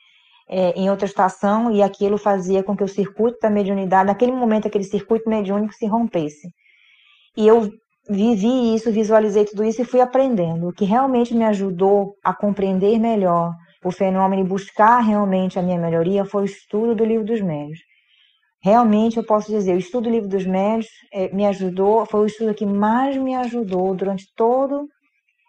é, 0.52 0.78
em 0.78 0.90
outra 0.90 1.06
estação 1.06 1.72
e 1.72 1.82
aquilo 1.82 2.18
fazia 2.18 2.62
com 2.62 2.76
que 2.76 2.84
o 2.84 2.88
circuito 2.88 3.38
da 3.40 3.48
mediunidade, 3.48 4.08
naquele 4.08 4.32
momento, 4.32 4.68
aquele 4.68 4.84
circuito 4.84 5.28
mediúnico 5.28 5.72
se 5.72 5.86
rompesse. 5.86 6.48
E 7.34 7.48
eu 7.48 7.70
vivi 8.06 8.74
isso, 8.74 8.92
visualizei 8.92 9.46
tudo 9.46 9.64
isso 9.64 9.80
e 9.80 9.86
fui 9.86 10.02
aprendendo. 10.02 10.68
O 10.68 10.72
que 10.72 10.84
realmente 10.84 11.34
me 11.34 11.44
ajudou 11.44 12.14
a 12.22 12.34
compreender 12.34 12.98
melhor 12.98 13.54
o 13.82 13.90
fenômeno 13.90 14.44
e 14.44 14.46
buscar 14.46 15.00
realmente 15.00 15.58
a 15.58 15.62
minha 15.62 15.78
melhoria 15.78 16.26
foi 16.26 16.42
o 16.42 16.44
estudo 16.44 16.94
do 16.94 17.04
livro 17.04 17.24
dos 17.24 17.40
médios. 17.40 17.80
Realmente 18.62 19.16
eu 19.16 19.24
posso 19.24 19.50
dizer, 19.50 19.74
o 19.74 19.78
estudo 19.78 20.04
do 20.04 20.10
livro 20.10 20.28
dos 20.28 20.44
médios 20.44 20.86
é, 21.12 21.34
me 21.34 21.46
ajudou, 21.46 22.04
foi 22.04 22.20
o 22.20 22.26
estudo 22.26 22.54
que 22.54 22.66
mais 22.66 23.16
me 23.16 23.34
ajudou 23.34 23.94
durante 23.94 24.26
todo 24.36 24.86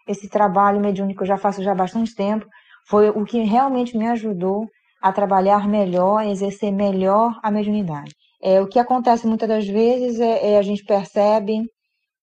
esse 0.08 0.30
trabalho 0.30 0.80
mediúnico 0.80 1.18
que 1.18 1.24
eu 1.24 1.28
já 1.28 1.36
faço 1.36 1.62
já 1.62 1.72
há 1.72 1.74
bastante 1.74 2.14
tempo, 2.14 2.46
foi 2.88 3.10
o 3.10 3.24
que 3.24 3.42
realmente 3.42 3.96
me 3.96 4.06
ajudou 4.08 4.66
a 5.04 5.12
trabalhar 5.12 5.68
melhor, 5.68 6.20
a 6.20 6.26
exercer 6.26 6.72
melhor 6.72 7.38
a 7.42 7.50
mediunidade. 7.50 8.14
É, 8.42 8.62
o 8.62 8.66
que 8.66 8.78
acontece 8.78 9.26
muitas 9.26 9.46
das 9.46 9.66
vezes 9.66 10.18
é, 10.18 10.52
é 10.52 10.58
a 10.58 10.62
gente 10.62 10.82
percebe 10.82 11.60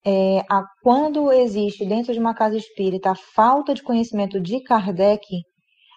é, 0.03 0.43
a, 0.49 0.63
quando 0.81 1.31
existe 1.31 1.85
dentro 1.85 2.11
de 2.11 2.17
uma 2.17 2.33
casa 2.33 2.57
espírita 2.57 3.11
a 3.11 3.15
falta 3.35 3.75
de 3.75 3.83
conhecimento 3.83 4.41
de 4.41 4.63
Kardec, 4.63 5.27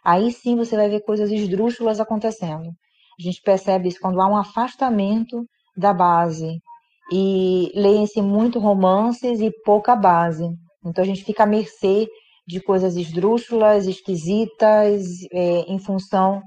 aí 0.04 0.30
sim 0.30 0.56
você 0.56 0.76
vai 0.76 0.90
ver 0.90 1.00
coisas 1.00 1.30
esdrúxulas 1.30 2.00
acontecendo. 2.00 2.68
A 3.18 3.22
gente 3.22 3.40
percebe 3.40 3.88
isso 3.88 3.98
quando 3.98 4.20
há 4.20 4.28
um 4.28 4.36
afastamento 4.36 5.42
da 5.74 5.94
base 5.94 6.60
e 7.10 7.72
leem-se 7.74 8.20
muito 8.20 8.58
romances 8.58 9.40
e 9.40 9.50
pouca 9.64 9.96
base. 9.96 10.46
Então 10.84 11.02
a 11.02 11.06
gente 11.06 11.24
fica 11.24 11.44
à 11.44 11.46
mercê 11.46 12.06
de 12.46 12.60
coisas 12.60 12.94
esdrúxulas, 12.94 13.86
esquisitas, 13.86 15.02
é, 15.32 15.60
em 15.60 15.78
função 15.78 16.42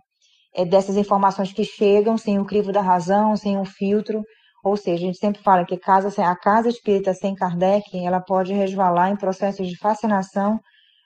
é, 0.58 0.66
dessas 0.66 0.98
informações 0.98 1.54
que 1.54 1.64
chegam 1.64 2.18
sem 2.18 2.40
o 2.40 2.46
crivo 2.46 2.72
da 2.72 2.82
razão, 2.82 3.36
sem 3.36 3.58
um 3.58 3.66
filtro. 3.66 4.24
Ou 4.64 4.76
seja, 4.76 5.04
a 5.04 5.08
gente 5.08 5.20
sempre 5.20 5.42
fala 5.42 5.66
que 5.66 5.78
casa, 5.78 6.10
a 6.26 6.36
casa 6.36 6.68
espírita 6.68 7.14
sem 7.14 7.36
Kardec, 7.36 7.84
ela 8.06 8.20
pode 8.20 8.54
resvalar 8.54 9.12
em 9.12 9.16
processos 9.16 9.68
de 9.68 9.78
fascinação 9.78 10.60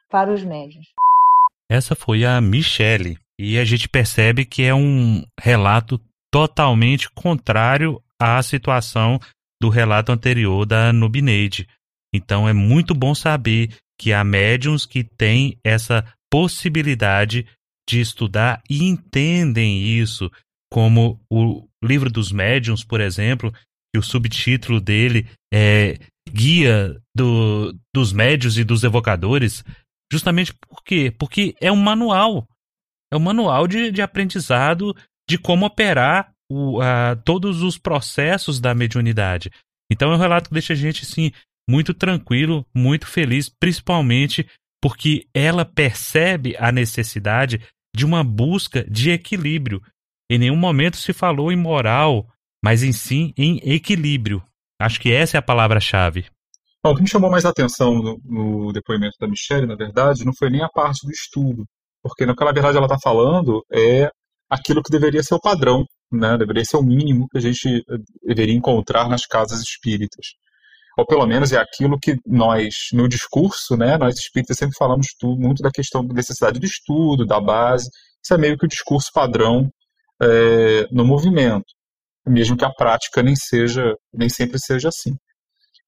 para 0.10 0.32
os 0.34 0.44
médios. 0.44 0.86
Essa 1.70 1.96
foi 1.96 2.26
a 2.26 2.40
Michele, 2.42 3.18
e 3.38 3.58
a 3.58 3.66
gente 3.66 3.88
percebe 3.88 4.46
que 4.46 4.64
é 4.64 4.74
um 4.74 5.24
relato 5.40 6.00
totalmente 6.32 7.10
contrário 7.12 8.02
à 8.20 8.42
situação 8.42 9.20
do 9.62 9.70
relato 9.70 10.12
anterior 10.12 10.66
da 10.66 10.92
Nubineide. 10.92 11.68
Então 12.14 12.48
é 12.48 12.54
muito 12.54 12.94
bom 12.94 13.14
saber 13.14 13.70
que 13.98 14.12
há 14.12 14.24
médiums 14.24 14.86
que 14.86 15.04
têm 15.04 15.58
essa 15.64 16.04
possibilidade 16.30 17.46
de 17.88 18.00
estudar 18.00 18.62
e 18.70 18.84
entendem 18.84 19.84
isso, 19.84 20.32
como 20.72 21.20
o 21.30 21.68
livro 21.84 22.10
dos 22.10 22.32
médiums, 22.32 22.84
por 22.84 23.02
exemplo, 23.02 23.52
que 23.94 24.00
o 24.00 24.04
subtítulo 24.04 24.80
dele 24.80 25.28
é 25.54 25.98
Guia 26.30 26.96
do, 27.16 27.76
dos 27.94 28.14
Médios 28.14 28.58
e 28.58 28.64
dos 28.64 28.84
Evocadores, 28.84 29.64
justamente 30.12 30.54
por 30.54 30.84
quê? 30.84 31.14
Porque 31.18 31.56
é 31.60 31.72
um 31.72 31.76
manual, 31.76 32.48
é 33.12 33.18
um 33.18 33.20
manual 33.20 33.68
de, 33.68 33.92
de 33.92 34.02
aprendizado 34.02 34.96
de 35.30 35.38
como 35.38 35.66
operar 35.66 36.32
o, 36.50 36.82
a, 36.82 37.16
todos 37.16 37.62
os 37.62 37.78
processos 37.78 38.60
da 38.60 38.74
mediunidade. 38.74 39.50
Então 39.92 40.12
é 40.12 40.16
um 40.16 40.20
relato 40.20 40.50
que 40.50 40.54
deixa 40.54 40.74
a 40.74 40.76
gente 40.76 41.04
assim 41.04 41.32
muito 41.70 41.94
tranquilo, 41.94 42.66
muito 42.74 43.08
feliz, 43.08 43.50
principalmente 43.50 44.48
porque 44.82 45.28
ela 45.34 45.64
percebe 45.64 46.56
a 46.58 46.72
necessidade 46.72 47.62
de 47.96 48.06
uma 48.06 48.24
busca 48.24 48.84
de 48.90 49.12
equilíbrio. 49.12 49.82
Em 50.30 50.40
nenhum 50.40 50.56
momento 50.56 50.98
se 50.98 51.14
falou 51.14 51.52
em 51.52 51.58
moral, 51.58 52.28
mas 52.64 52.84
em 52.84 52.92
sim 52.92 53.34
em 53.38 53.60
equilíbrio. 53.64 54.44
Acho 54.82 55.00
que 55.00 55.12
essa 55.12 55.38
é 55.38 55.40
a 55.40 55.44
palavra-chave. 55.44 56.26
o 56.84 56.96
que 56.96 57.02
me 57.02 57.10
chamou 57.10 57.30
mais 57.30 57.46
atenção 57.46 57.94
no, 57.94 58.20
no, 58.26 58.74
depoimento 58.74 59.16
da 59.20 59.28
Michelle, 59.28 59.68
na 59.68 59.76
verdade, 59.76 60.26
não 60.26 60.34
foi 60.38 60.50
nem 60.50 60.64
a 60.64 60.70
parte 60.70 61.06
do 61.06 61.12
estudo, 61.12 61.66
porque 62.02 62.26
no 62.26 62.36
que 62.36 62.44
na 62.44 62.52
verdade 62.52 62.78
ela 62.78 62.88
está 62.88 62.98
falando 63.00 63.64
é 63.72 64.10
aquilo 64.50 64.82
que 64.82 64.92
deveria 64.92 65.22
ser 65.22 65.36
o 65.36 65.40
padrão, 65.40 65.86
né? 66.12 66.38
deveria 66.38 66.66
ser 66.66 66.78
o 66.78 66.84
mínimo 66.84 67.28
que 67.30 67.38
a 67.38 67.42
gente 67.42 67.68
eh, 67.68 67.98
deveria 68.24 68.56
encontrar 68.56 69.08
nas 69.08 69.26
casas 69.26 69.62
espíritas 69.62 70.34
ou 70.98 71.06
pelo 71.06 71.26
menos 71.26 71.52
é 71.52 71.58
aquilo 71.58 72.00
que 72.00 72.18
nós, 72.26 72.74
no 72.94 73.08
discurso, 73.08 73.78
né, 73.78 73.98
nós 73.98 74.18
espíritas 74.18 74.58
sempre 74.58 74.76
falamos 74.78 75.08
tudo, 75.20 75.40
muito 75.40 75.64
da 75.64 75.72
questão 75.72 76.06
da 76.06 76.14
necessidade 76.14 76.60
do 76.60 76.66
estudo, 76.66 77.26
da 77.26 77.40
base, 77.40 77.90
isso 78.24 78.34
é 78.34 78.38
meio 78.38 78.58
que 78.58 78.66
o 78.66 78.70
discurso 78.70 79.10
padrão 79.14 79.70
é, 80.22 80.86
no 80.92 81.06
movimento, 81.06 81.66
mesmo 82.28 82.58
que 82.58 82.66
a 82.66 82.72
prática 82.72 83.24
nem 83.24 83.36
seja, 83.36 83.96
nem 84.14 84.30
sempre 84.30 84.60
seja 84.60 84.90
assim. 84.90 85.16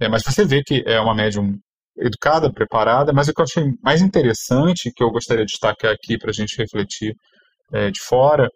É, 0.01 0.07
mas 0.09 0.23
você 0.23 0.43
vê 0.43 0.63
que 0.63 0.83
é 0.85 0.99
uma 0.99 1.13
médium 1.13 1.57
educada, 1.97 2.51
preparada, 2.51 3.13
mas 3.13 3.27
o 3.27 3.33
que 3.33 3.41
eu 3.41 3.45
achei 3.45 3.65
mais 3.83 4.01
interessante, 4.01 4.91
que 4.95 5.03
eu 5.03 5.11
gostaria 5.11 5.45
de 5.45 5.51
destacar 5.51 5.91
aqui 5.91 6.17
para 6.17 6.31
a 6.31 6.33
gente 6.33 6.57
refletir 6.57 7.15
é, 7.71 7.91
de 7.91 7.99
fora, 8.01 8.49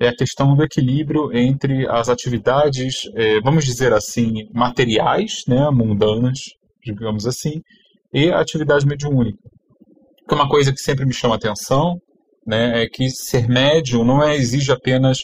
é 0.00 0.08
a 0.08 0.16
questão 0.16 0.56
do 0.56 0.62
equilíbrio 0.62 1.32
entre 1.36 1.88
as 1.88 2.08
atividades, 2.08 3.02
é, 3.14 3.40
vamos 3.40 3.64
dizer 3.64 3.92
assim, 3.92 4.48
materiais, 4.52 5.42
né, 5.46 5.70
mundanas, 5.70 6.38
digamos 6.84 7.26
assim, 7.26 7.62
e 8.12 8.30
a 8.30 8.40
atividade 8.40 8.86
mediúnica. 8.86 9.38
Que 10.28 10.34
uma 10.34 10.48
coisa 10.48 10.72
que 10.72 10.80
sempre 10.80 11.04
me 11.04 11.12
chama 11.12 11.36
atenção, 11.36 11.98
né, 12.46 12.82
é 12.82 12.88
que 12.88 13.08
ser 13.10 13.48
médium 13.48 14.04
não 14.04 14.22
é, 14.22 14.36
exige 14.36 14.72
apenas 14.72 15.18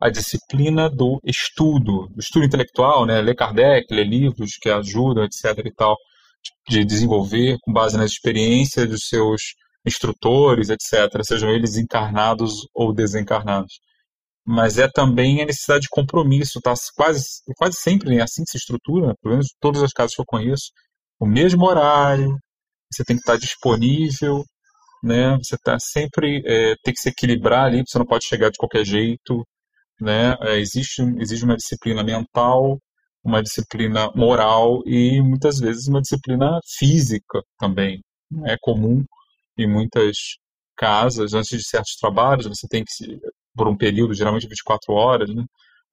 a 0.00 0.08
disciplina 0.08 0.88
do 0.88 1.20
estudo, 1.24 2.08
do 2.08 2.20
estudo 2.20 2.44
intelectual, 2.44 3.06
né, 3.06 3.20
ler 3.20 3.34
Kardec, 3.34 3.92
ler 3.92 4.06
livros 4.06 4.56
que 4.60 4.68
ajudam, 4.68 5.24
etc. 5.24 5.64
e 5.64 5.72
tal, 5.72 5.96
de 6.68 6.84
desenvolver 6.84 7.56
com 7.62 7.72
base 7.72 7.96
nas 7.96 8.10
experiências 8.12 8.88
dos 8.88 9.06
seus 9.08 9.54
instrutores, 9.86 10.70
etc., 10.70 11.22
sejam 11.22 11.50
eles 11.50 11.76
encarnados 11.76 12.66
ou 12.74 12.92
desencarnados 12.92 13.80
mas 14.46 14.78
é 14.78 14.88
também 14.88 15.42
a 15.42 15.46
necessidade 15.46 15.82
de 15.82 15.88
compromisso, 15.90 16.60
tá? 16.60 16.74
Quase, 16.96 17.24
quase 17.56 17.76
sempre 17.78 18.18
é 18.18 18.22
assim 18.22 18.44
que 18.44 18.50
se 18.50 18.58
estrutura, 18.58 19.14
pelo 19.22 19.34
menos 19.34 19.48
todas 19.60 19.82
as 19.82 19.92
casas 19.92 20.14
que 20.14 20.20
eu 20.20 20.26
conheço, 20.26 20.70
o 21.20 21.26
mesmo 21.26 21.64
horário, 21.64 22.36
você 22.92 23.04
tem 23.04 23.16
que 23.16 23.22
estar 23.22 23.38
disponível, 23.38 24.44
né? 25.02 25.36
Você 25.38 25.56
tá 25.58 25.78
sempre 25.80 26.42
é, 26.46 26.74
tem 26.84 26.94
que 26.94 27.00
se 27.00 27.08
equilibrar 27.10 27.66
ali, 27.66 27.82
você 27.86 27.98
não 27.98 28.06
pode 28.06 28.26
chegar 28.26 28.50
de 28.50 28.58
qualquer 28.58 28.84
jeito, 28.84 29.46
né? 30.00 30.36
É, 30.42 30.58
existe, 30.58 31.02
existe 31.18 31.44
uma 31.44 31.56
disciplina 31.56 32.02
mental, 32.04 32.78
uma 33.24 33.42
disciplina 33.42 34.10
moral 34.14 34.82
e 34.86 35.20
muitas 35.22 35.58
vezes 35.60 35.88
uma 35.88 36.00
disciplina 36.00 36.58
física 36.78 37.40
também. 37.58 38.00
É 38.46 38.56
comum 38.60 39.04
em 39.58 39.68
muitas 39.68 40.16
casas, 40.76 41.34
antes 41.34 41.58
de 41.58 41.68
certos 41.68 41.96
trabalhos, 41.96 42.46
você 42.46 42.66
tem 42.68 42.84
que 42.84 42.92
por 43.54 43.68
um 43.68 43.76
período, 43.76 44.14
geralmente 44.14 44.48
24 44.48 44.92
horas, 44.94 45.34
né? 45.34 45.44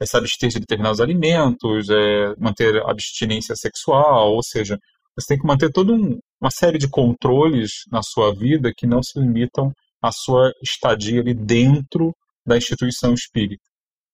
É 0.01 0.05
se 0.05 0.15
abster 0.15 0.49
de 0.49 0.59
determinados 0.59 1.01
alimentos, 1.01 1.89
é 1.89 2.33
manter 2.37 2.81
abstinência 2.87 3.53
sexual, 3.55 4.33
ou 4.33 4.41
seja, 4.41 4.77
você 5.17 5.27
tem 5.33 5.39
que 5.39 5.45
manter 5.45 5.69
toda 5.71 5.91
um, 5.91 6.17
uma 6.39 6.49
série 6.51 6.77
de 6.77 6.89
controles 6.89 7.71
na 7.91 8.01
sua 8.01 8.33
vida 8.33 8.71
que 8.75 8.87
não 8.87 9.03
se 9.03 9.19
limitam 9.19 9.73
à 10.01 10.11
sua 10.11 10.51
estadia 10.63 11.19
ali 11.19 11.33
dentro 11.33 12.15
da 12.45 12.57
instituição 12.57 13.13
espírita. 13.13 13.63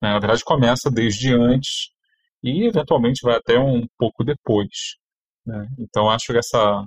Né? 0.02 0.10
Na 0.10 0.20
verdade, 0.20 0.44
começa 0.44 0.90
desde 0.90 1.34
antes 1.34 1.90
e, 2.44 2.66
eventualmente, 2.66 3.22
vai 3.24 3.36
até 3.36 3.60
um 3.60 3.86
pouco 3.98 4.24
depois. 4.24 4.96
Né? 5.46 5.68
Então, 5.80 6.10
acho 6.10 6.34
que 6.34 6.38
essa, 6.38 6.84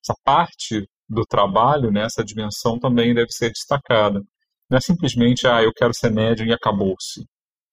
essa 0.00 0.14
parte 0.24 0.88
do 1.08 1.24
trabalho, 1.24 1.90
né, 1.90 2.04
essa 2.04 2.24
dimensão 2.24 2.78
também 2.78 3.14
deve 3.14 3.30
ser 3.30 3.50
destacada. 3.50 4.22
Não 4.70 4.78
é 4.78 4.80
simplesmente, 4.80 5.46
ah, 5.46 5.62
eu 5.62 5.72
quero 5.72 5.94
ser 5.94 6.10
médium 6.10 6.46
e 6.46 6.52
acabou-se. 6.52 7.24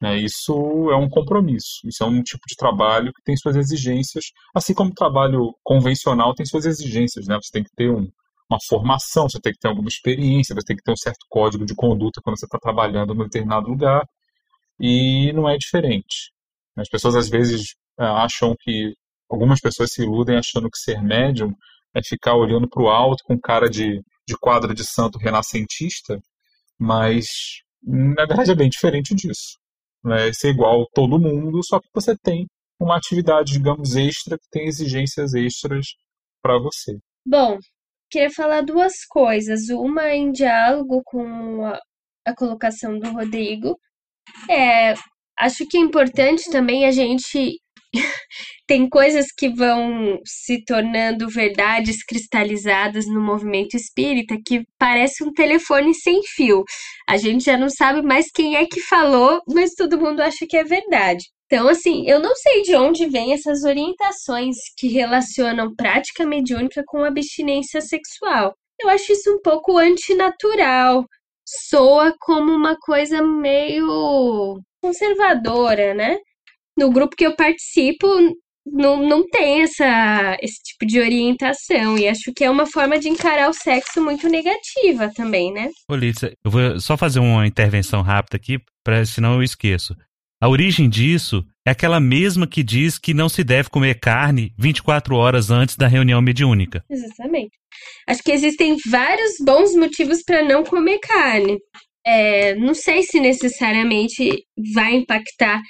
Né? 0.01 0.17
Isso 0.17 0.53
é 0.91 0.95
um 0.97 1.09
compromisso, 1.09 1.79
isso 1.85 2.03
é 2.03 2.07
um 2.07 2.21
tipo 2.21 2.43
de 2.47 2.55
trabalho 2.55 3.11
que 3.13 3.23
tem 3.23 3.37
suas 3.37 3.55
exigências, 3.55 4.25
assim 4.53 4.73
como 4.73 4.91
o 4.91 4.93
trabalho 4.93 5.55
convencional 5.63 6.33
tem 6.35 6.45
suas 6.45 6.65
exigências. 6.65 7.25
Né? 7.25 7.37
Você 7.41 7.51
tem 7.53 7.63
que 7.63 7.71
ter 7.75 7.89
um, 7.89 8.07
uma 8.49 8.59
formação, 8.67 9.29
você 9.29 9.39
tem 9.39 9.53
que 9.53 9.59
ter 9.59 9.69
alguma 9.69 9.87
experiência, 9.87 10.53
você 10.53 10.65
tem 10.65 10.75
que 10.75 10.83
ter 10.83 10.91
um 10.91 10.97
certo 10.97 11.25
código 11.29 11.65
de 11.65 11.73
conduta 11.73 12.21
quando 12.21 12.37
você 12.37 12.45
está 12.45 12.59
trabalhando 12.59 13.13
num 13.15 13.23
determinado 13.23 13.69
lugar, 13.69 14.05
e 14.79 15.31
não 15.33 15.47
é 15.49 15.57
diferente. 15.57 16.31
As 16.77 16.89
pessoas 16.89 17.15
às 17.15 17.29
vezes 17.29 17.75
acham 17.97 18.55
que, 18.59 18.93
algumas 19.29 19.59
pessoas 19.61 19.91
se 19.91 20.03
iludem 20.03 20.37
achando 20.37 20.69
que 20.69 20.77
ser 20.77 21.01
médium 21.01 21.53
é 21.95 22.01
ficar 22.03 22.35
olhando 22.35 22.67
para 22.67 22.83
o 22.83 22.89
alto 22.89 23.23
com 23.23 23.39
cara 23.39 23.69
de, 23.69 24.01
de 24.27 24.37
quadro 24.37 24.73
de 24.73 24.83
santo 24.83 25.17
renascentista 25.17 26.19
mas, 26.80 27.26
na 27.82 28.26
verdade, 28.26 28.51
é 28.51 28.55
bem 28.55 28.69
diferente 28.69 29.15
disso. 29.15 29.57
Né? 30.03 30.32
Ser 30.34 30.49
igual 30.49 30.86
todo 30.93 31.19
mundo, 31.19 31.63
só 31.63 31.80
que 31.80 31.88
você 31.93 32.15
tem 32.17 32.45
uma 32.80 32.97
atividade, 32.97 33.53
digamos, 33.53 33.95
extra, 33.95 34.38
que 34.38 34.49
tem 34.51 34.67
exigências 34.67 35.34
extras 35.34 35.88
para 36.41 36.57
você. 36.59 36.97
Bom, 37.26 37.57
queria 38.11 38.30
falar 38.30 38.61
duas 38.61 39.05
coisas. 39.07 39.69
Uma 39.69 40.09
em 40.13 40.32
diálogo 40.32 41.01
com 41.05 41.65
a, 41.65 41.80
a 42.26 42.36
colocação 42.36 42.99
do 42.99 43.11
Rodrigo. 43.11 43.78
É, 44.49 44.93
acho 45.39 45.65
que 45.67 45.78
é 45.78 45.82
importante 45.82 46.49
também 46.51 46.86
a 46.86 46.91
gente 46.91 47.57
tem 48.67 48.89
coisas 48.89 49.27
que 49.37 49.49
vão 49.49 50.19
se 50.25 50.63
tornando 50.65 51.29
verdades 51.29 52.03
cristalizadas 52.03 53.05
no 53.05 53.21
movimento 53.21 53.75
espírita 53.75 54.37
que 54.45 54.63
parece 54.77 55.23
um 55.23 55.31
telefone 55.31 55.93
sem 55.93 56.21
fio. 56.23 56.63
A 57.07 57.17
gente 57.17 57.45
já 57.45 57.57
não 57.57 57.69
sabe 57.69 58.01
mais 58.01 58.27
quem 58.33 58.55
é 58.55 58.65
que 58.65 58.81
falou, 58.81 59.41
mas 59.47 59.71
todo 59.75 59.99
mundo 59.99 60.21
acha 60.21 60.45
que 60.47 60.57
é 60.57 60.63
verdade. 60.63 61.23
Então, 61.45 61.67
assim, 61.67 62.09
eu 62.09 62.19
não 62.19 62.35
sei 62.35 62.63
de 62.63 62.75
onde 62.75 63.07
vêm 63.07 63.33
essas 63.33 63.63
orientações 63.63 64.55
que 64.77 64.87
relacionam 64.87 65.75
prática 65.75 66.25
mediúnica 66.25 66.83
com 66.87 67.03
abstinência 67.03 67.79
sexual. 67.79 68.55
Eu 68.81 68.89
acho 68.89 69.11
isso 69.13 69.31
um 69.31 69.39
pouco 69.39 69.77
antinatural. 69.77 71.05
Soa 71.45 72.13
como 72.19 72.51
uma 72.51 72.75
coisa 72.79 73.21
meio 73.21 74.59
conservadora, 74.81 75.93
né? 75.93 76.17
No 76.84 76.91
grupo 76.91 77.15
que 77.15 77.25
eu 77.25 77.34
participo, 77.34 78.05
não, 78.65 79.07
não 79.07 79.25
tem 79.25 79.61
essa, 79.61 80.38
esse 80.41 80.61
tipo 80.63 80.86
de 80.86 80.99
orientação. 80.99 81.97
E 81.97 82.09
acho 82.09 82.34
que 82.36 82.43
é 82.43 82.49
uma 82.51 82.65
forma 82.65 82.99
de 82.99 83.07
encarar 83.07 83.49
o 83.49 83.53
sexo 83.53 84.01
muito 84.01 84.27
negativa 84.27 85.09
também, 85.15 85.51
né? 85.53 85.69
Ô, 85.89 85.95
eu 85.95 86.51
vou 86.51 86.79
só 86.81 86.97
fazer 86.97 87.19
uma 87.19 87.47
intervenção 87.47 88.01
rápida 88.01 88.36
aqui, 88.36 88.59
pra, 88.84 89.05
senão 89.05 89.36
eu 89.36 89.43
esqueço. 89.43 89.95
A 90.41 90.49
origem 90.49 90.89
disso 90.89 91.45
é 91.65 91.71
aquela 91.71 92.01
mesma 92.01 92.45
que 92.45 92.61
diz 92.61 92.97
que 92.97 93.13
não 93.13 93.29
se 93.29 93.45
deve 93.45 93.69
comer 93.69 93.97
carne 93.97 94.53
24 94.59 95.15
horas 95.15 95.49
antes 95.49 95.77
da 95.77 95.88
reunião 95.88 96.21
mediúnica. 96.21 96.84
Exatamente. 96.89 97.57
Acho 98.09 98.21
que 98.21 98.34
existem 98.34 98.75
vários 98.91 99.36
bons 99.39 99.73
motivos 99.73 100.21
para 100.21 100.43
não 100.43 100.65
comer 100.65 100.99
carne. 100.99 101.57
É, 102.05 102.55
não 102.55 102.73
sei 102.73 103.03
se 103.03 103.21
necessariamente 103.21 104.43
vai 104.73 104.95
impactar 104.95 105.61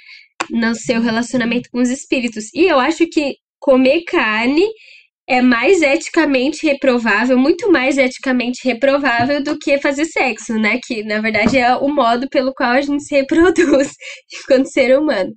no 0.50 0.74
seu 0.74 1.00
relacionamento 1.00 1.68
com 1.70 1.80
os 1.80 1.90
espíritos. 1.90 2.46
E 2.54 2.64
eu 2.66 2.78
acho 2.78 3.06
que 3.06 3.36
comer 3.60 4.04
carne 4.04 4.66
é 5.28 5.40
mais 5.40 5.80
eticamente 5.80 6.66
reprovável, 6.66 7.38
muito 7.38 7.70
mais 7.72 7.96
eticamente 7.96 8.60
reprovável 8.64 9.42
do 9.42 9.58
que 9.58 9.78
fazer 9.78 10.04
sexo, 10.04 10.54
né? 10.54 10.78
Que 10.84 11.02
na 11.02 11.20
verdade 11.20 11.58
é 11.58 11.74
o 11.76 11.88
modo 11.88 12.28
pelo 12.28 12.52
qual 12.54 12.72
a 12.72 12.80
gente 12.80 13.04
se 13.04 13.14
reproduz 13.14 13.90
enquanto 14.42 14.66
ser 14.66 14.98
humano. 14.98 15.32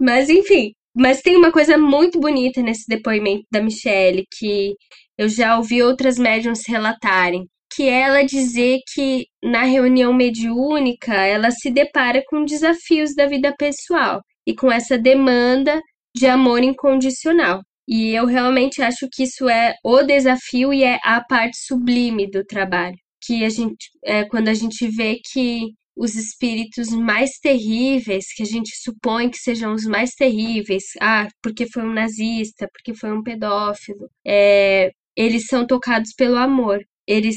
Mas 0.00 0.28
enfim, 0.28 0.72
mas 0.94 1.22
tem 1.22 1.36
uma 1.36 1.52
coisa 1.52 1.78
muito 1.78 2.18
bonita 2.18 2.60
nesse 2.62 2.84
depoimento 2.88 3.44
da 3.52 3.62
Michelle 3.62 4.24
que 4.38 4.74
eu 5.18 5.28
já 5.28 5.56
ouvi 5.56 5.82
outras 5.82 6.18
médiums 6.18 6.62
relatarem, 6.66 7.46
que 7.74 7.84
é 7.84 8.02
ela 8.02 8.22
dizer 8.24 8.80
que 8.94 9.26
na 9.42 9.62
reunião 9.64 10.12
mediúnica 10.12 11.14
ela 11.14 11.50
se 11.52 11.70
depara 11.70 12.22
com 12.28 12.44
desafios 12.44 13.14
da 13.14 13.26
vida 13.26 13.54
pessoal 13.56 14.20
e 14.46 14.54
com 14.54 14.70
essa 14.70 14.98
demanda 14.98 15.80
de 16.14 16.26
amor 16.26 16.62
incondicional. 16.62 17.62
E 17.88 18.10
eu 18.14 18.24
realmente 18.26 18.82
acho 18.82 19.08
que 19.12 19.24
isso 19.24 19.48
é 19.48 19.74
o 19.84 20.02
desafio 20.02 20.72
e 20.72 20.84
é 20.84 20.98
a 21.02 21.22
parte 21.24 21.56
sublime 21.58 22.30
do 22.30 22.44
trabalho. 22.44 22.96
Que 23.22 23.44
a 23.44 23.48
gente, 23.48 23.90
é, 24.04 24.24
quando 24.24 24.48
a 24.48 24.54
gente 24.54 24.86
vê 24.88 25.20
que 25.32 25.72
os 25.96 26.14
espíritos 26.14 26.88
mais 26.90 27.32
terríveis, 27.42 28.32
que 28.34 28.42
a 28.42 28.46
gente 28.46 28.70
supõe 28.76 29.28
que 29.28 29.38
sejam 29.38 29.74
os 29.74 29.84
mais 29.84 30.12
terríveis, 30.12 30.84
ah, 31.00 31.28
porque 31.42 31.66
foi 31.66 31.82
um 31.82 31.92
nazista, 31.92 32.68
porque 32.72 32.94
foi 32.94 33.12
um 33.12 33.22
pedófilo, 33.22 34.08
é, 34.26 34.90
eles 35.16 35.46
são 35.46 35.66
tocados 35.66 36.12
pelo 36.16 36.36
amor, 36.36 36.80
eles 37.06 37.36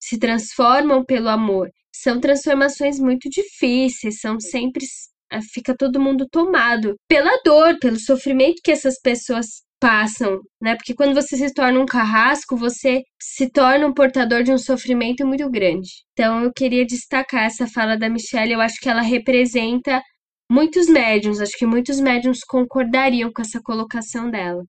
se 0.00 0.18
transformam 0.18 1.04
pelo 1.04 1.28
amor. 1.28 1.70
São 1.92 2.20
transformações 2.20 3.00
muito 3.00 3.28
difíceis, 3.28 4.20
são 4.20 4.38
sempre 4.38 4.84
fica 5.52 5.74
todo 5.76 6.00
mundo 6.00 6.26
tomado 6.30 6.96
pela 7.08 7.40
dor, 7.44 7.78
pelo 7.78 7.98
sofrimento 7.98 8.60
que 8.62 8.70
essas 8.70 9.00
pessoas 9.00 9.46
passam, 9.80 10.40
né? 10.60 10.74
Porque 10.74 10.94
quando 10.94 11.14
você 11.14 11.36
se 11.36 11.52
torna 11.52 11.78
um 11.78 11.86
carrasco, 11.86 12.56
você 12.56 13.02
se 13.20 13.50
torna 13.50 13.86
um 13.86 13.94
portador 13.94 14.42
de 14.42 14.52
um 14.52 14.58
sofrimento 14.58 15.26
muito 15.26 15.48
grande. 15.50 15.88
Então 16.12 16.42
eu 16.42 16.52
queria 16.52 16.84
destacar 16.84 17.44
essa 17.44 17.66
fala 17.66 17.96
da 17.96 18.08
Michelle, 18.08 18.52
eu 18.52 18.60
acho 18.60 18.80
que 18.80 18.88
ela 18.88 19.02
representa 19.02 20.02
muitos 20.50 20.88
médiums, 20.88 21.40
acho 21.40 21.56
que 21.56 21.66
muitos 21.66 22.00
médiums 22.00 22.40
concordariam 22.46 23.30
com 23.32 23.42
essa 23.42 23.60
colocação 23.62 24.30
dela. 24.30 24.64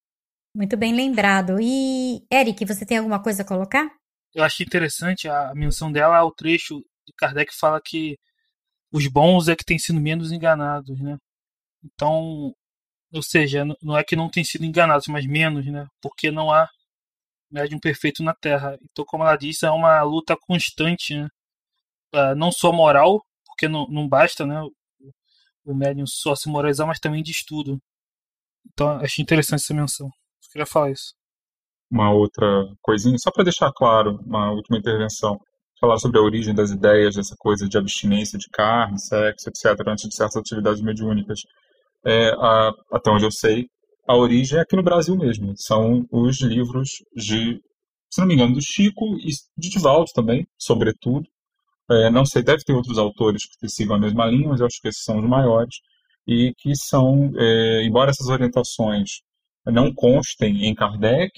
Muito 0.56 0.76
bem 0.76 0.94
lembrado. 0.94 1.58
E 1.62 2.22
Eric, 2.32 2.66
você 2.66 2.86
tem 2.86 2.98
alguma 2.98 3.22
coisa 3.22 3.44
a 3.44 3.48
colocar? 3.48 3.88
Eu 4.34 4.44
achei 4.44 4.66
interessante 4.66 5.28
a 5.28 5.54
menção 5.56 5.92
dela 5.92 6.18
ao 6.18 6.32
trecho 6.32 6.80
de 7.08 7.14
Kardec 7.18 7.52
que 7.52 7.58
fala 7.58 7.80
que 7.84 8.16
os 8.92 9.08
bons 9.08 9.48
é 9.48 9.56
que 9.56 9.66
têm 9.66 9.80
sido 9.80 10.00
menos 10.00 10.32
enganados, 10.32 11.00
né? 11.00 11.18
Então, 11.84 12.54
ou 13.14 13.24
seja, 13.24 13.66
não 13.82 13.98
é 13.98 14.04
que 14.04 14.16
não 14.16 14.30
tem 14.30 14.44
sido 14.44 14.66
enganados, 14.66 15.08
mas 15.08 15.26
menos, 15.26 15.66
né? 15.66 15.88
Porque 16.02 16.32
não 16.32 16.52
há 16.52 16.70
médium 17.52 17.80
perfeito 17.80 18.24
na 18.24 18.34
Terra. 18.34 18.78
Então, 18.92 19.06
como 19.06 19.24
ela 19.24 19.36
disse, 19.36 19.66
é 19.66 19.72
uma 19.72 20.02
luta 20.04 20.38
constante, 20.38 21.16
né? 21.16 21.28
Uh, 22.14 22.36
não 22.36 22.52
só 22.52 22.72
moral, 22.72 23.24
porque 23.46 23.68
não, 23.68 23.88
não 23.88 24.08
basta, 24.08 24.46
né? 24.46 24.62
O 25.66 25.76
médium 25.76 26.08
só 26.08 26.36
se 26.36 26.50
moralizar, 26.50 26.88
mas 26.88 27.00
também 27.00 27.22
de 27.24 27.32
estudo. 27.32 27.80
Então, 28.74 28.90
achei 29.00 29.22
interessante 29.22 29.62
essa 29.62 29.74
menção. 29.74 30.08
Eu 30.08 30.52
queria 30.52 30.66
falar 30.66 30.92
isso. 30.92 31.14
Uma 31.92 32.12
outra 32.12 32.46
coisinha, 32.82 33.18
só 33.20 33.32
para 33.32 33.44
deixar 33.44 33.72
claro, 33.74 34.20
uma 34.26 34.52
última 34.52 34.78
intervenção. 34.78 35.40
Falar 35.80 35.98
sobre 35.98 36.20
a 36.20 36.22
origem 36.24 36.54
das 36.54 36.72
ideias, 36.72 37.16
dessa 37.16 37.36
coisa 37.38 37.68
de 37.68 37.78
abstinência 37.78 38.38
de 38.38 38.50
carne, 38.50 39.00
sexo, 39.00 39.50
etc., 39.50 39.80
antes 39.88 40.10
de 40.10 40.16
certas 40.16 40.38
atividades 40.38 40.82
mediúnicas 40.82 41.40
é, 42.06 42.30
a, 42.32 42.72
até 42.92 43.10
onde 43.12 43.26
eu 43.26 43.32
sei, 43.32 43.68
a 44.08 44.16
origem 44.16 44.58
é 44.58 44.62
aqui 44.62 44.76
no 44.76 44.84
Brasil 44.84 45.16
mesmo. 45.16 45.54
São 45.56 46.06
os 46.12 46.42
livros 46.42 46.90
de, 47.16 47.62
se 48.10 48.20
não 48.20 48.28
me 48.28 48.34
engano, 48.34 48.56
do 48.56 48.62
Chico 48.62 49.06
e 49.20 49.30
de 49.58 49.70
Divaldo 49.70 50.10
também, 50.14 50.48
sobretudo. 50.58 51.28
É, 51.90 52.10
não 52.10 52.26
sei, 52.26 52.44
deve 52.44 52.64
ter 52.64 52.74
outros 52.74 52.98
autores 52.98 53.44
que 53.60 53.70
sigam 53.70 53.96
a 53.96 54.00
mesma 54.00 54.26
linha, 54.26 54.50
mas 54.50 54.60
eu 54.60 54.66
acho 54.66 54.82
que 54.82 54.88
esses 54.88 55.04
são 55.04 55.20
os 55.20 55.26
maiores. 55.26 55.76
E 56.28 56.54
que 56.58 56.76
são, 56.76 57.32
é, 57.38 57.84
embora 57.84 58.12
essas 58.12 58.28
orientações 58.28 59.22
não 59.66 59.94
constem 59.94 60.66
em 60.66 60.76
Kardec, 60.76 61.32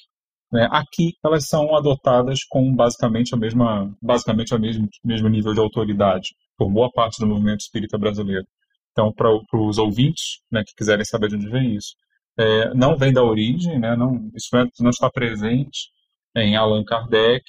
né, 0.51 0.67
aqui 0.71 1.13
elas 1.23 1.47
são 1.47 1.75
adotadas 1.75 2.43
com 2.49 2.75
basicamente 2.75 3.33
a 3.33 3.37
mesma, 3.37 3.95
basicamente 4.01 4.53
a 4.53 4.59
mesmo, 4.59 4.87
mesmo 5.03 5.29
nível 5.29 5.53
de 5.53 5.59
autoridade 5.59 6.35
por 6.57 6.69
boa 6.69 6.91
parte 6.91 7.19
do 7.19 7.27
movimento 7.27 7.61
espírita 7.61 7.97
brasileiro. 7.97 8.45
Então, 8.91 9.11
para 9.13 9.31
os 9.53 9.77
ouvintes 9.77 10.41
né, 10.51 10.63
que 10.65 10.75
quiserem 10.75 11.05
saber 11.05 11.29
de 11.29 11.35
onde 11.35 11.49
vem 11.49 11.75
isso, 11.75 11.95
é, 12.37 12.73
não 12.73 12.97
vem 12.97 13.13
da 13.13 13.23
origem, 13.23 13.79
né, 13.79 13.95
não, 13.95 14.29
isso 14.35 14.49
não 14.81 14.89
está 14.89 15.09
presente 15.09 15.89
em 16.35 16.55
Allan 16.55 16.83
Kardec, 16.83 17.43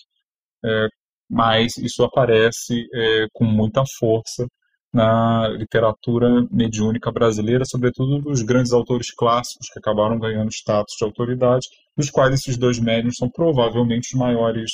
é, 0.64 0.88
mas 1.28 1.76
isso 1.78 2.04
aparece 2.04 2.86
é, 2.94 3.26
com 3.32 3.44
muita 3.44 3.82
força 3.98 4.46
na 4.92 5.48
literatura 5.48 6.46
mediúnica 6.50 7.10
brasileira, 7.10 7.64
sobretudo 7.64 8.18
dos 8.20 8.42
grandes 8.42 8.72
autores 8.72 9.10
clássicos 9.14 9.68
que 9.72 9.78
acabaram 9.78 10.18
ganhando 10.18 10.52
status 10.52 10.94
de 10.98 11.04
autoridade, 11.04 11.66
dos 11.96 12.10
quais 12.10 12.34
esses 12.34 12.56
dois 12.56 12.78
médiuns 12.78 13.16
são 13.16 13.30
provavelmente 13.30 14.14
os 14.14 14.18
maiores, 14.20 14.70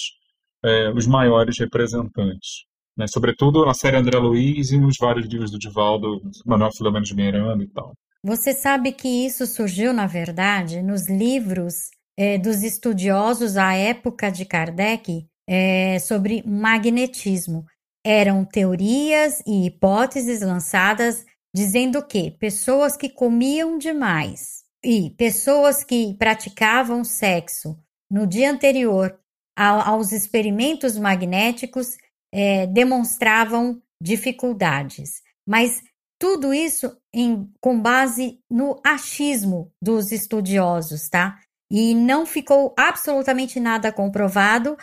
é, 0.65 0.91
os 0.91 1.07
maiores 1.07 1.59
representantes 1.59 2.69
né? 2.99 3.07
sobretudo 3.07 3.65
na 3.65 3.73
série 3.73 3.97
André 3.97 4.19
Luiz 4.19 4.73
e 4.73 4.79
nos 4.79 4.97
vários 4.99 5.27
livros 5.27 5.53
do 5.53 5.59
Divaldo, 5.59 6.21
Manuel 6.45 6.73
Filomeno 6.73 7.05
de 7.05 7.15
Miranda 7.15 7.63
e 7.63 7.69
tal. 7.69 7.95
Você 8.25 8.53
sabe 8.53 8.91
que 8.91 9.09
isso 9.09 9.47
surgiu, 9.47 9.93
na 9.93 10.07
verdade, 10.07 10.83
nos 10.83 11.09
livros 11.09 11.91
é, 12.19 12.37
dos 12.37 12.65
estudiosos 12.65 13.57
à 13.57 13.75
época 13.75 14.29
de 14.31 14.45
Kardec 14.45 15.25
é, 15.49 16.01
sobre 16.01 16.43
magnetismo. 16.45 17.65
Eram 18.05 18.45
teorias 18.45 19.43
e 19.47 19.67
hipóteses 19.67 20.41
lançadas 20.41 21.25
dizendo 21.55 22.05
que 22.07 22.31
pessoas 22.31 22.97
que 22.97 23.09
comiam 23.09 23.79
demais 23.79 24.65
e 24.85 25.11
pessoas 25.11 25.83
que 25.83 26.15
praticavam 26.15 27.03
sexo 27.03 27.79
no 28.11 28.27
dia 28.27 28.51
anterior 28.51 29.19
aos 29.57 30.13
experimentos 30.13 30.97
magnéticos 30.97 31.97
é, 32.33 32.67
demonstravam 32.67 33.83
dificuldades, 34.01 35.21
mas 35.47 35.83
tudo 36.21 36.53
isso 36.55 36.97
em, 37.13 37.51
com 37.61 37.81
base 37.81 38.41
no 38.51 38.81
achismo 38.85 39.73
dos 39.83 40.13
estudiosos, 40.13 41.09
tá? 41.09 41.41
E 41.71 41.95
não 41.95 42.25
ficou 42.25 42.75
absolutamente 42.79 43.61
nada 43.61 43.93
comprovado, 43.93 44.77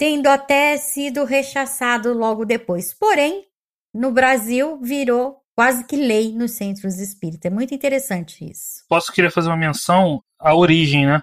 tendo 0.00 0.28
até 0.28 0.78
sido 0.78 1.24
rechaçado 1.24 2.14
logo 2.14 2.46
depois. 2.46 2.94
Porém, 2.94 3.44
no 3.92 4.10
Brasil 4.10 4.80
virou 4.80 5.36
quase 5.54 5.84
que 5.84 5.94
lei 5.94 6.32
nos 6.32 6.52
centros 6.52 6.98
espíritas. 6.98 7.52
É 7.52 7.54
muito 7.54 7.74
interessante 7.74 8.50
isso. 8.50 8.82
Posso 8.88 9.12
querer 9.12 9.30
fazer 9.30 9.50
uma 9.50 9.58
menção 9.58 10.22
à 10.38 10.54
origem, 10.54 11.04
né? 11.04 11.20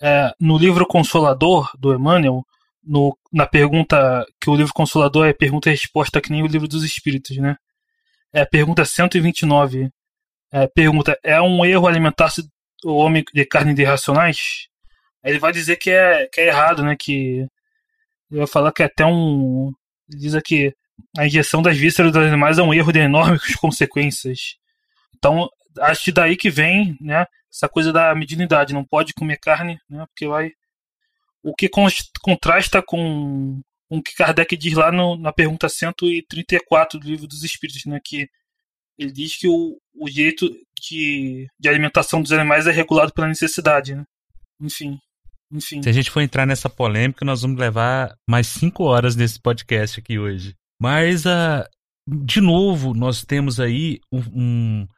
É, 0.00 0.32
no 0.40 0.56
livro 0.56 0.86
Consolador 0.86 1.70
do 1.78 1.92
Emmanuel, 1.92 2.42
no, 2.82 3.14
na 3.30 3.46
pergunta 3.46 4.24
que 4.40 4.48
o 4.48 4.56
livro 4.56 4.72
Consolador 4.72 5.26
é 5.26 5.34
pergunta 5.34 5.68
e 5.68 5.72
resposta 5.72 6.18
que 6.18 6.30
nem 6.30 6.42
o 6.42 6.46
livro 6.46 6.66
dos 6.66 6.84
Espíritos, 6.84 7.36
né? 7.36 7.56
É 8.32 8.40
a 8.40 8.46
pergunta 8.46 8.82
129. 8.82 9.90
É, 10.50 10.66
pergunta: 10.68 11.18
é 11.22 11.38
um 11.38 11.66
erro 11.66 11.86
alimentar-se 11.86 12.48
o 12.82 12.94
homem 12.94 13.22
de 13.34 13.44
carne 13.44 13.74
de 13.74 13.84
racionais, 13.84 14.68
ele 15.22 15.38
vai 15.38 15.52
dizer 15.52 15.76
que 15.76 15.90
é, 15.90 16.26
que 16.32 16.40
é 16.40 16.46
errado, 16.46 16.82
né? 16.82 16.96
Que 16.98 17.46
ele 18.30 18.40
vai 18.40 18.46
falar 18.46 18.72
que 18.72 18.82
até 18.82 19.04
um. 19.04 19.72
Diz 20.08 20.34
aqui, 20.34 20.72
a 21.16 21.26
injeção 21.26 21.62
das 21.62 21.76
vísceras 21.76 22.12
dos 22.12 22.22
animais 22.22 22.58
é 22.58 22.62
um 22.62 22.72
erro 22.72 22.92
de 22.92 23.00
enormes 23.00 23.54
consequências. 23.56 24.56
Então, 25.16 25.48
acho 25.80 26.04
que 26.04 26.12
daí 26.12 26.36
que 26.36 26.50
vem, 26.50 26.96
né? 27.00 27.26
Essa 27.52 27.68
coisa 27.68 27.92
da 27.92 28.14
mediunidade. 28.14 28.74
Não 28.74 28.84
pode 28.84 29.12
comer 29.14 29.38
carne, 29.38 29.78
né? 29.88 30.04
Porque 30.06 30.26
vai. 30.26 30.50
O 31.42 31.54
que 31.54 31.68
contrasta 32.22 32.82
com 32.82 33.60
o 33.88 34.02
que 34.02 34.14
Kardec 34.16 34.56
diz 34.56 34.74
lá 34.74 34.90
no, 34.90 35.16
na 35.16 35.32
pergunta 35.32 35.68
134 35.68 36.98
do 36.98 37.08
Livro 37.08 37.26
dos 37.26 37.44
Espíritos, 37.44 37.84
né? 37.86 38.00
Que 38.04 38.28
ele 38.98 39.12
diz 39.12 39.36
que 39.38 39.46
o, 39.48 39.78
o 39.94 40.08
jeito 40.08 40.48
de, 40.80 41.46
de 41.58 41.68
alimentação 41.68 42.20
dos 42.20 42.32
animais 42.32 42.66
é 42.66 42.72
regulado 42.72 43.12
pela 43.12 43.28
necessidade, 43.28 43.94
né? 43.94 44.04
Enfim. 44.60 44.98
Enfim. 45.52 45.82
Se 45.82 45.88
a 45.88 45.92
gente 45.92 46.10
for 46.10 46.20
entrar 46.20 46.46
nessa 46.46 46.68
polêmica, 46.68 47.24
nós 47.24 47.42
vamos 47.42 47.58
levar 47.58 48.14
mais 48.28 48.46
cinco 48.46 48.84
horas 48.84 49.14
nesse 49.14 49.40
podcast 49.40 50.00
aqui 50.00 50.18
hoje. 50.18 50.54
Mas, 50.80 51.24
uh, 51.24 51.64
de 52.08 52.40
novo, 52.40 52.94
nós 52.94 53.24
temos 53.24 53.60
aí 53.60 54.00
um, 54.12 54.20
um, 54.32 54.88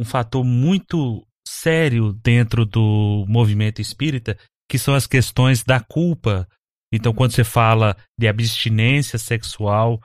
um 0.00 0.04
fator 0.04 0.44
muito 0.44 1.26
sério 1.46 2.12
dentro 2.12 2.64
do 2.64 3.24
movimento 3.28 3.80
espírita, 3.80 4.36
que 4.70 4.78
são 4.78 4.94
as 4.94 5.06
questões 5.06 5.62
da 5.62 5.80
culpa. 5.80 6.46
Então, 6.92 7.12
quando 7.12 7.32
você 7.32 7.44
fala 7.44 7.96
de 8.18 8.28
abstinência 8.28 9.18
sexual, 9.18 10.00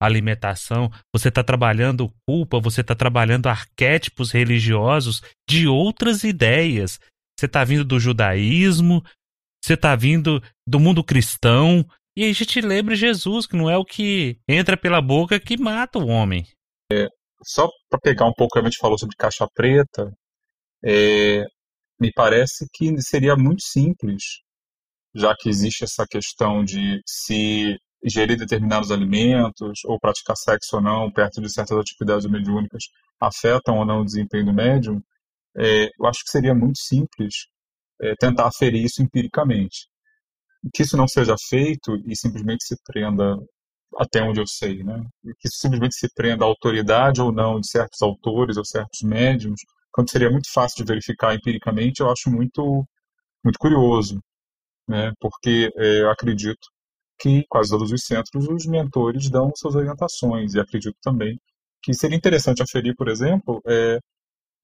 alimentação, 0.00 0.90
você 1.14 1.28
está 1.28 1.42
trabalhando 1.42 2.12
culpa, 2.28 2.60
você 2.60 2.80
está 2.80 2.94
trabalhando 2.94 3.46
arquétipos 3.46 4.30
religiosos 4.30 5.22
de 5.48 5.66
outras 5.66 6.24
ideias. 6.24 7.00
Você 7.38 7.46
está 7.46 7.64
vindo 7.64 7.84
do 7.84 7.98
judaísmo, 7.98 9.02
você 9.64 9.74
está 9.74 9.96
vindo 9.96 10.42
do 10.66 10.78
mundo 10.78 11.02
cristão, 11.02 11.86
e 12.14 12.24
a 12.24 12.32
gente 12.32 12.60
lembra 12.60 12.94
Jesus, 12.94 13.46
que 13.46 13.56
não 13.56 13.70
é 13.70 13.78
o 13.78 13.84
que 13.84 14.38
entra 14.46 14.76
pela 14.76 15.00
boca 15.00 15.40
que 15.40 15.56
mata 15.56 15.98
o 15.98 16.06
homem. 16.06 16.46
É, 16.92 17.08
só 17.42 17.68
para 17.88 17.98
pegar 17.98 18.26
um 18.26 18.32
pouco, 18.34 18.58
a 18.58 18.62
gente 18.62 18.76
falou 18.76 18.98
sobre 18.98 19.16
caixa 19.16 19.48
preta, 19.54 20.12
é, 20.84 21.44
me 21.98 22.12
parece 22.12 22.66
que 22.74 23.00
seria 23.00 23.34
muito 23.36 23.62
simples, 23.62 24.22
já 25.14 25.34
que 25.34 25.48
existe 25.48 25.82
essa 25.82 26.06
questão 26.06 26.62
de 26.62 27.00
se 27.06 27.78
ingerir 28.04 28.36
determinados 28.36 28.90
alimentos 28.90 29.80
ou 29.86 29.98
praticar 29.98 30.36
sexo 30.36 30.76
ou 30.76 30.82
não 30.82 31.10
perto 31.10 31.40
de 31.40 31.50
certas 31.50 31.78
atividades 31.78 32.26
mediúnicas 32.30 32.84
afetam 33.18 33.78
ou 33.78 33.86
não 33.86 34.02
o 34.02 34.04
desempenho 34.04 34.44
do 34.44 34.52
médium, 34.52 35.00
é, 35.56 35.86
eu 35.98 36.06
acho 36.06 36.22
que 36.22 36.30
seria 36.30 36.54
muito 36.54 36.78
simples 36.78 37.46
é, 38.02 38.14
tentar 38.16 38.46
aferir 38.48 38.84
isso 38.84 39.02
empiricamente 39.02 39.88
que 40.72 40.82
isso 40.82 40.96
não 40.96 41.08
seja 41.08 41.34
feito 41.48 41.96
e 42.06 42.16
simplesmente 42.16 42.64
se 42.64 42.76
prenda 42.84 43.36
até 43.98 44.22
onde 44.22 44.40
eu 44.40 44.46
sei, 44.46 44.82
né? 44.82 45.04
Que 45.38 45.48
simplesmente 45.48 45.94
se 45.96 46.08
prenda 46.14 46.44
à 46.44 46.48
autoridade 46.48 47.20
ou 47.20 47.32
não 47.32 47.60
de 47.60 47.68
certos 47.68 48.02
autores 48.02 48.56
ou 48.56 48.64
certos 48.64 49.02
médiums, 49.02 49.60
quando 49.92 50.10
seria 50.10 50.30
muito 50.30 50.50
fácil 50.52 50.84
de 50.84 50.92
verificar 50.92 51.34
empiricamente, 51.34 52.00
eu 52.00 52.10
acho 52.10 52.30
muito 52.30 52.84
muito 53.44 53.58
curioso, 53.58 54.20
né? 54.88 55.12
Porque 55.20 55.70
é, 55.76 56.02
eu 56.02 56.10
acredito 56.10 56.68
que 57.20 57.44
quase 57.48 57.70
todos 57.70 57.92
os 57.92 58.04
centros 58.04 58.48
os 58.48 58.66
mentores 58.66 59.30
dão 59.30 59.52
suas 59.56 59.74
orientações 59.76 60.54
e 60.54 60.60
acredito 60.60 60.96
também 61.02 61.38
que 61.82 61.94
seria 61.94 62.16
interessante 62.16 62.62
aferir, 62.62 62.94
por 62.96 63.08
exemplo, 63.08 63.60
é, 63.66 63.98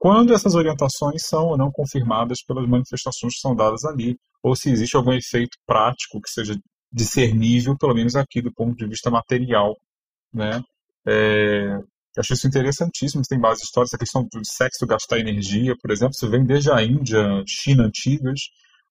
quando 0.01 0.32
essas 0.32 0.55
orientações 0.55 1.26
são 1.26 1.48
ou 1.48 1.59
não 1.59 1.70
confirmadas 1.70 2.38
pelas 2.42 2.66
manifestações 2.66 3.34
que 3.34 3.40
são 3.40 3.55
dadas 3.55 3.84
ali, 3.84 4.16
ou 4.42 4.57
se 4.57 4.70
existe 4.70 4.96
algum 4.96 5.12
efeito 5.12 5.59
prático 5.66 6.18
que 6.22 6.30
seja 6.30 6.59
discernível, 6.90 7.76
pelo 7.76 7.94
menos 7.94 8.16
aqui 8.16 8.40
do 8.40 8.51
ponto 8.51 8.74
de 8.74 8.86
vista 8.86 9.11
material, 9.11 9.76
né? 10.32 10.62
É, 11.07 11.78
acho 12.16 12.32
isso 12.32 12.48
interessantíssimo, 12.48 13.22
tem 13.28 13.38
base 13.38 13.62
histórica, 13.62 13.90
essa 13.90 13.98
questão 13.98 14.22
do 14.22 14.40
sexo 14.42 14.86
gastar 14.86 15.18
energia, 15.18 15.76
por 15.82 15.90
exemplo, 15.90 16.14
isso 16.14 16.30
vem 16.30 16.46
desde 16.46 16.72
a 16.72 16.82
Índia, 16.82 17.44
China 17.46 17.84
antigas, 17.84 18.40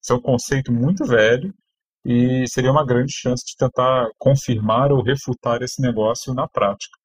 isso 0.03 0.13
é 0.13 0.15
um 0.15 0.21
conceito 0.21 0.71
muito 0.71 1.05
velho 1.05 1.51
e 2.05 2.45
seria 2.47 2.71
uma 2.71 2.85
grande 2.85 3.11
chance 3.11 3.43
de 3.43 3.55
tentar 3.57 4.07
confirmar 4.19 4.91
ou 4.91 5.01
refutar 5.01 5.63
esse 5.63 5.81
negócio 5.81 6.35
na 6.35 6.47
prática. 6.47 6.95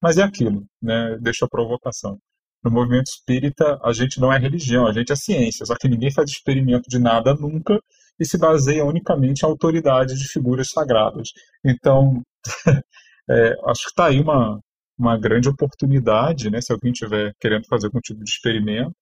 Mas 0.00 0.18
é 0.18 0.22
aquilo, 0.22 0.64
né? 0.80 1.18
Deixa 1.20 1.46
a 1.46 1.48
provocação 1.48 2.16
no 2.62 2.70
movimento 2.70 3.06
espírita, 3.06 3.78
a 3.82 3.92
gente 3.92 4.20
não 4.20 4.32
é 4.32 4.38
religião, 4.38 4.86
a 4.86 4.92
gente 4.92 5.12
é 5.12 5.16
ciência, 5.16 5.64
só 5.64 5.74
que 5.74 5.88
ninguém 5.88 6.12
faz 6.12 6.30
experimento 6.30 6.88
de 6.88 6.98
nada 6.98 7.34
nunca 7.34 7.78
e 8.18 8.24
se 8.24 8.38
baseia 8.38 8.84
unicamente 8.84 9.42
em 9.42 9.48
autoridade 9.48 10.14
de 10.14 10.28
figuras 10.28 10.68
sagradas. 10.70 11.28
Então, 11.64 12.22
é, 13.30 13.54
acho 13.66 13.82
que 13.84 13.90
está 13.90 14.06
aí 14.06 14.20
uma, 14.20 14.60
uma 14.98 15.18
grande 15.18 15.48
oportunidade, 15.48 16.50
né, 16.50 16.60
se 16.60 16.72
alguém 16.72 16.92
estiver 16.92 17.32
querendo 17.40 17.66
fazer 17.66 17.86
algum 17.86 18.00
tipo 18.00 18.22
de 18.22 18.30
experimento, 18.30 18.94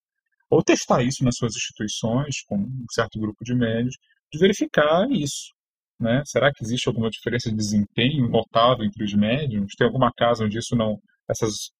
ou 0.51 0.63
testar 0.63 1.03
isso 1.03 1.25
nas 1.25 1.37
suas 1.37 1.55
instituições, 1.55 2.43
com 2.47 2.57
um 2.57 2.87
certo 2.93 3.19
grupo 3.19 3.45
de 3.45 3.55
médios, 3.55 3.97
de 4.33 4.39
verificar 4.39 5.11
isso. 5.11 5.53
Né? 6.01 6.23
Será 6.25 6.53
que 6.53 6.65
existe 6.65 6.89
alguma 6.89 7.11
diferença 7.11 7.51
de 7.51 7.57
desempenho 7.57 8.29
notável 8.29 8.85
entre 8.85 9.05
os 9.05 9.13
médiums? 9.15 9.75
Tem 9.77 9.87
alguma 9.87 10.13
casa 10.17 10.45
onde 10.45 10.59
isso 10.59 10.77
não, 10.77 10.99
essas 11.29 11.71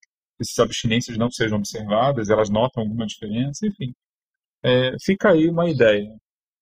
essas 0.41 0.59
abstinências 0.59 1.17
não 1.17 1.31
sejam 1.31 1.59
observadas, 1.59 2.31
elas 2.31 2.49
notam 2.49 2.83
alguma 2.83 3.07
diferença, 3.07 3.67
enfim. 3.67 3.93
É, 4.63 4.93
fica 5.05 5.31
aí 5.31 5.49
uma 5.49 5.69
ideia. 5.69 6.15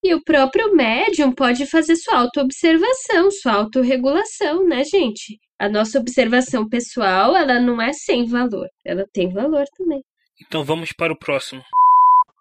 E 0.03 0.15
o 0.15 0.23
próprio 0.23 0.75
médium 0.75 1.33
pode 1.33 1.67
fazer 1.67 1.97
sua 1.97 2.19
autoobservação, 2.19 3.31
sua 3.31 3.55
autorregulação, 3.55 4.65
né, 4.65 4.85
gente? 4.85 5.39
A 5.59 5.69
nossa 5.69 5.99
observação 5.99 6.69
pessoal, 6.69 7.35
ela 7.35 7.59
não 7.59 7.81
é 7.81 7.93
sem 7.93 8.27
valor, 8.27 8.69
ela 8.85 9.05
tem 9.13 9.33
valor 9.33 9.65
também. 9.77 10.03
Então 10.41 10.63
vamos 10.63 10.93
para 10.93 11.13
o 11.13 11.19
próximo. 11.19 11.63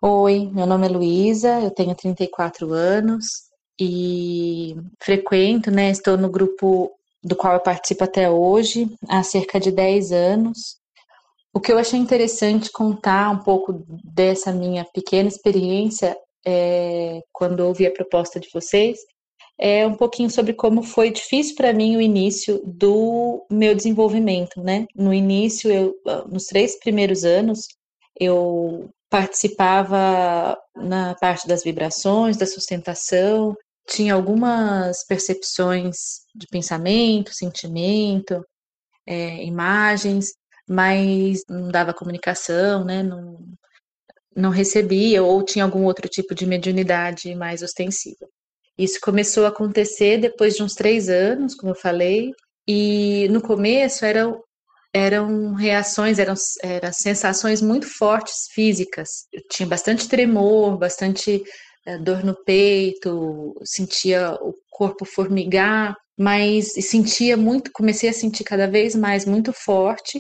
Oi, 0.02 0.50
meu 0.54 0.68
nome 0.68 0.86
é 0.86 0.90
Luísa, 0.90 1.60
eu 1.62 1.72
tenho 1.72 1.96
34 1.96 2.72
anos 2.72 3.26
e 3.80 4.76
frequento, 5.02 5.72
né, 5.72 5.90
estou 5.90 6.18
no 6.18 6.30
grupo 6.30 6.92
do 7.24 7.36
qual 7.36 7.56
eu 7.56 7.60
participo 7.60 8.04
até 8.04 8.30
hoje, 8.30 8.88
há 9.10 9.24
cerca 9.24 9.60
de 9.60 9.72
10 9.72 10.12
anos. 10.12 10.78
O 11.56 11.60
que 11.62 11.72
eu 11.72 11.78
achei 11.78 11.98
interessante 11.98 12.70
contar 12.70 13.32
um 13.32 13.40
pouco 13.40 13.82
dessa 14.04 14.52
minha 14.52 14.84
pequena 14.94 15.30
experiência 15.30 16.18
é, 16.46 17.22
quando 17.32 17.62
ouvi 17.62 17.88
a 17.88 17.94
proposta 17.94 18.42
de 18.42 18.50
vocês 18.54 19.00
é 19.58 19.88
um 19.88 19.96
pouquinho 19.96 20.30
sobre 20.30 20.54
como 20.54 20.84
foi 20.84 21.10
difícil 21.10 21.56
para 21.56 21.72
mim 21.72 21.96
o 21.96 22.02
início 22.02 22.62
do 22.66 23.46
meu 23.50 23.74
desenvolvimento, 23.74 24.62
né? 24.62 24.86
No 24.94 25.14
início, 25.14 25.72
eu, 25.72 25.96
nos 26.30 26.44
três 26.44 26.78
primeiros 26.78 27.24
anos, 27.24 27.62
eu 28.20 28.90
participava 29.10 30.58
na 30.76 31.16
parte 31.16 31.48
das 31.48 31.64
vibrações, 31.64 32.36
da 32.36 32.46
sustentação, 32.46 33.56
tinha 33.88 34.14
algumas 34.14 35.06
percepções 35.08 35.96
de 36.36 36.48
pensamento, 36.52 37.34
sentimento, 37.34 38.44
é, 39.08 39.42
imagens, 39.46 40.34
mas 40.68 41.44
não 41.50 41.70
dava 41.70 41.94
comunicação, 41.94 42.84
né? 42.84 43.04
Não, 43.04 43.38
não 44.36 44.50
recebia 44.50 45.24
ou 45.24 45.44
tinha 45.44 45.64
algum 45.64 45.86
outro 45.86 46.10
tipo 46.10 46.36
de 46.36 46.46
mediunidade 46.46 47.34
mais 47.36 47.62
ostensiva. 47.62 48.28
Isso 48.78 49.00
começou 49.02 49.46
a 49.46 49.50
acontecer 49.50 50.18
depois 50.18 50.56
de 50.56 50.64
uns 50.64 50.74
três 50.74 51.08
anos, 51.08 51.56
como 51.56 51.72
eu 51.72 51.76
falei, 51.76 52.32
e 52.68 53.28
no 53.30 53.42
começo 53.42 54.04
eram, 54.04 54.42
eram 54.94 55.54
reações, 55.54 56.20
eram, 56.20 56.34
eram 56.62 56.92
sensações 56.92 57.62
muito 57.62 57.88
fortes 57.88 58.48
físicas. 58.54 59.10
Eu 59.32 59.42
tinha 59.50 59.68
bastante 59.68 60.10
tremor, 60.10 60.78
bastante 60.78 61.42
é, 61.86 61.98
dor 61.98 62.24
no 62.26 62.36
peito, 62.44 63.54
sentia 63.64 64.34
o 64.42 64.54
corpo 64.70 65.06
formigar, 65.06 65.96
mas 66.18 66.74
sentia 66.74 67.38
muito, 67.38 67.72
comecei 67.74 68.10
a 68.10 68.14
sentir 68.14 68.44
cada 68.44 68.68
vez 68.68 68.96
mais 68.96 69.26
muito 69.26 69.54
forte 69.54 70.20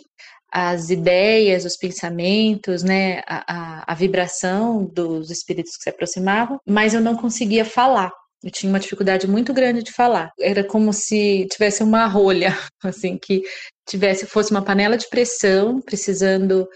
as 0.51 0.89
ideias, 0.89 1.65
os 1.65 1.75
pensamentos, 1.75 2.83
né, 2.83 3.21
a, 3.27 3.43
a, 3.47 3.83
a 3.91 3.95
vibração 3.95 4.85
dos 4.85 5.29
espíritos 5.29 5.75
que 5.75 5.83
se 5.83 5.89
aproximavam, 5.89 6.59
mas 6.67 6.93
eu 6.93 7.01
não 7.01 7.15
conseguia 7.15 7.65
falar. 7.65 8.11
Eu 8.43 8.51
tinha 8.51 8.69
uma 8.69 8.79
dificuldade 8.79 9.27
muito 9.27 9.53
grande 9.53 9.81
de 9.81 9.91
falar. 9.91 10.31
Era 10.39 10.63
como 10.63 10.93
se 10.93 11.47
tivesse 11.51 11.81
uma 11.81 12.05
rolha, 12.05 12.55
assim, 12.83 13.17
que 13.17 13.41
tivesse 13.87 14.25
fosse 14.27 14.51
uma 14.51 14.61
panela 14.63 14.97
de 14.97 15.09
pressão, 15.09 15.81
precisando 15.81 16.67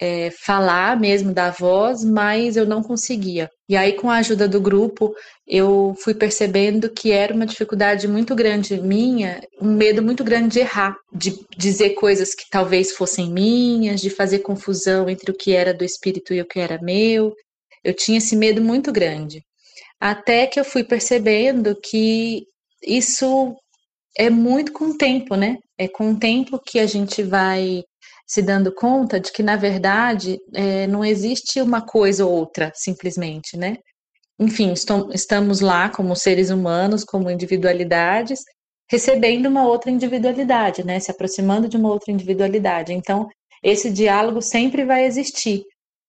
é, 0.00 0.30
falar 0.44 0.98
mesmo 0.98 1.32
da 1.32 1.50
voz, 1.50 2.04
mas 2.04 2.56
eu 2.56 2.66
não 2.66 2.82
conseguia. 2.82 3.48
E 3.68 3.76
aí, 3.76 3.94
com 3.94 4.10
a 4.10 4.18
ajuda 4.18 4.46
do 4.46 4.60
grupo, 4.60 5.14
eu 5.46 5.94
fui 6.02 6.14
percebendo 6.14 6.90
que 6.90 7.10
era 7.10 7.34
uma 7.34 7.46
dificuldade 7.46 8.06
muito 8.06 8.34
grande 8.34 8.80
minha, 8.80 9.40
um 9.60 9.72
medo 9.72 10.02
muito 10.02 10.22
grande 10.22 10.54
de 10.54 10.60
errar, 10.60 10.94
de 11.12 11.34
dizer 11.56 11.90
coisas 11.90 12.34
que 12.34 12.44
talvez 12.50 12.92
fossem 12.92 13.30
minhas, 13.30 14.00
de 14.00 14.10
fazer 14.10 14.40
confusão 14.40 15.08
entre 15.08 15.30
o 15.30 15.34
que 15.34 15.52
era 15.52 15.72
do 15.72 15.84
espírito 15.84 16.34
e 16.34 16.40
o 16.40 16.46
que 16.46 16.60
era 16.60 16.80
meu. 16.82 17.34
Eu 17.82 17.94
tinha 17.94 18.18
esse 18.18 18.36
medo 18.36 18.60
muito 18.60 18.92
grande. 18.92 19.42
Até 20.00 20.46
que 20.46 20.60
eu 20.60 20.64
fui 20.64 20.84
percebendo 20.84 21.74
que 21.80 22.44
isso 22.86 23.56
é 24.18 24.30
muito 24.30 24.72
com 24.72 24.86
o 24.86 24.96
tempo, 24.96 25.36
né? 25.36 25.56
É 25.78 25.88
com 25.88 26.12
o 26.12 26.18
tempo 26.18 26.60
que 26.64 26.78
a 26.78 26.86
gente 26.86 27.22
vai 27.22 27.82
se 28.26 28.42
dando 28.42 28.72
conta 28.74 29.20
de 29.20 29.30
que, 29.32 29.42
na 29.42 29.56
verdade, 29.56 30.38
é, 30.54 30.86
não 30.86 31.04
existe 31.04 31.60
uma 31.60 31.80
coisa 31.80 32.26
ou 32.26 32.32
outra, 32.32 32.72
simplesmente, 32.74 33.56
né? 33.56 33.76
Enfim, 34.38 34.72
estamos 35.14 35.60
lá 35.60 35.88
como 35.88 36.14
seres 36.14 36.50
humanos, 36.50 37.04
como 37.04 37.30
individualidades, 37.30 38.40
recebendo 38.90 39.46
uma 39.46 39.66
outra 39.66 39.90
individualidade, 39.90 40.84
né? 40.84 41.00
Se 41.00 41.10
aproximando 41.10 41.68
de 41.68 41.76
uma 41.76 41.90
outra 41.90 42.12
individualidade. 42.12 42.92
Então, 42.92 43.28
esse 43.62 43.90
diálogo 43.90 44.42
sempre 44.42 44.84
vai 44.84 45.06
existir. 45.06 45.62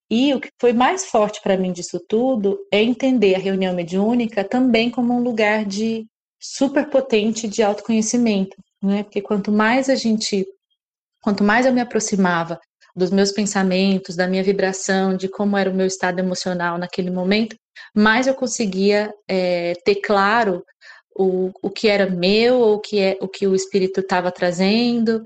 E 0.10 0.34
o 0.34 0.40
que 0.40 0.50
foi 0.60 0.74
mais 0.74 1.06
forte 1.06 1.42
para 1.42 1.58
mim 1.58 1.72
disso 1.72 2.00
tudo 2.08 2.58
é 2.72 2.82
entender 2.82 3.36
a 3.36 3.40
reunião 3.40 3.74
mediúnica 3.74 4.44
também 4.44 4.90
como 4.90 5.14
um 5.14 5.22
lugar 5.22 5.66
de 5.66 6.06
superpotente 6.40 7.48
de 7.48 7.62
autoconhecimento, 7.64 8.56
né? 8.82 9.04
Porque 9.04 9.22
quanto 9.22 9.52
mais 9.52 9.90
a 9.90 9.96
gente, 9.96 10.46
quanto 11.28 11.44
mais 11.44 11.66
eu 11.66 11.74
me 11.74 11.82
aproximava 11.82 12.58
dos 12.96 13.12
meus 13.12 13.34
pensamentos, 13.34 14.16
da 14.16 14.30
minha 14.30 14.42
vibração, 14.42 15.18
de 15.18 15.28
como 15.28 15.58
era 15.58 15.70
o 15.70 15.74
meu 15.74 15.86
estado 15.86 16.20
emocional 16.20 16.78
naquele 16.78 17.12
momento, 17.12 17.54
mais 17.94 18.28
eu 18.28 18.34
conseguia 18.34 19.14
é, 19.30 19.74
ter 19.84 19.96
claro 19.96 20.64
o, 21.14 21.52
o 21.62 21.70
que 21.70 21.90
era 21.90 22.10
meu, 22.10 22.60
ou 22.60 22.76
o 22.76 22.80
que, 22.80 23.02
é, 23.02 23.18
o 23.20 23.28
que 23.28 23.46
o 23.46 23.54
espírito 23.54 24.00
estava 24.00 24.32
trazendo, 24.32 25.22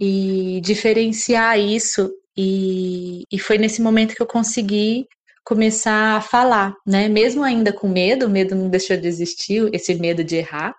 e 0.00 0.60
diferenciar 0.60 1.56
isso. 1.56 2.10
E, 2.36 3.22
e 3.30 3.38
foi 3.38 3.56
nesse 3.56 3.80
momento 3.80 4.16
que 4.16 4.22
eu 4.22 4.26
consegui 4.26 5.06
começar 5.44 6.16
a 6.16 6.20
falar, 6.20 6.74
né? 6.84 7.08
Mesmo 7.08 7.44
ainda 7.44 7.72
com 7.72 7.86
medo, 7.86 8.26
o 8.26 8.28
medo 8.28 8.56
não 8.56 8.68
deixou 8.68 8.96
de 8.96 9.06
existir, 9.06 9.70
esse 9.72 9.94
medo 9.94 10.24
de 10.24 10.34
errar, 10.34 10.74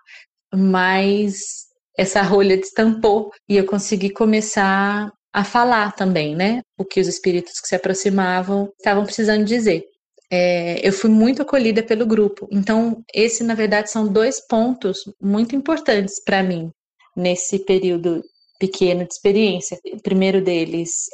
mas 0.54 1.65
essa 1.96 2.22
rolha 2.22 2.56
destampou 2.56 3.30
e 3.48 3.56
eu 3.56 3.66
consegui 3.66 4.10
começar 4.10 5.10
a 5.32 5.44
falar 5.44 5.92
também, 5.92 6.34
né? 6.34 6.62
O 6.78 6.84
que 6.84 7.00
os 7.00 7.08
espíritos 7.08 7.60
que 7.60 7.68
se 7.68 7.74
aproximavam 7.74 8.70
estavam 8.78 9.04
precisando 9.04 9.44
dizer 9.44 9.84
é, 10.30 10.86
eu 10.86 10.92
fui 10.92 11.10
muito 11.10 11.42
acolhida 11.42 11.82
pelo 11.82 12.06
grupo. 12.06 12.48
Então, 12.50 13.02
esse, 13.14 13.44
na 13.44 13.54
verdade, 13.54 13.90
são 13.90 14.06
dois 14.08 14.44
pontos 14.46 14.98
muito 15.20 15.54
importantes 15.54 16.22
para 16.24 16.42
mim 16.42 16.70
nesse 17.16 17.60
período 17.64 18.22
pequeno 18.58 19.04
de 19.04 19.12
experiência. 19.12 19.78
O 19.92 20.02
primeiro 20.02 20.42
deles, 20.42 21.06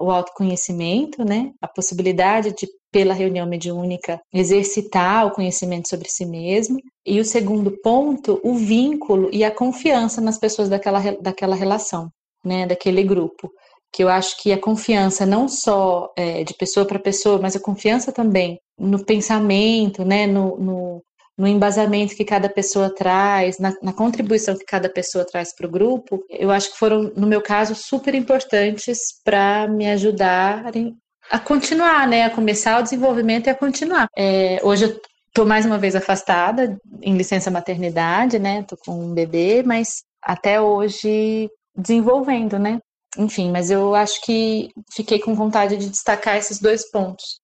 o 0.00 0.10
autoconhecimento, 0.10 1.24
né? 1.24 1.52
A 1.60 1.68
possibilidade 1.68 2.50
de, 2.50 2.68
pela 2.92 3.14
reunião 3.14 3.46
mediúnica, 3.46 4.20
exercitar 4.32 5.26
o 5.26 5.30
conhecimento 5.30 5.88
sobre 5.88 6.08
si 6.08 6.26
mesmo. 6.26 6.78
E 7.06 7.20
o 7.20 7.24
segundo 7.24 7.70
ponto, 7.82 8.40
o 8.42 8.54
vínculo 8.54 9.28
e 9.32 9.44
a 9.44 9.50
confiança 9.50 10.20
nas 10.20 10.38
pessoas 10.38 10.68
daquela, 10.68 11.00
daquela 11.20 11.56
relação, 11.56 12.10
né? 12.44 12.66
Daquele 12.66 13.02
grupo 13.02 13.50
que 13.92 14.04
eu 14.04 14.08
acho 14.08 14.36
que 14.42 14.52
a 14.52 14.60
confiança 14.60 15.24
não 15.24 15.48
só 15.48 16.12
é, 16.16 16.44
de 16.44 16.54
pessoa 16.54 16.86
para 16.86 16.98
pessoa, 16.98 17.38
mas 17.40 17.56
a 17.56 17.60
confiança 17.60 18.12
também 18.12 18.60
no 18.78 19.04
pensamento, 19.04 20.04
né, 20.04 20.26
no, 20.26 20.56
no, 20.58 21.02
no 21.38 21.46
embasamento 21.46 22.16
que 22.16 22.24
cada 22.24 22.48
pessoa 22.48 22.92
traz, 22.92 23.60
na, 23.60 23.72
na 23.80 23.92
contribuição 23.92 24.58
que 24.58 24.64
cada 24.64 24.88
pessoa 24.88 25.24
traz 25.24 25.54
para 25.54 25.68
o 25.68 25.70
grupo, 25.70 26.24
eu 26.28 26.50
acho 26.50 26.72
que 26.72 26.78
foram, 26.78 27.12
no 27.14 27.28
meu 27.28 27.40
caso, 27.40 27.76
super 27.76 28.12
importantes 28.12 28.98
para 29.24 29.68
me 29.68 29.88
ajudarem 29.88 30.96
a 31.30 31.38
continuar, 31.38 32.08
né, 32.08 32.24
a 32.24 32.30
começar 32.30 32.80
o 32.80 32.82
desenvolvimento 32.82 33.46
e 33.46 33.50
a 33.50 33.54
continuar. 33.54 34.08
É, 34.16 34.58
hoje 34.64 34.86
eu 34.86 35.00
estou 35.28 35.46
mais 35.46 35.64
uma 35.64 35.78
vez 35.78 35.94
afastada, 35.94 36.76
em 37.00 37.16
licença 37.16 37.50
maternidade, 37.50 38.38
né, 38.40 38.60
estou 38.60 38.78
com 38.84 38.98
um 38.98 39.14
bebê, 39.14 39.62
mas 39.62 40.02
até 40.20 40.60
hoje 40.60 41.48
desenvolvendo, 41.76 42.58
né, 42.58 42.80
enfim, 43.16 43.52
mas 43.52 43.70
eu 43.70 43.94
acho 43.94 44.20
que 44.22 44.70
fiquei 44.92 45.20
com 45.20 45.36
vontade 45.36 45.76
de 45.76 45.88
destacar 45.88 46.36
esses 46.36 46.58
dois 46.58 46.90
pontos. 46.90 47.40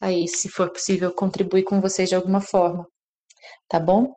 Aí, 0.00 0.28
se 0.28 0.48
for 0.48 0.70
possível, 0.70 1.10
contribuir 1.12 1.64
com 1.64 1.80
vocês 1.80 2.08
de 2.08 2.14
alguma 2.14 2.40
forma. 2.40 2.86
Tá 3.68 3.78
bom? 3.80 4.12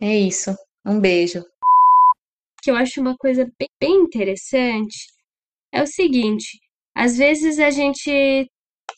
É 0.00 0.14
isso. 0.16 0.54
Um 0.84 1.00
beijo. 1.00 1.44
Que 2.62 2.70
eu 2.70 2.76
acho 2.76 3.00
uma 3.00 3.16
coisa 3.16 3.50
bem 3.80 4.02
interessante 4.02 4.96
é 5.72 5.82
o 5.82 5.86
seguinte: 5.86 6.46
às 6.94 7.16
vezes 7.16 7.58
a 7.58 7.70
gente 7.70 8.48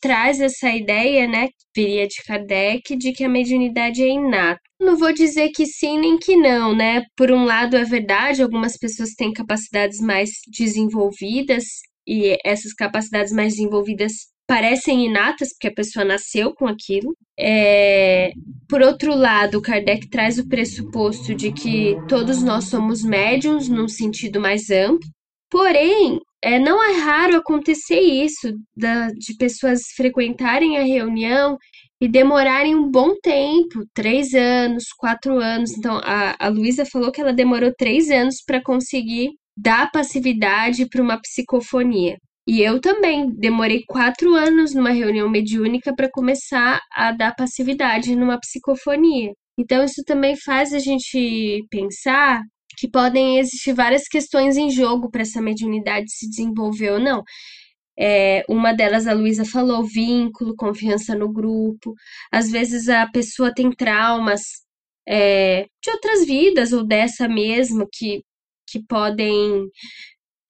traz 0.01 0.41
essa 0.41 0.71
ideia, 0.71 1.27
né, 1.27 1.49
que 1.49 1.83
viria 1.83 2.07
de 2.07 2.23
Kardec, 2.27 2.97
de 2.97 3.13
que 3.13 3.25
a 3.25 3.29
mediunidade 3.29 4.03
é 4.03 4.09
inata. 4.09 4.61
Não 4.81 4.97
vou 4.97 5.13
dizer 5.13 5.51
que 5.51 5.67
sim 5.67 5.99
nem 5.99 6.19
que 6.19 6.37
não, 6.37 6.75
né? 6.75 7.05
Por 7.17 7.31
um 7.31 7.45
lado 7.45 7.77
é 7.77 7.85
verdade, 7.85 8.43
algumas 8.43 8.79
pessoas 8.79 9.11
têm 9.11 9.33
capacidades 9.33 10.01
mais 10.01 10.31
desenvolvidas 10.49 11.65
e 12.07 12.37
essas 12.45 12.73
capacidades 12.73 13.33
mais 13.33 13.55
desenvolvidas 13.55 14.13
parecem 14.51 15.07
inatas, 15.07 15.51
porque 15.51 15.69
a 15.69 15.75
pessoa 15.75 16.05
nasceu 16.05 16.53
com 16.53 16.67
aquilo. 16.67 17.17
É... 17.39 18.33
Por 18.69 18.83
outro 18.83 19.15
lado, 19.15 19.63
Kardec 19.63 20.09
traz 20.11 20.39
o 20.39 20.49
pressuposto 20.49 21.33
de 21.37 21.53
que 21.53 21.97
todos 22.09 22.43
nós 22.43 22.65
somos 22.65 23.05
médiums 23.05 23.69
num 23.69 23.87
sentido 23.87 24.41
mais 24.41 24.69
amplo. 24.69 25.09
Porém, 25.49 26.19
é, 26.43 26.59
não 26.59 26.83
é 26.83 26.99
raro 26.99 27.37
acontecer 27.37 28.01
isso, 28.01 28.53
da, 28.77 29.07
de 29.11 29.37
pessoas 29.39 29.83
frequentarem 29.95 30.79
a 30.79 30.83
reunião 30.83 31.57
e 32.01 32.09
demorarem 32.09 32.75
um 32.75 32.91
bom 32.91 33.15
tempo 33.23 33.85
três 33.95 34.35
anos, 34.35 34.87
quatro 34.99 35.39
anos. 35.39 35.71
Então, 35.79 36.01
a, 36.03 36.35
a 36.45 36.49
Luísa 36.49 36.85
falou 36.85 37.13
que 37.13 37.21
ela 37.21 37.33
demorou 37.33 37.73
três 37.79 38.11
anos 38.11 38.43
para 38.45 38.61
conseguir 38.61 39.31
dar 39.57 39.93
passividade 39.93 40.89
para 40.89 41.03
uma 41.03 41.21
psicofonia. 41.21 42.19
E 42.51 42.63
eu 42.63 42.81
também 42.81 43.31
demorei 43.31 43.85
quatro 43.87 44.35
anos 44.35 44.75
numa 44.75 44.91
reunião 44.91 45.31
mediúnica 45.31 45.95
para 45.95 46.11
começar 46.11 46.81
a 46.93 47.13
dar 47.13 47.33
passividade 47.33 48.17
numa 48.17 48.41
psicofonia. 48.41 49.33
Então, 49.57 49.85
isso 49.85 50.03
também 50.05 50.35
faz 50.35 50.73
a 50.75 50.81
gente 50.81 51.65
pensar 51.71 52.43
que 52.77 52.91
podem 52.91 53.39
existir 53.39 53.73
várias 53.73 54.09
questões 54.09 54.57
em 54.57 54.69
jogo 54.69 55.09
para 55.13 55.23
essa 55.23 55.41
mediunidade 55.41 56.11
se 56.11 56.29
desenvolver 56.29 56.91
ou 56.91 56.99
não. 56.99 57.23
É, 57.97 58.43
uma 58.49 58.73
delas 58.73 59.07
a 59.07 59.13
Luísa 59.13 59.45
falou, 59.45 59.85
vínculo, 59.87 60.57
confiança 60.57 61.15
no 61.15 61.33
grupo. 61.33 61.95
Às 62.33 62.51
vezes 62.51 62.89
a 62.89 63.07
pessoa 63.13 63.55
tem 63.55 63.71
traumas 63.71 64.41
é, 65.09 65.67
de 65.81 65.91
outras 65.93 66.27
vidas 66.27 66.73
ou 66.73 66.85
dessa 66.85 67.29
mesmo 67.29 67.87
que, 67.93 68.25
que 68.69 68.85
podem 68.89 69.69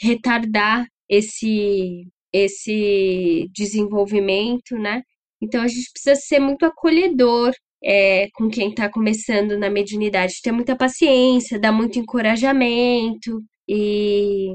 retardar 0.00 0.86
esse, 1.10 2.06
esse 2.32 3.48
desenvolvimento, 3.52 4.76
né? 4.78 5.02
Então 5.42 5.62
a 5.62 5.68
gente 5.68 5.90
precisa 5.92 6.14
ser 6.14 6.38
muito 6.38 6.64
acolhedor 6.64 7.52
é, 7.82 8.28
com 8.34 8.48
quem 8.48 8.70
está 8.70 8.88
começando 8.88 9.58
na 9.58 9.70
mediunidade, 9.70 10.40
ter 10.42 10.52
muita 10.52 10.76
paciência, 10.76 11.58
dar 11.58 11.72
muito 11.72 11.98
encorajamento 11.98 13.42
e 13.68 14.54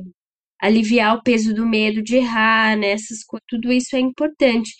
aliviar 0.61 1.15
o 1.17 1.23
peso 1.23 1.53
do 1.53 1.67
medo 1.67 2.01
de 2.01 2.17
errar, 2.17 2.77
né? 2.77 2.91
Essas, 2.91 3.19
tudo 3.47 3.71
isso 3.71 3.95
é 3.95 3.99
importante. 3.99 4.73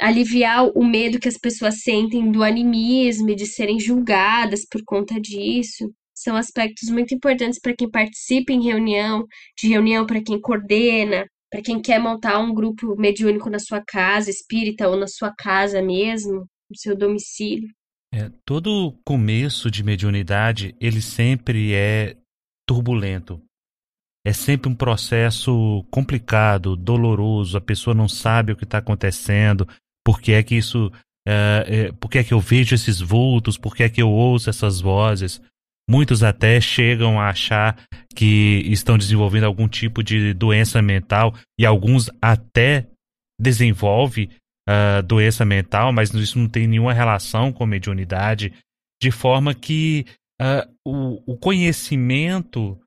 Aliviar 0.00 0.66
o 0.74 0.84
medo 0.84 1.20
que 1.20 1.28
as 1.28 1.36
pessoas 1.36 1.82
sentem 1.82 2.30
do 2.32 2.42
animismo 2.42 3.30
e 3.30 3.34
de 3.34 3.46
serem 3.46 3.78
julgadas 3.78 4.66
por 4.70 4.82
conta 4.84 5.20
disso. 5.20 5.92
São 6.20 6.36
aspectos 6.36 6.90
muito 6.90 7.14
importantes 7.14 7.58
para 7.58 7.74
quem 7.74 7.90
participa 7.90 8.52
em 8.52 8.62
reunião, 8.62 9.24
de 9.58 9.68
reunião 9.68 10.04
para 10.04 10.22
quem 10.22 10.38
coordena, 10.38 11.26
para 11.50 11.62
quem 11.62 11.80
quer 11.80 11.98
montar 11.98 12.38
um 12.40 12.52
grupo 12.52 12.94
mediúnico 12.94 13.48
na 13.48 13.58
sua 13.58 13.82
casa, 13.82 14.28
espírita 14.28 14.86
ou 14.86 14.98
na 14.98 15.06
sua 15.06 15.34
casa 15.34 15.80
mesmo, 15.80 16.46
no 16.68 16.76
seu 16.76 16.94
domicílio. 16.94 17.70
É, 18.12 18.30
todo 18.44 19.00
começo 19.02 19.70
de 19.70 19.82
mediunidade, 19.82 20.76
ele 20.78 21.00
sempre 21.00 21.72
é 21.72 22.18
turbulento. 22.68 23.40
É 24.22 24.34
sempre 24.34 24.70
um 24.70 24.74
processo 24.74 25.82
complicado, 25.90 26.76
doloroso, 26.76 27.56
a 27.56 27.62
pessoa 27.62 27.94
não 27.94 28.10
sabe 28.10 28.52
o 28.52 28.56
que 28.56 28.64
está 28.64 28.76
acontecendo, 28.76 29.66
por 30.04 30.20
que 30.20 30.32
é 30.32 30.42
que 30.42 30.54
isso. 30.54 30.92
É, 31.26 31.64
é, 31.66 31.92
por 31.92 32.10
que 32.10 32.18
é 32.18 32.24
que 32.24 32.34
eu 32.34 32.40
vejo 32.40 32.74
esses 32.74 33.00
vultos, 33.00 33.56
por 33.56 33.74
que 33.74 33.82
é 33.82 33.88
que 33.88 34.02
eu 34.02 34.10
ouço 34.10 34.50
essas 34.50 34.82
vozes. 34.82 35.40
Muitos 35.88 36.22
até 36.22 36.60
chegam 36.60 37.20
a 37.20 37.30
achar 37.30 37.76
que 38.14 38.62
estão 38.66 38.96
desenvolvendo 38.96 39.44
algum 39.44 39.68
tipo 39.68 40.02
de 40.02 40.32
doença 40.34 40.80
mental 40.80 41.34
e 41.58 41.66
alguns 41.66 42.10
até 42.20 42.86
desenvolvem 43.40 44.28
uh, 44.68 45.02
doença 45.02 45.44
mental, 45.44 45.92
mas 45.92 46.12
isso 46.14 46.38
não 46.38 46.48
tem 46.48 46.66
nenhuma 46.66 46.92
relação 46.92 47.52
com 47.52 47.66
mediunidade, 47.66 48.52
de 49.02 49.10
forma 49.10 49.54
que 49.54 50.04
uh, 50.40 50.70
o, 50.86 51.32
o, 51.32 51.36
conhecimento 51.36 52.78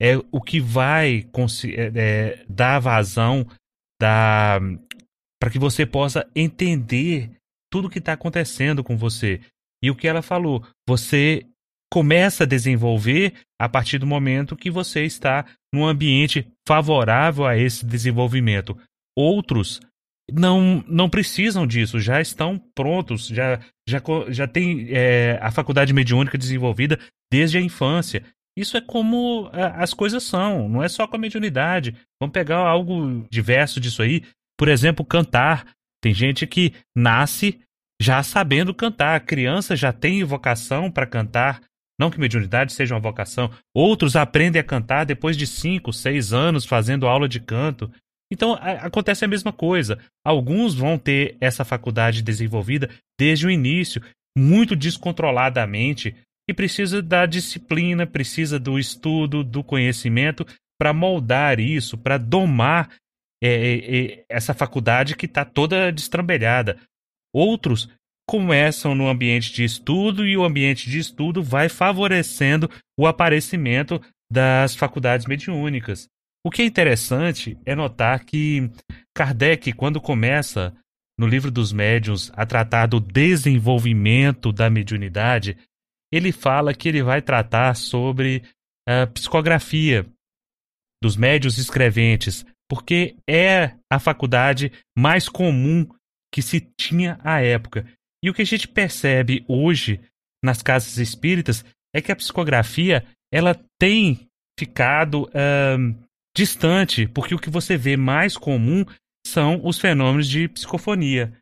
é 0.00 0.16
o 0.30 0.40
que 0.40 0.60
vai 0.60 1.26
é, 1.64 1.92
é, 1.94 2.44
dar 2.48 2.78
vazão 2.78 3.46
para 3.98 4.60
que 5.50 5.58
você 5.58 5.86
possa 5.86 6.28
entender 6.34 7.30
tudo 7.72 7.88
que 7.88 7.98
está 7.98 8.12
acontecendo 8.12 8.82
com 8.84 8.96
você. 8.96 9.40
E 9.82 9.90
o 9.90 9.94
que 9.94 10.08
ela 10.08 10.22
falou, 10.22 10.66
você 10.88 11.46
começa 11.92 12.44
a 12.44 12.46
desenvolver 12.46 13.34
a 13.60 13.68
partir 13.68 13.98
do 13.98 14.06
momento 14.06 14.56
que 14.56 14.70
você 14.70 15.04
está 15.04 15.44
num 15.72 15.86
ambiente 15.86 16.46
favorável 16.66 17.46
a 17.46 17.56
esse 17.56 17.84
desenvolvimento. 17.84 18.76
Outros 19.16 19.80
não, 20.32 20.82
não 20.88 21.08
precisam 21.08 21.66
disso, 21.66 22.00
já 22.00 22.20
estão 22.20 22.58
prontos, 22.74 23.26
já, 23.26 23.60
já, 23.88 24.00
já 24.28 24.46
tem 24.48 24.88
é, 24.90 25.38
a 25.40 25.50
faculdade 25.50 25.92
mediúnica 25.92 26.38
desenvolvida 26.38 26.98
desde 27.30 27.58
a 27.58 27.60
infância. 27.60 28.24
Isso 28.56 28.76
é 28.76 28.80
como 28.80 29.50
as 29.52 29.92
coisas 29.92 30.22
são, 30.22 30.68
não 30.68 30.82
é 30.82 30.88
só 30.88 31.06
com 31.08 31.16
a 31.16 31.18
mediunidade. 31.18 31.96
Vamos 32.20 32.32
pegar 32.32 32.58
algo 32.58 33.26
diverso 33.30 33.80
disso 33.80 34.00
aí. 34.00 34.22
Por 34.56 34.68
exemplo, 34.68 35.04
cantar. 35.04 35.66
Tem 36.00 36.14
gente 36.14 36.46
que 36.46 36.72
nasce 36.96 37.60
já 38.00 38.22
sabendo 38.22 38.72
cantar. 38.72 39.16
A 39.16 39.20
criança 39.20 39.74
já 39.74 39.92
tem 39.92 40.22
vocação 40.22 40.90
para 40.90 41.06
cantar. 41.06 41.60
Não 41.98 42.10
que 42.10 42.18
mediunidade 42.18 42.72
seja 42.72 42.94
uma 42.94 43.00
vocação. 43.00 43.50
Outros 43.74 44.16
aprendem 44.16 44.60
a 44.60 44.64
cantar 44.64 45.04
depois 45.04 45.36
de 45.36 45.46
5, 45.46 45.92
6 45.92 46.32
anos 46.32 46.64
fazendo 46.64 47.06
aula 47.06 47.28
de 47.28 47.40
canto. 47.40 47.90
Então 48.32 48.54
a, 48.54 48.86
acontece 48.86 49.24
a 49.24 49.28
mesma 49.28 49.52
coisa. 49.52 49.98
Alguns 50.24 50.74
vão 50.74 50.98
ter 50.98 51.36
essa 51.40 51.64
faculdade 51.64 52.22
desenvolvida 52.22 52.90
desde 53.18 53.46
o 53.46 53.50
início, 53.50 54.02
muito 54.36 54.74
descontroladamente, 54.74 56.16
e 56.48 56.52
precisa 56.52 57.00
da 57.00 57.24
disciplina, 57.26 58.06
precisa 58.06 58.58
do 58.58 58.78
estudo, 58.78 59.42
do 59.42 59.62
conhecimento 59.62 60.46
para 60.78 60.92
moldar 60.92 61.58
isso, 61.60 61.96
para 61.96 62.18
domar 62.18 62.90
é, 63.42 63.48
é, 63.48 63.96
é, 63.96 64.24
essa 64.28 64.52
faculdade 64.52 65.16
que 65.16 65.26
está 65.26 65.44
toda 65.44 65.92
destrambelhada. 65.92 66.78
Outros 67.32 67.88
começam 68.28 68.94
no 68.94 69.08
ambiente 69.08 69.52
de 69.52 69.64
estudo 69.64 70.26
e 70.26 70.36
o 70.36 70.44
ambiente 70.44 70.88
de 70.88 70.98
estudo 70.98 71.42
vai 71.42 71.68
favorecendo 71.68 72.70
o 72.98 73.06
aparecimento 73.06 74.00
das 74.30 74.74
faculdades 74.74 75.26
mediúnicas. 75.26 76.08
O 76.44 76.50
que 76.50 76.62
é 76.62 76.64
interessante 76.64 77.58
é 77.64 77.74
notar 77.74 78.24
que 78.24 78.70
Kardec, 79.14 79.72
quando 79.72 80.00
começa 80.00 80.74
no 81.18 81.26
livro 81.26 81.50
dos 81.50 81.72
médiuns 81.72 82.30
a 82.34 82.44
tratar 82.44 82.86
do 82.86 83.00
desenvolvimento 83.00 84.52
da 84.52 84.68
mediunidade, 84.68 85.56
ele 86.12 86.32
fala 86.32 86.74
que 86.74 86.88
ele 86.88 87.02
vai 87.02 87.22
tratar 87.22 87.74
sobre 87.74 88.42
a 88.86 89.06
psicografia 89.06 90.06
dos 91.02 91.16
médios 91.16 91.58
escreventes, 91.58 92.44
porque 92.68 93.16
é 93.28 93.74
a 93.90 93.98
faculdade 93.98 94.72
mais 94.96 95.28
comum 95.28 95.86
que 96.32 96.42
se 96.42 96.60
tinha 96.60 97.18
à 97.22 97.40
época. 97.40 97.86
E 98.24 98.30
o 98.30 98.32
que 98.32 98.40
a 98.40 98.46
gente 98.46 98.66
percebe 98.66 99.44
hoje 99.46 100.00
nas 100.42 100.62
casas 100.62 100.96
espíritas 100.96 101.62
é 101.94 102.00
que 102.00 102.10
a 102.10 102.16
psicografia 102.16 103.04
ela 103.30 103.54
tem 103.78 104.26
ficado 104.58 105.28
distante, 106.34 107.06
porque 107.06 107.34
o 107.34 107.38
que 107.38 107.50
você 107.50 107.76
vê 107.76 107.98
mais 107.98 108.34
comum 108.34 108.82
são 109.26 109.60
os 109.62 109.78
fenômenos 109.78 110.26
de 110.26 110.48
psicofonia. 110.48 111.34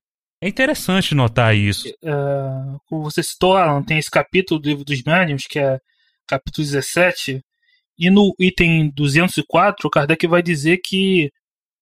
É 0.43 0.49
interessante 0.49 1.15
notar 1.15 1.55
isso. 1.55 1.89
Uh, 2.03 2.81
como 2.87 3.05
você 3.05 3.23
citou, 3.23 3.57
Alan, 3.57 3.85
tem 3.85 3.99
esse 3.99 4.11
capítulo 4.11 4.59
do 4.59 4.69
livro 4.69 4.85
dos 4.85 5.05
médiuns, 5.05 5.47
que 5.47 5.61
é 5.61 5.79
capítulo 6.27 6.67
17, 6.67 7.41
e 7.97 8.11
no 8.11 8.35
item 8.41 8.91
204, 8.91 9.87
o 9.87 9.91
Kardec 9.91 10.27
vai 10.27 10.43
dizer 10.43 10.81
que 10.85 11.31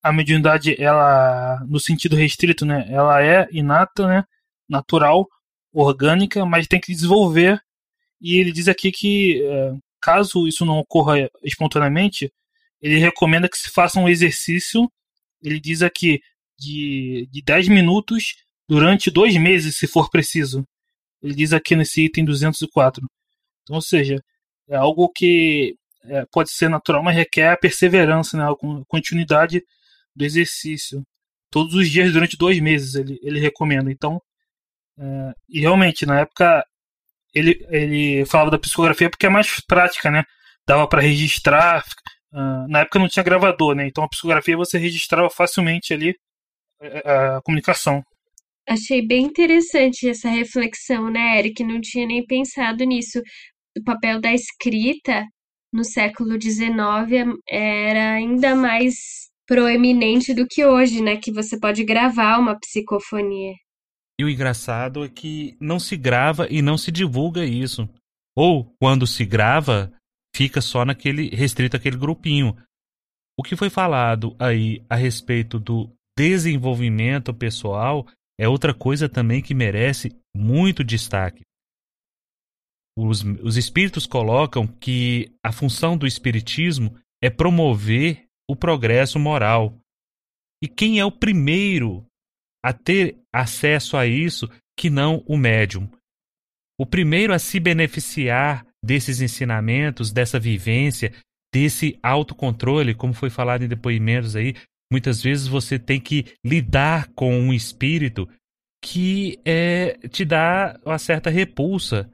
a 0.02 0.12
mediunidade, 0.12 0.76
ela, 0.78 1.58
no 1.66 1.80
sentido 1.80 2.16
restrito, 2.16 2.66
né, 2.66 2.86
ela 2.90 3.22
é 3.22 3.48
inata, 3.50 4.06
né, 4.06 4.24
natural, 4.70 5.26
orgânica, 5.72 6.46
mas 6.46 6.66
tem 6.66 6.80
que 6.80 6.92
desenvolver. 6.92 7.60
E 8.20 8.38
ele 8.38 8.52
diz 8.52 8.68
aqui 8.68 8.92
que, 8.92 9.42
é, 9.44 9.72
caso 10.00 10.46
isso 10.46 10.64
não 10.64 10.78
ocorra 10.78 11.28
espontaneamente, 11.42 12.32
ele 12.80 12.98
recomenda 12.98 13.48
que 13.48 13.58
se 13.58 13.70
faça 13.70 13.98
um 13.98 14.08
exercício. 14.08 14.90
Ele 15.42 15.60
diz 15.60 15.82
aqui 15.82 16.20
de, 16.58 17.28
de 17.30 17.42
10 17.42 17.68
minutos 17.68 18.36
durante 18.68 19.10
dois 19.10 19.36
meses, 19.36 19.76
se 19.76 19.86
for 19.86 20.10
preciso. 20.10 20.64
Ele 21.22 21.34
diz 21.34 21.52
aqui 21.52 21.76
nesse 21.76 22.04
item 22.04 22.24
204. 22.24 23.04
Então, 23.62 23.76
ou 23.76 23.82
seja, 23.82 24.16
é 24.68 24.76
algo 24.76 25.08
que 25.10 25.74
é, 26.04 26.24
pode 26.32 26.50
ser 26.50 26.68
natural, 26.68 27.02
mas 27.02 27.16
requer 27.16 27.50
a 27.50 27.56
perseverança, 27.56 28.36
né, 28.36 28.44
a 28.44 28.54
continuidade 28.86 29.62
do 30.14 30.24
exercício. 30.24 31.02
Todos 31.50 31.74
os 31.74 31.90
dias 31.90 32.12
durante 32.12 32.36
dois 32.36 32.58
meses 32.60 32.94
ele, 32.94 33.18
ele 33.22 33.40
recomenda. 33.40 33.90
Então, 33.90 34.20
é, 35.00 35.32
e 35.48 35.60
realmente, 35.60 36.04
na 36.04 36.20
época, 36.20 36.62
ele, 37.34 37.64
ele 37.70 38.24
falava 38.26 38.50
da 38.50 38.58
psicografia 38.58 39.08
porque 39.08 39.26
é 39.26 39.30
mais 39.30 39.60
prática, 39.60 40.10
né? 40.10 40.24
Dava 40.66 40.86
para 40.86 41.00
registrar. 41.00 41.84
Uh, 42.32 42.68
na 42.68 42.80
época 42.80 42.98
não 42.98 43.08
tinha 43.08 43.22
gravador, 43.22 43.74
né? 43.74 43.86
Então 43.86 44.04
a 44.04 44.08
psicografia 44.08 44.56
você 44.56 44.78
registrava 44.78 45.30
facilmente 45.30 45.94
ali 45.94 46.14
a, 46.80 46.86
é, 46.86 47.02
é, 47.04 47.36
a 47.36 47.40
comunicação. 47.42 48.02
Achei 48.68 49.04
bem 49.04 49.24
interessante 49.24 50.08
essa 50.08 50.28
reflexão, 50.28 51.10
né, 51.10 51.38
Eric? 51.38 51.64
Não 51.64 51.80
tinha 51.80 52.06
nem 52.06 52.24
pensado 52.24 52.84
nisso. 52.84 53.20
O 53.76 53.82
papel 53.84 54.20
da 54.20 54.32
escrita 54.32 55.24
no 55.72 55.84
século 55.84 56.40
XIX 56.40 57.36
era 57.48 58.12
ainda 58.12 58.54
mais 58.54 58.94
proeminente 59.46 60.34
do 60.34 60.46
que 60.46 60.64
hoje, 60.64 61.02
né? 61.02 61.16
Que 61.16 61.32
você 61.32 61.58
pode 61.58 61.84
gravar 61.84 62.38
uma 62.38 62.58
psicofonia. 62.58 63.54
E 64.20 64.24
o 64.24 64.28
engraçado 64.28 65.02
é 65.02 65.08
que 65.08 65.56
não 65.58 65.80
se 65.80 65.96
grava 65.96 66.46
e 66.50 66.60
não 66.60 66.76
se 66.76 66.92
divulga 66.92 67.42
isso. 67.42 67.88
Ou 68.36 68.70
quando 68.78 69.06
se 69.06 69.24
grava, 69.24 69.90
fica 70.36 70.60
só 70.60 70.84
naquele 70.84 71.30
restrito 71.30 71.74
aquele 71.74 71.96
grupinho. 71.96 72.54
O 73.38 73.42
que 73.42 73.56
foi 73.56 73.70
falado 73.70 74.36
aí 74.38 74.84
a 74.90 74.94
respeito 74.94 75.58
do 75.58 75.90
desenvolvimento 76.18 77.32
pessoal 77.32 78.06
é 78.38 78.46
outra 78.46 78.74
coisa 78.74 79.08
também 79.08 79.40
que 79.40 79.54
merece 79.54 80.14
muito 80.36 80.84
destaque. 80.84 81.40
Os, 82.98 83.22
os 83.22 83.56
espíritos 83.56 84.04
colocam 84.04 84.66
que 84.66 85.32
a 85.42 85.50
função 85.50 85.96
do 85.96 86.06
espiritismo 86.06 86.94
é 87.24 87.30
promover 87.30 88.26
o 88.46 88.54
progresso 88.54 89.18
moral. 89.18 89.74
E 90.62 90.68
quem 90.68 91.00
é 91.00 91.04
o 91.06 91.10
primeiro 91.10 92.04
a 92.62 92.72
ter 92.72 93.16
acesso 93.32 93.96
a 93.96 94.06
isso 94.06 94.48
que 94.76 94.90
não 94.90 95.22
o 95.26 95.36
médium. 95.36 95.88
O 96.78 96.86
primeiro 96.86 97.34
a 97.34 97.38
se 97.38 97.60
beneficiar 97.60 98.66
desses 98.82 99.20
ensinamentos, 99.20 100.10
dessa 100.10 100.38
vivência, 100.38 101.12
desse 101.52 101.98
autocontrole, 102.02 102.94
como 102.94 103.12
foi 103.12 103.28
falado 103.28 103.62
em 103.62 103.68
depoimentos 103.68 104.36
aí, 104.36 104.54
muitas 104.90 105.22
vezes 105.22 105.46
você 105.46 105.78
tem 105.78 106.00
que 106.00 106.24
lidar 106.44 107.08
com 107.14 107.38
um 107.38 107.52
espírito 107.52 108.28
que 108.82 109.38
é, 109.44 109.98
te 110.08 110.24
dá 110.24 110.78
uma 110.84 110.98
certa 110.98 111.28
repulsa. 111.28 112.10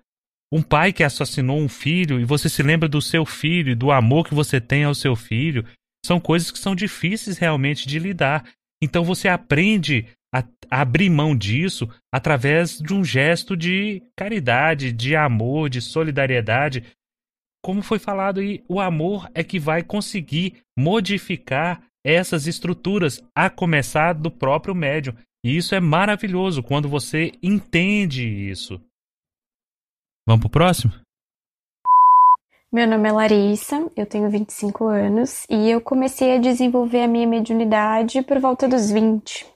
Um 0.52 0.62
pai 0.62 0.92
que 0.92 1.04
assassinou 1.04 1.58
um 1.58 1.68
filho 1.68 2.20
e 2.20 2.24
você 2.24 2.48
se 2.48 2.62
lembra 2.62 2.88
do 2.88 3.00
seu 3.00 3.24
filho, 3.24 3.76
do 3.76 3.90
amor 3.90 4.26
que 4.26 4.34
você 4.34 4.60
tem 4.60 4.84
ao 4.84 4.94
seu 4.94 5.16
filho, 5.16 5.64
são 6.04 6.20
coisas 6.20 6.50
que 6.50 6.58
são 6.58 6.74
difíceis 6.74 7.38
realmente 7.38 7.86
de 7.86 7.98
lidar. 7.98 8.44
Então 8.82 9.04
você 9.04 9.28
aprende 9.28 10.06
a, 10.34 10.42
a 10.70 10.80
abrir 10.80 11.10
mão 11.10 11.36
disso 11.36 11.88
através 12.12 12.78
de 12.78 12.92
um 12.92 13.04
gesto 13.04 13.56
de 13.56 14.02
caridade, 14.16 14.92
de 14.92 15.14
amor, 15.16 15.68
de 15.68 15.80
solidariedade. 15.80 16.84
Como 17.62 17.82
foi 17.82 17.98
falado 17.98 18.40
aí, 18.40 18.62
o 18.68 18.80
amor 18.80 19.28
é 19.34 19.42
que 19.42 19.58
vai 19.58 19.82
conseguir 19.82 20.62
modificar 20.78 21.82
essas 22.04 22.46
estruturas, 22.46 23.20
a 23.34 23.50
começar 23.50 24.12
do 24.12 24.30
próprio 24.30 24.74
médium. 24.74 25.14
E 25.44 25.56
isso 25.56 25.74
é 25.74 25.80
maravilhoso 25.80 26.62
quando 26.62 26.88
você 26.88 27.32
entende 27.42 28.24
isso. 28.24 28.80
Vamos 30.26 30.42
pro 30.42 30.50
próximo? 30.50 30.92
Meu 32.72 32.86
nome 32.86 33.08
é 33.08 33.12
Larissa, 33.12 33.90
eu 33.96 34.04
tenho 34.06 34.28
25 34.28 34.86
anos 34.86 35.46
e 35.48 35.70
eu 35.70 35.80
comecei 35.80 36.36
a 36.36 36.40
desenvolver 36.40 37.02
a 37.02 37.08
minha 37.08 37.26
mediunidade 37.26 38.22
por 38.22 38.38
volta 38.38 38.68
dos 38.68 38.90
20. 38.90 39.55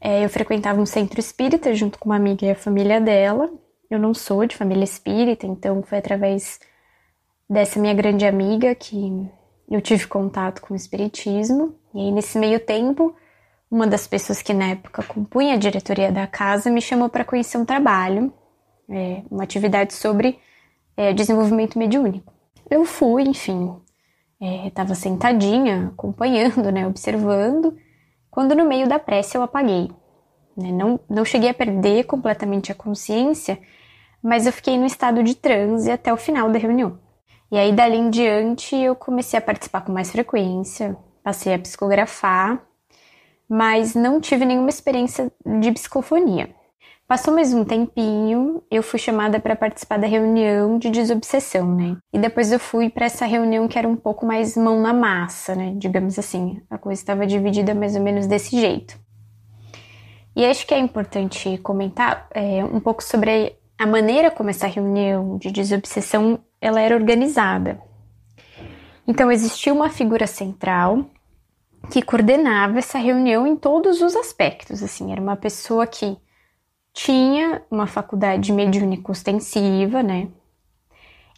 É, 0.00 0.24
eu 0.24 0.28
frequentava 0.30 0.80
um 0.80 0.86
centro 0.86 1.20
espírita 1.20 1.74
junto 1.74 1.98
com 1.98 2.08
uma 2.08 2.16
amiga 2.16 2.46
e 2.46 2.50
a 2.50 2.54
família 2.54 3.00
dela. 3.00 3.50
Eu 3.90 3.98
não 3.98 4.14
sou 4.14 4.46
de 4.46 4.56
família 4.56 4.84
espírita, 4.84 5.46
então 5.46 5.82
foi 5.82 5.98
através 5.98 6.58
dessa 7.48 7.78
minha 7.78 7.92
grande 7.92 8.24
amiga 8.24 8.74
que 8.74 9.28
eu 9.70 9.80
tive 9.80 10.06
contato 10.06 10.62
com 10.62 10.72
o 10.72 10.76
espiritismo. 10.76 11.74
E 11.94 12.00
aí, 12.00 12.12
nesse 12.12 12.38
meio 12.38 12.60
tempo, 12.60 13.14
uma 13.70 13.86
das 13.86 14.06
pessoas 14.06 14.40
que 14.40 14.54
na 14.54 14.70
época 14.70 15.02
compunha 15.02 15.54
a 15.54 15.58
diretoria 15.58 16.10
da 16.10 16.26
casa 16.26 16.70
me 16.70 16.80
chamou 16.80 17.08
para 17.08 17.24
conhecer 17.24 17.58
um 17.58 17.64
trabalho, 17.64 18.32
é, 18.88 19.22
uma 19.30 19.44
atividade 19.44 19.94
sobre 19.94 20.38
é, 20.96 21.12
desenvolvimento 21.12 21.78
mediúnico. 21.78 22.32
Eu 22.68 22.84
fui, 22.84 23.24
enfim, 23.24 23.76
estava 24.66 24.92
é, 24.92 24.94
sentadinha, 24.94 25.88
acompanhando, 25.88 26.70
né, 26.72 26.86
observando, 26.86 27.76
quando 28.30 28.54
no 28.54 28.66
meio 28.66 28.88
da 28.88 28.98
prece 28.98 29.36
eu 29.36 29.42
apaguei. 29.42 29.90
Né? 30.56 30.70
Não, 30.70 31.00
não 31.08 31.24
cheguei 31.24 31.50
a 31.50 31.54
perder 31.54 32.04
completamente 32.04 32.70
a 32.70 32.74
consciência, 32.74 33.58
mas 34.22 34.46
eu 34.46 34.52
fiquei 34.52 34.78
no 34.78 34.86
estado 34.86 35.22
de 35.22 35.34
transe 35.34 35.90
até 35.90 36.12
o 36.12 36.16
final 36.16 36.50
da 36.50 36.58
reunião. 36.58 36.98
E 37.50 37.58
aí, 37.58 37.72
dali 37.72 37.96
em 37.96 38.10
diante, 38.10 38.76
eu 38.76 38.94
comecei 38.94 39.38
a 39.38 39.42
participar 39.42 39.80
com 39.80 39.92
mais 39.92 40.10
frequência, 40.12 40.96
passei 41.22 41.52
a 41.52 41.58
psicografar, 41.58 42.62
mas 43.48 43.94
não 43.94 44.20
tive 44.20 44.44
nenhuma 44.44 44.68
experiência 44.68 45.32
de 45.44 45.72
psicofonia. 45.72 46.54
Passou 47.10 47.34
mais 47.34 47.52
um 47.52 47.64
tempinho, 47.64 48.62
eu 48.70 48.84
fui 48.84 48.96
chamada 48.96 49.40
para 49.40 49.56
participar 49.56 49.98
da 49.98 50.06
reunião 50.06 50.78
de 50.78 50.90
desobsessão, 50.90 51.74
né? 51.74 51.96
E 52.12 52.18
depois 52.20 52.52
eu 52.52 52.60
fui 52.60 52.88
para 52.88 53.06
essa 53.06 53.26
reunião 53.26 53.66
que 53.66 53.76
era 53.76 53.88
um 53.88 53.96
pouco 53.96 54.24
mais 54.24 54.56
mão 54.56 54.80
na 54.80 54.92
massa, 54.92 55.56
né? 55.56 55.74
Digamos 55.76 56.20
assim, 56.20 56.62
a 56.70 56.78
coisa 56.78 57.02
estava 57.02 57.26
dividida 57.26 57.74
mais 57.74 57.96
ou 57.96 58.00
menos 58.00 58.28
desse 58.28 58.56
jeito. 58.60 58.96
E 60.36 60.46
acho 60.46 60.64
que 60.64 60.72
é 60.72 60.78
importante 60.78 61.58
comentar 61.58 62.28
é, 62.30 62.64
um 62.64 62.78
pouco 62.78 63.02
sobre 63.02 63.56
a 63.76 63.88
maneira 63.88 64.30
como 64.30 64.50
essa 64.50 64.68
reunião 64.68 65.36
de 65.36 65.50
desobsessão 65.50 66.38
ela 66.60 66.80
era 66.80 66.94
organizada. 66.94 67.82
Então 69.04 69.32
existia 69.32 69.74
uma 69.74 69.90
figura 69.90 70.28
central 70.28 71.06
que 71.90 72.02
coordenava 72.02 72.78
essa 72.78 72.98
reunião 72.98 73.48
em 73.48 73.56
todos 73.56 74.00
os 74.00 74.14
aspectos. 74.14 74.80
Assim, 74.80 75.10
era 75.10 75.20
uma 75.20 75.34
pessoa 75.34 75.88
que 75.88 76.16
tinha 76.92 77.62
uma 77.70 77.86
faculdade 77.86 78.52
mediúnica 78.52 79.10
ostensiva, 79.10 80.02
né? 80.02 80.28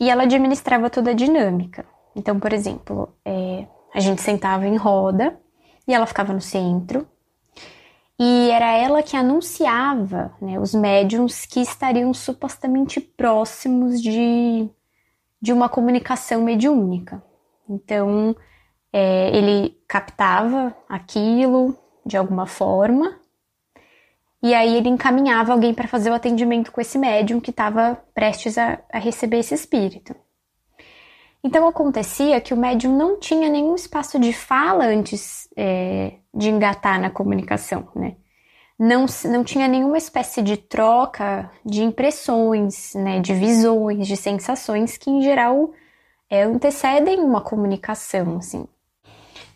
E 0.00 0.10
ela 0.10 0.24
administrava 0.24 0.90
toda 0.90 1.10
a 1.10 1.14
dinâmica. 1.14 1.84
Então, 2.16 2.38
por 2.40 2.52
exemplo, 2.52 3.14
é, 3.24 3.66
a 3.94 4.00
gente 4.00 4.20
sentava 4.20 4.66
em 4.66 4.76
roda 4.76 5.38
e 5.86 5.94
ela 5.94 6.06
ficava 6.06 6.32
no 6.32 6.40
centro. 6.40 7.06
E 8.18 8.50
era 8.50 8.72
ela 8.72 9.02
que 9.02 9.16
anunciava 9.16 10.34
né, 10.40 10.58
os 10.58 10.74
médiums 10.74 11.44
que 11.44 11.60
estariam 11.60 12.12
supostamente 12.14 13.00
próximos 13.00 14.00
de, 14.00 14.68
de 15.40 15.52
uma 15.52 15.68
comunicação 15.68 16.42
mediúnica. 16.42 17.22
Então, 17.68 18.36
é, 18.92 19.36
ele 19.36 19.76
captava 19.88 20.76
aquilo 20.88 21.76
de 22.04 22.16
alguma 22.16 22.46
forma 22.46 23.21
e 24.42 24.54
aí 24.54 24.76
ele 24.76 24.88
encaminhava 24.88 25.52
alguém 25.52 25.72
para 25.72 25.86
fazer 25.86 26.10
o 26.10 26.14
atendimento 26.14 26.72
com 26.72 26.80
esse 26.80 26.98
médium 26.98 27.40
que 27.40 27.50
estava 27.50 28.02
prestes 28.12 28.58
a, 28.58 28.80
a, 28.92 28.98
receber 28.98 29.38
esse 29.38 29.54
espírito. 29.54 30.16
Então 31.44 31.66
acontecia 31.68 32.40
que 32.40 32.52
o 32.52 32.56
médium 32.56 32.96
não 32.96 33.20
tinha 33.20 33.48
nenhum 33.48 33.76
espaço 33.76 34.18
de 34.18 34.32
fala 34.32 34.84
antes 34.86 35.48
é, 35.56 36.14
de 36.34 36.50
engatar 36.50 37.00
na 37.00 37.08
comunicação, 37.08 37.88
né? 37.94 38.16
Não, 38.76 39.06
não 39.26 39.44
tinha 39.44 39.68
nenhuma 39.68 39.96
espécie 39.96 40.42
de 40.42 40.56
troca 40.56 41.48
de 41.64 41.84
impressões, 41.84 42.94
né, 42.94 43.20
de 43.20 43.32
visões, 43.32 44.08
de 44.08 44.16
sensações 44.16 44.96
que 44.96 45.08
em 45.08 45.22
geral 45.22 45.70
é, 46.28 46.42
antecedem 46.42 47.20
uma 47.20 47.40
comunicação, 47.40 48.38
assim. 48.38 48.66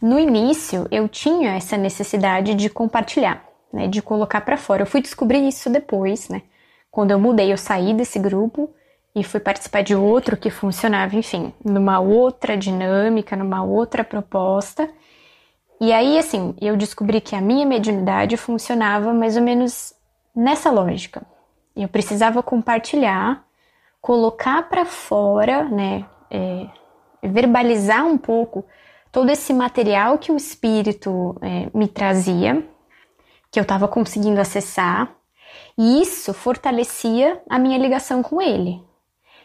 No 0.01 0.17
início 0.17 0.87
eu 0.93 1.09
tinha 1.09 1.57
essa 1.57 1.77
necessidade 1.77 2.55
de 2.55 2.71
compartilhar 2.71 3.45
né, 3.77 3.87
de 3.87 4.01
colocar 4.01 4.41
para 4.41 4.57
fora. 4.57 4.83
Eu 4.83 4.87
fui 4.87 5.03
descobrir 5.03 5.47
isso 5.47 5.69
depois, 5.69 6.31
né? 6.31 6.43
Quando 6.91 7.11
eu 7.11 7.21
mudei, 7.21 7.53
eu 7.53 7.59
saí 7.59 7.93
desse 7.93 8.19
grupo 8.19 8.71
e 9.15 9.23
fui 9.23 9.39
participar 9.39 9.83
de 9.83 9.95
outro 9.95 10.35
que 10.35 10.49
funcionava, 10.49 11.15
enfim, 11.15 11.53
numa 11.63 12.01
outra 12.01 12.57
dinâmica, 12.57 13.37
numa 13.37 13.63
outra 13.63 14.03
proposta. 14.03 14.89
E 15.79 15.93
aí, 15.93 16.19
assim, 16.19 16.55
eu 16.59 16.75
descobri 16.75 17.21
que 17.21 17.37
a 17.37 17.41
minha 17.41 17.67
mediunidade 17.67 18.39
funcionava 18.39 19.13
mais 19.13 19.37
ou 19.37 19.43
menos 19.43 19.93
nessa 20.35 20.71
lógica. 20.71 21.23
Eu 21.77 21.89
precisava 21.89 22.43
compartilhar, 22.43 23.45
colocar 24.01 24.63
para 24.71 24.87
fora, 24.87 25.65
né, 25.65 26.07
é, 26.31 26.67
verbalizar 27.23 28.07
um 28.07 28.17
pouco 28.17 28.65
todo 29.13 29.31
esse 29.31 29.53
material 29.53 30.17
que 30.17 30.33
o 30.33 30.37
espírito 30.37 31.37
é, 31.43 31.69
me 31.75 31.89
trazia 31.89 32.67
que 33.51 33.59
eu 33.59 33.63
estava 33.63 33.89
conseguindo 33.89 34.41
acessar, 34.41 35.15
e 35.79 36.03
isso 36.03 36.33
fortalecia 36.35 37.41
a 37.49 37.59
minha 37.59 37.79
ligação 37.79 38.23
com 38.23 38.41
ele. 38.41 38.83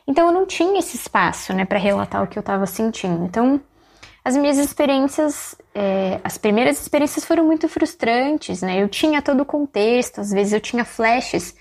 Então 0.07 0.27
eu 0.27 0.33
não 0.33 0.45
tinha 0.45 0.79
esse 0.79 0.95
espaço, 0.95 1.53
né, 1.53 1.65
para 1.65 1.79
relatar 1.79 2.23
o 2.23 2.27
que 2.27 2.37
eu 2.37 2.41
estava 2.41 2.65
sentindo. 2.65 3.23
Então 3.25 3.61
as 4.23 4.37
minhas 4.37 4.57
experiências, 4.57 5.55
é, 5.73 6.19
as 6.23 6.37
primeiras 6.37 6.79
experiências 6.79 7.25
foram 7.25 7.43
muito 7.43 7.67
frustrantes, 7.67 8.61
né? 8.61 8.81
Eu 8.81 8.87
tinha 8.87 9.21
todo 9.21 9.41
o 9.41 9.45
contexto, 9.45 10.21
às 10.21 10.29
vezes 10.29 10.53
eu 10.53 10.61
tinha 10.61 10.85
flashes 10.85 11.55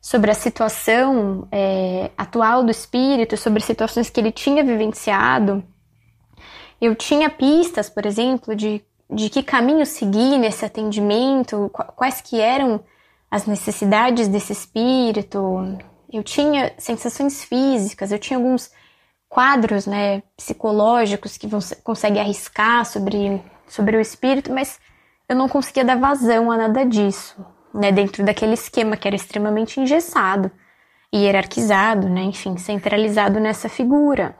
sobre 0.00 0.30
a 0.30 0.34
situação 0.34 1.46
é, 1.52 2.10
atual 2.16 2.64
do 2.64 2.70
espírito, 2.70 3.36
sobre 3.36 3.62
situações 3.62 4.08
que 4.08 4.18
ele 4.18 4.32
tinha 4.32 4.64
vivenciado. 4.64 5.62
Eu 6.80 6.94
tinha 6.94 7.28
pistas, 7.28 7.90
por 7.90 8.06
exemplo, 8.06 8.54
de 8.54 8.82
de 9.08 9.30
que 9.30 9.42
caminho 9.42 9.86
seguir 9.86 10.38
nesse 10.38 10.64
atendimento, 10.64 11.70
quais 11.94 12.20
que 12.20 12.40
eram 12.40 12.80
as 13.30 13.46
necessidades 13.46 14.28
desse 14.28 14.52
espírito. 14.52 15.78
Eu 16.12 16.22
tinha 16.22 16.72
sensações 16.78 17.44
físicas, 17.44 18.10
eu 18.10 18.18
tinha 18.18 18.38
alguns 18.38 18.70
quadros, 19.28 19.86
né, 19.86 20.22
psicológicos 20.36 21.36
que 21.36 21.46
você 21.46 21.76
consegue 21.76 22.18
arriscar 22.18 22.84
sobre, 22.84 23.42
sobre 23.68 23.96
o 23.96 24.00
espírito, 24.00 24.52
mas 24.52 24.78
eu 25.28 25.36
não 25.36 25.48
conseguia 25.48 25.84
dar 25.84 25.98
vazão 25.98 26.50
a 26.50 26.56
nada 26.56 26.84
disso, 26.84 27.44
né, 27.74 27.90
dentro 27.90 28.24
daquele 28.24 28.54
esquema 28.54 28.96
que 28.96 29.06
era 29.06 29.16
extremamente 29.16 29.80
engessado, 29.80 30.50
hierarquizado, 31.14 32.08
né, 32.08 32.22
enfim, 32.22 32.56
centralizado 32.56 33.40
nessa 33.40 33.68
figura 33.68 34.36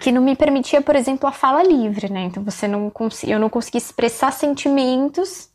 que 0.00 0.12
não 0.12 0.22
me 0.22 0.34
permitia, 0.34 0.80
por 0.80 0.96
exemplo, 0.96 1.28
a 1.28 1.32
fala 1.32 1.62
livre, 1.62 2.10
né? 2.10 2.24
Então 2.24 2.42
você 2.42 2.66
não 2.66 2.92
eu 3.26 3.38
não 3.38 3.48
conseguia 3.48 3.78
expressar 3.78 4.32
sentimentos 4.32 5.50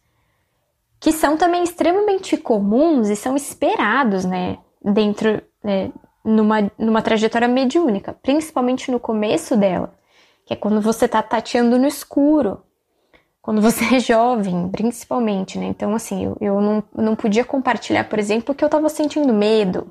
que 1.00 1.12
são 1.12 1.36
também 1.36 1.64
extremamente 1.64 2.38
comuns 2.38 3.10
e 3.10 3.16
são 3.16 3.36
esperados, 3.36 4.24
né? 4.24 4.60
Dentro, 4.84 5.42
né, 5.64 5.92
numa, 6.24 6.72
numa 6.78 7.02
trajetória 7.02 7.48
mediúnica, 7.48 8.14
principalmente 8.22 8.92
no 8.92 9.00
começo 9.00 9.58
dela, 9.58 9.94
que 10.46 10.54
é 10.54 10.56
quando 10.56 10.80
você 10.80 11.08
tá 11.08 11.22
tateando 11.22 11.78
no 11.80 11.88
escuro, 11.88 12.62
quando 13.42 13.62
você 13.62 13.96
é 13.96 14.00
jovem, 14.00 14.70
principalmente, 14.70 15.58
né? 15.58 15.66
Então, 15.66 15.96
assim, 15.96 16.26
eu, 16.26 16.38
eu 16.40 16.62
não, 16.62 16.84
não 16.96 17.16
podia 17.16 17.44
compartilhar, 17.44 18.04
por 18.04 18.20
exemplo, 18.20 18.54
que 18.54 18.64
eu 18.64 18.70
tava 18.70 18.88
sentindo 18.88 19.34
medo, 19.34 19.88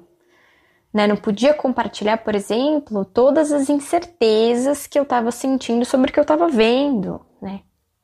né? 0.93 1.07
Não 1.07 1.16
podia 1.16 1.55
compartilhar, 1.55 2.18
por 2.18 2.34
exemplo, 2.34 3.05
todas 3.05 3.53
as 3.53 3.68
incertezas 3.68 4.86
que 4.86 4.99
eu 4.99 5.05
estava 5.05 5.30
sentindo 5.30 5.84
sobre 5.84 6.11
o 6.11 6.12
que 6.12 6.18
eu 6.18 6.22
estava 6.22 6.49
vendo, 6.49 7.20
né? 7.41 7.61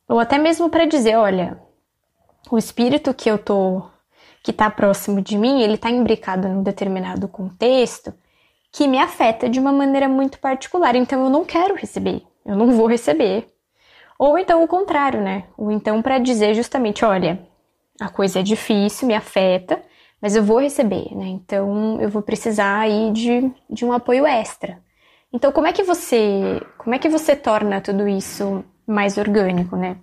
Ou 0.08 0.20
até 0.20 0.38
mesmo 0.38 0.70
para 0.70 0.86
dizer, 0.86 1.16
olha, 1.16 1.60
o 2.50 2.56
espírito 2.56 3.12
que 3.12 3.30
eu 3.30 3.38
tô 3.38 3.82
que 4.42 4.52
está 4.52 4.70
próximo 4.70 5.20
de 5.20 5.36
mim, 5.36 5.60
ele 5.60 5.74
está 5.74 5.90
imbricado 5.90 6.48
num 6.48 6.62
determinado 6.62 7.26
contexto 7.26 8.14
que 8.70 8.86
me 8.86 8.96
afeta 8.96 9.48
de 9.48 9.58
uma 9.58 9.72
maneira 9.72 10.08
muito 10.08 10.38
particular, 10.38 10.94
então 10.94 11.24
eu 11.24 11.30
não 11.30 11.44
quero 11.44 11.74
receber, 11.74 12.22
eu 12.44 12.54
não 12.54 12.70
vou 12.70 12.86
receber. 12.86 13.48
Ou 14.16 14.38
então 14.38 14.62
o 14.62 14.68
contrário, 14.68 15.20
né? 15.20 15.44
Ou 15.56 15.72
então 15.72 16.00
para 16.00 16.18
dizer 16.18 16.54
justamente, 16.54 17.04
olha, 17.04 17.40
a 18.00 18.08
coisa 18.08 18.38
é 18.38 18.42
difícil, 18.42 19.08
me 19.08 19.14
afeta, 19.14 19.82
mas 20.26 20.34
eu 20.34 20.42
vou 20.42 20.58
receber, 20.58 21.14
né? 21.14 21.26
Então 21.28 22.00
eu 22.00 22.10
vou 22.10 22.20
precisar 22.20 22.80
aí 22.80 23.12
de, 23.12 23.48
de 23.70 23.84
um 23.84 23.92
apoio 23.92 24.26
extra. 24.26 24.82
Então 25.32 25.52
como 25.52 25.68
é 25.68 25.72
que 25.72 25.84
você 25.84 26.60
como 26.76 26.96
é 26.96 26.98
que 26.98 27.08
você 27.08 27.36
torna 27.36 27.80
tudo 27.80 28.08
isso 28.08 28.64
mais 28.84 29.18
orgânico, 29.18 29.76
né? 29.76 29.98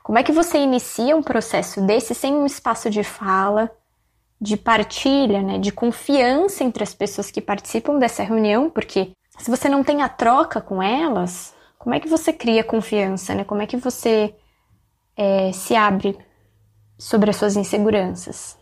Como 0.00 0.16
é 0.16 0.22
que 0.22 0.30
você 0.30 0.58
inicia 0.58 1.16
um 1.16 1.24
processo 1.24 1.80
desse 1.80 2.14
sem 2.14 2.34
um 2.34 2.46
espaço 2.46 2.88
de 2.88 3.02
fala, 3.02 3.68
de 4.40 4.56
partilha, 4.56 5.42
né, 5.42 5.58
de 5.58 5.72
confiança 5.72 6.62
entre 6.62 6.84
as 6.84 6.94
pessoas 6.94 7.28
que 7.28 7.40
participam 7.40 7.98
dessa 7.98 8.22
reunião, 8.22 8.70
porque 8.70 9.10
se 9.40 9.50
você 9.50 9.68
não 9.68 9.82
tem 9.82 10.02
a 10.02 10.08
troca 10.08 10.60
com 10.60 10.80
elas, 10.80 11.52
como 11.80 11.96
é 11.96 11.98
que 12.00 12.08
você 12.08 12.32
cria 12.32 12.62
confiança, 12.62 13.34
né? 13.34 13.42
Como 13.42 13.60
é 13.60 13.66
que 13.66 13.76
você 13.76 14.36
é, 15.16 15.50
se 15.50 15.74
abre 15.74 16.16
sobre 16.96 17.30
as 17.30 17.36
suas 17.36 17.56
inseguranças? 17.56 18.57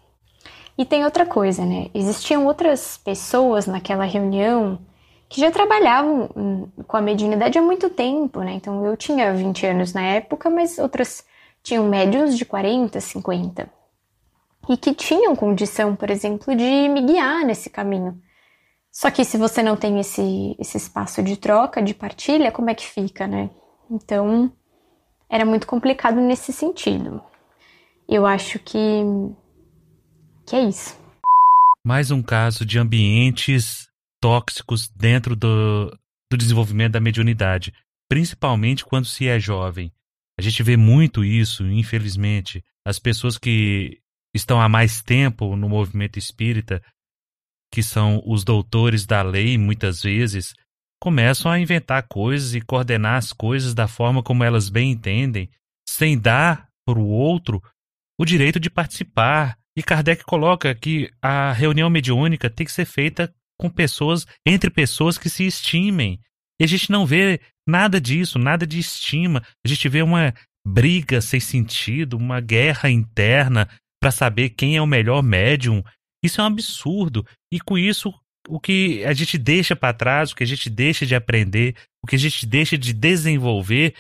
E 0.79 0.85
tem 0.85 1.05
outra 1.05 1.25
coisa, 1.25 1.65
né? 1.65 1.89
Existiam 1.95 2.47
outras 2.47 2.99
pessoas 2.99 3.67
naquela 3.67 4.05
reunião 4.05 4.79
que 5.29 5.41
já 5.41 5.51
trabalhavam 5.51 6.29
hum, 6.37 6.69
com 6.87 6.97
a 6.97 7.01
mediunidade 7.01 7.59
há 7.59 7.63
muito 7.63 7.89
tempo, 7.91 8.41
né? 8.41 8.53
Então 8.53 8.85
eu 8.85 8.97
tinha 8.97 9.33
20 9.33 9.67
anos 9.67 9.93
na 9.93 10.03
época, 10.03 10.51
mas 10.51 10.79
outras 10.79 11.25
tinham 11.63 11.89
médios 11.89 12.37
de 12.37 12.45
40, 12.45 13.01
50. 13.01 13.71
E 14.69 14.77
que 14.77 14.95
tinham 14.95 15.35
condição, 15.35 15.97
por 15.97 16.11
exemplo, 16.11 16.55
de 16.55 16.89
me 16.89 17.03
guiar 17.03 17.45
nesse 17.45 17.71
caminho. 17.71 18.21
Só 18.93 19.11
que 19.11 19.25
se 19.25 19.37
você 19.37 19.63
não 19.63 19.77
tem 19.77 19.99
esse, 20.01 20.57
esse 20.59 20.77
espaço 20.77 21.23
de 21.23 21.37
troca, 21.37 21.83
de 21.83 21.95
partilha, 21.95 22.53
como 22.53 22.71
é 22.71 22.75
que 22.75 22.87
fica, 22.87 23.27
né? 23.27 23.51
Então 23.91 24.53
era 25.29 25.45
muito 25.45 25.67
complicado 25.67 26.21
nesse 26.21 26.53
sentido. 26.53 27.23
Eu 28.09 28.25
acho 28.27 28.59
que 28.59 29.05
Que 30.47 30.57
é 30.57 30.69
isso. 30.69 30.99
Mais 31.85 32.11
um 32.11 32.23
caso 32.23 32.65
de 32.65 32.79
ambientes 32.79 33.89
tóxicos 34.21 34.89
dentro 34.89 35.35
do, 35.35 35.91
do 36.31 36.37
desenvolvimento 36.37 36.93
da 36.93 37.01
mediunidade, 37.01 37.73
principalmente 38.09 38.85
quando 38.85 39.07
se 39.07 39.27
é 39.27 39.39
jovem. 39.39 39.93
A 40.39 40.43
gente 40.43 40.63
vê 40.63 40.77
muito 40.77 41.25
isso, 41.25 41.67
infelizmente. 41.67 42.63
As 42.87 42.99
pessoas 42.99 43.39
que 43.39 43.99
estão 44.35 44.61
há 44.61 44.69
mais 44.69 45.03
tempo 45.03 45.57
no 45.57 45.69
movimento 45.69 46.19
espírita, 46.19 46.83
que 47.73 47.83
são 47.83 48.23
os 48.25 48.45
doutores 48.45 49.07
da 49.07 49.23
lei, 49.23 49.59
muitas 49.59 50.03
vezes, 50.03 50.55
começam 51.01 51.51
a 51.51 51.59
inventar 51.59 52.07
coisas 52.07 52.55
e 52.55 52.61
coordenar 52.61 53.17
as 53.17 53.33
coisas 53.33 53.75
da 53.75 53.89
forma 53.89 54.23
como 54.23 54.45
elas 54.45 54.69
bem 54.69 54.93
entendem, 54.93 55.49
sem 55.89 56.19
dar 56.19 56.69
para 56.85 56.99
o 56.99 57.09
outro 57.09 57.63
o 58.19 58.25
direito 58.25 58.61
de 58.61 58.71
participar. 58.71 59.59
E 59.77 59.83
Kardec 59.83 60.25
coloca 60.25 60.75
que 60.75 61.11
a 61.21 61.53
reunião 61.53 61.91
mediúnica 61.91 62.49
tem 62.49 62.65
que 62.65 62.73
ser 62.73 62.87
feita 62.87 63.33
com 63.61 63.69
pessoas, 63.69 64.27
entre 64.47 64.71
pessoas 64.71 65.19
que 65.19 65.29
se 65.29 65.47
estimem. 65.47 66.19
E 66.61 66.65
a 66.65 66.67
gente 66.67 66.91
não 66.91 67.05
vê 67.05 67.41
nada 67.69 68.01
disso, 68.01 68.39
nada 68.39 68.67
de 68.67 68.79
estima. 68.79 69.43
A 69.65 69.69
gente 69.69 69.89
vê 69.89 70.03
uma 70.03 70.33
briga 70.67 71.21
sem 71.21 71.39
sentido, 71.39 72.17
uma 72.17 72.41
guerra 72.41 72.91
interna 72.91 73.69
para 74.01 74.11
saber 74.11 74.51
quem 74.51 74.77
é 74.77 74.83
o 74.83 74.87
melhor 74.87 75.23
médium. 75.23 75.83
Isso 76.25 76.41
é 76.41 76.45
um 76.45 76.49
absurdo. 76.49 77.27
E 77.53 77.61
com 77.61 77.77
isso, 77.77 78.13
o 78.49 78.59
que 78.59 79.05
a 79.05 79.13
gente 79.13 79.37
deixa 79.37 79.77
para 79.77 79.95
trás, 79.95 80.33
o 80.33 80.37
que 80.37 80.43
a 80.43 80.47
gente 80.47 80.71
deixa 80.71 81.05
de 81.05 81.15
aprender, 81.15 81.77
o 82.03 82.07
que 82.07 82.17
a 82.17 82.19
gente 82.19 82.47
deixa 82.47 82.79
de 82.79 82.93
desenvolver, 82.93 83.95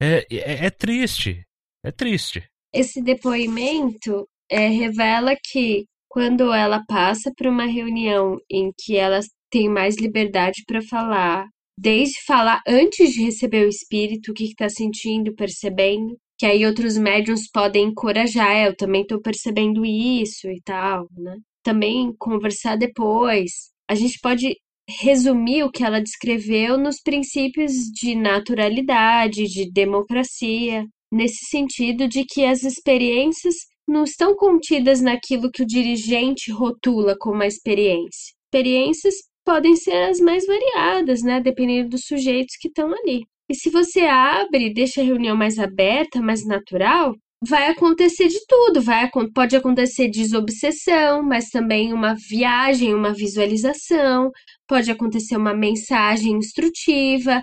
é, 0.00 0.26
é, 0.30 0.66
é 0.66 0.70
triste. 0.70 1.44
É 1.84 1.90
triste. 1.90 2.42
Esse 2.72 3.02
depoimento 3.02 4.28
é, 4.50 4.68
revela 4.68 5.34
que 5.42 5.84
quando 6.08 6.52
ela 6.52 6.84
passa 6.86 7.32
por 7.36 7.46
uma 7.46 7.66
reunião 7.66 8.36
em 8.50 8.72
que 8.76 8.96
ela 8.96 9.20
tem 9.50 9.68
mais 9.68 9.96
liberdade 9.96 10.62
para 10.66 10.82
falar, 10.82 11.46
desde 11.78 12.22
falar 12.26 12.60
antes 12.66 13.10
de 13.12 13.22
receber 13.22 13.64
o 13.64 13.68
espírito, 13.68 14.32
o 14.32 14.34
que 14.34 14.44
está 14.44 14.68
sentindo, 14.68 15.34
percebendo, 15.34 16.16
que 16.38 16.46
aí 16.46 16.66
outros 16.66 16.96
médiums 16.96 17.48
podem 17.52 17.88
encorajar, 17.88 18.56
é, 18.56 18.68
eu 18.68 18.76
também 18.76 19.02
estou 19.02 19.20
percebendo 19.20 19.84
isso 19.84 20.48
e 20.48 20.60
tal, 20.64 21.06
né? 21.16 21.36
Também 21.62 22.12
conversar 22.18 22.76
depois. 22.76 23.50
A 23.88 23.94
gente 23.94 24.18
pode 24.20 24.56
resumir 24.88 25.62
o 25.62 25.70
que 25.70 25.84
ela 25.84 26.00
descreveu 26.00 26.76
nos 26.76 27.00
princípios 27.00 27.72
de 27.72 28.14
naturalidade, 28.14 29.44
de 29.44 29.70
democracia, 29.70 30.84
nesse 31.12 31.46
sentido 31.46 32.08
de 32.08 32.24
que 32.24 32.44
as 32.44 32.62
experiências 32.62 33.54
não 33.88 34.04
estão 34.04 34.34
contidas 34.36 35.00
naquilo 35.00 35.50
que 35.50 35.62
o 35.62 35.66
dirigente 35.66 36.50
rotula 36.52 37.16
como 37.18 37.42
a 37.42 37.46
experiência. 37.46 38.34
Experiências 38.46 39.14
podem 39.44 39.76
ser 39.76 39.94
as 40.10 40.20
mais 40.20 40.46
variadas, 40.46 41.22
né, 41.22 41.40
dependendo 41.40 41.90
dos 41.90 42.02
sujeitos 42.04 42.56
que 42.60 42.68
estão 42.68 42.92
ali. 42.92 43.24
E 43.48 43.54
se 43.54 43.68
você 43.68 44.02
abre, 44.02 44.72
deixa 44.72 45.00
a 45.00 45.04
reunião 45.04 45.36
mais 45.36 45.58
aberta, 45.58 46.20
mais 46.20 46.46
natural, 46.46 47.14
vai 47.42 47.68
acontecer 47.68 48.28
de 48.28 48.38
tudo. 48.46 48.80
Vai, 48.80 49.10
pode 49.34 49.56
acontecer 49.56 50.08
desobsessão, 50.08 51.22
mas 51.22 51.48
também 51.50 51.92
uma 51.92 52.14
viagem, 52.28 52.94
uma 52.94 53.12
visualização, 53.12 54.30
pode 54.68 54.90
acontecer 54.90 55.36
uma 55.36 55.54
mensagem 55.54 56.32
instrutiva, 56.32 57.42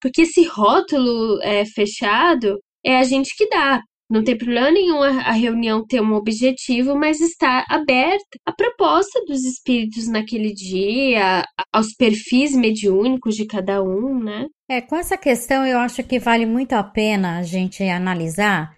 porque 0.00 0.22
esse 0.22 0.44
rótulo 0.44 1.40
é, 1.42 1.64
fechado 1.64 2.58
é 2.84 2.96
a 2.98 3.02
gente 3.02 3.34
que 3.36 3.48
dá. 3.48 3.82
Não 4.10 4.24
tem 4.24 4.36
problema 4.36 4.70
nenhum 4.70 5.02
a 5.02 5.32
reunião 5.32 5.86
ter 5.86 6.00
um 6.00 6.14
objetivo, 6.14 6.96
mas 6.96 7.20
está 7.20 7.64
aberta 7.68 8.38
a 8.46 8.52
proposta 8.52 9.22
dos 9.26 9.44
espíritos 9.44 10.08
naquele 10.08 10.54
dia, 10.54 11.44
aos 11.70 11.92
perfis 11.92 12.54
mediúnicos 12.56 13.36
de 13.36 13.46
cada 13.46 13.82
um, 13.82 14.18
né? 14.18 14.46
É, 14.70 14.80
com 14.80 14.96
essa 14.96 15.16
questão 15.18 15.66
eu 15.66 15.78
acho 15.78 16.02
que 16.02 16.18
vale 16.18 16.46
muito 16.46 16.72
a 16.72 16.82
pena 16.82 17.38
a 17.38 17.42
gente 17.42 17.82
analisar 17.82 18.74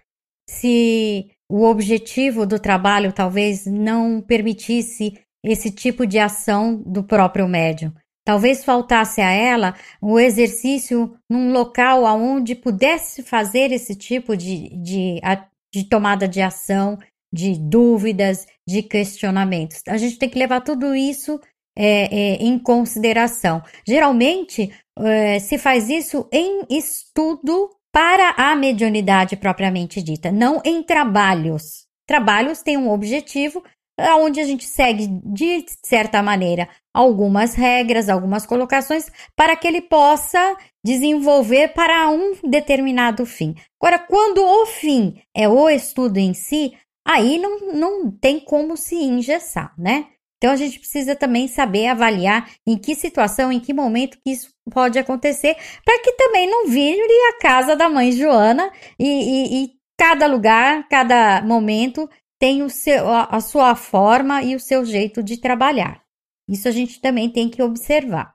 se 0.49 1.31
o 1.49 1.63
objetivo 1.63 2.45
do 2.45 2.59
trabalho 2.59 3.13
talvez 3.13 3.65
não 3.65 4.21
permitisse 4.21 5.13
esse 5.43 5.71
tipo 5.71 6.05
de 6.05 6.19
ação 6.19 6.81
do 6.85 7.03
próprio 7.03 7.47
médium. 7.47 7.91
Talvez 8.31 8.63
faltasse 8.63 9.19
a 9.19 9.29
ela 9.29 9.75
o 10.01 10.17
exercício 10.17 11.17
num 11.29 11.51
local 11.51 12.05
onde 12.05 12.55
pudesse 12.55 13.21
fazer 13.21 13.73
esse 13.73 13.93
tipo 13.93 14.37
de, 14.37 14.69
de, 14.69 15.19
de 15.69 15.83
tomada 15.83 16.29
de 16.29 16.41
ação, 16.41 16.97
de 17.29 17.59
dúvidas, 17.59 18.47
de 18.65 18.83
questionamentos. 18.83 19.81
A 19.85 19.97
gente 19.97 20.17
tem 20.17 20.29
que 20.29 20.39
levar 20.39 20.61
tudo 20.61 20.95
isso 20.95 21.41
é, 21.77 22.03
é, 22.03 22.35
em 22.35 22.57
consideração. 22.57 23.61
Geralmente 23.85 24.71
é, 24.97 25.37
se 25.39 25.57
faz 25.57 25.89
isso 25.89 26.25
em 26.31 26.61
estudo 26.69 27.69
para 27.91 28.29
a 28.37 28.55
mediunidade 28.55 29.35
propriamente 29.35 30.01
dita, 30.01 30.31
não 30.31 30.61
em 30.63 30.81
trabalhos. 30.81 31.85
Trabalhos 32.07 32.61
têm 32.61 32.77
um 32.77 32.91
objetivo, 32.91 33.61
onde 33.99 34.39
a 34.39 34.43
gente 34.43 34.65
segue 34.65 35.07
de 35.07 35.65
certa 35.85 36.21
maneira 36.23 36.67
algumas 36.93 37.53
regras, 37.53 38.09
algumas 38.09 38.45
colocações 38.45 39.09
para 39.35 39.55
que 39.55 39.67
ele 39.67 39.81
possa 39.81 40.55
desenvolver 40.83 41.69
para 41.69 42.09
um 42.09 42.33
determinado 42.43 43.25
fim. 43.25 43.55
Agora, 43.81 43.99
quando 43.99 44.43
o 44.43 44.65
fim 44.65 45.21
é 45.35 45.47
o 45.47 45.69
estudo 45.69 46.17
em 46.17 46.33
si, 46.33 46.73
aí 47.05 47.37
não, 47.37 47.73
não 47.73 48.11
tem 48.11 48.39
como 48.39 48.75
se 48.75 48.95
engessar, 48.95 49.73
né? 49.77 50.07
Então 50.37 50.53
a 50.53 50.55
gente 50.55 50.79
precisa 50.79 51.15
também 51.15 51.47
saber 51.47 51.85
avaliar 51.85 52.49
em 52.65 52.75
que 52.75 52.95
situação, 52.95 53.51
em 53.51 53.59
que 53.59 53.73
momento 53.73 54.17
que 54.25 54.31
isso 54.31 54.49
pode 54.71 54.97
acontecer, 54.97 55.55
para 55.85 55.99
que 56.01 56.13
também 56.13 56.49
não 56.49 56.67
vire 56.67 56.99
a 57.29 57.39
casa 57.39 57.75
da 57.75 57.87
mãe 57.87 58.11
Joana 58.11 58.71
e, 58.97 59.07
e, 59.07 59.63
e 59.63 59.71
cada 59.95 60.25
lugar, 60.25 60.87
cada 60.89 61.43
momento 61.43 62.09
tem 62.41 62.63
o 62.63 62.71
seu, 62.71 63.07
a 63.07 63.39
sua 63.39 63.75
forma 63.75 64.41
e 64.41 64.55
o 64.55 64.59
seu 64.59 64.83
jeito 64.83 65.21
de 65.21 65.37
trabalhar. 65.37 66.01
Isso 66.49 66.67
a 66.67 66.71
gente 66.71 66.99
também 66.99 67.29
tem 67.29 67.47
que 67.47 67.61
observar. 67.61 68.33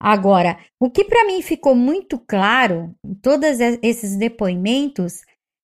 Agora, 0.00 0.58
o 0.80 0.90
que 0.90 1.04
para 1.04 1.26
mim 1.26 1.42
ficou 1.42 1.74
muito 1.74 2.18
claro 2.18 2.94
em 3.04 3.14
todos 3.14 3.60
esses 3.82 4.16
depoimentos 4.16 5.20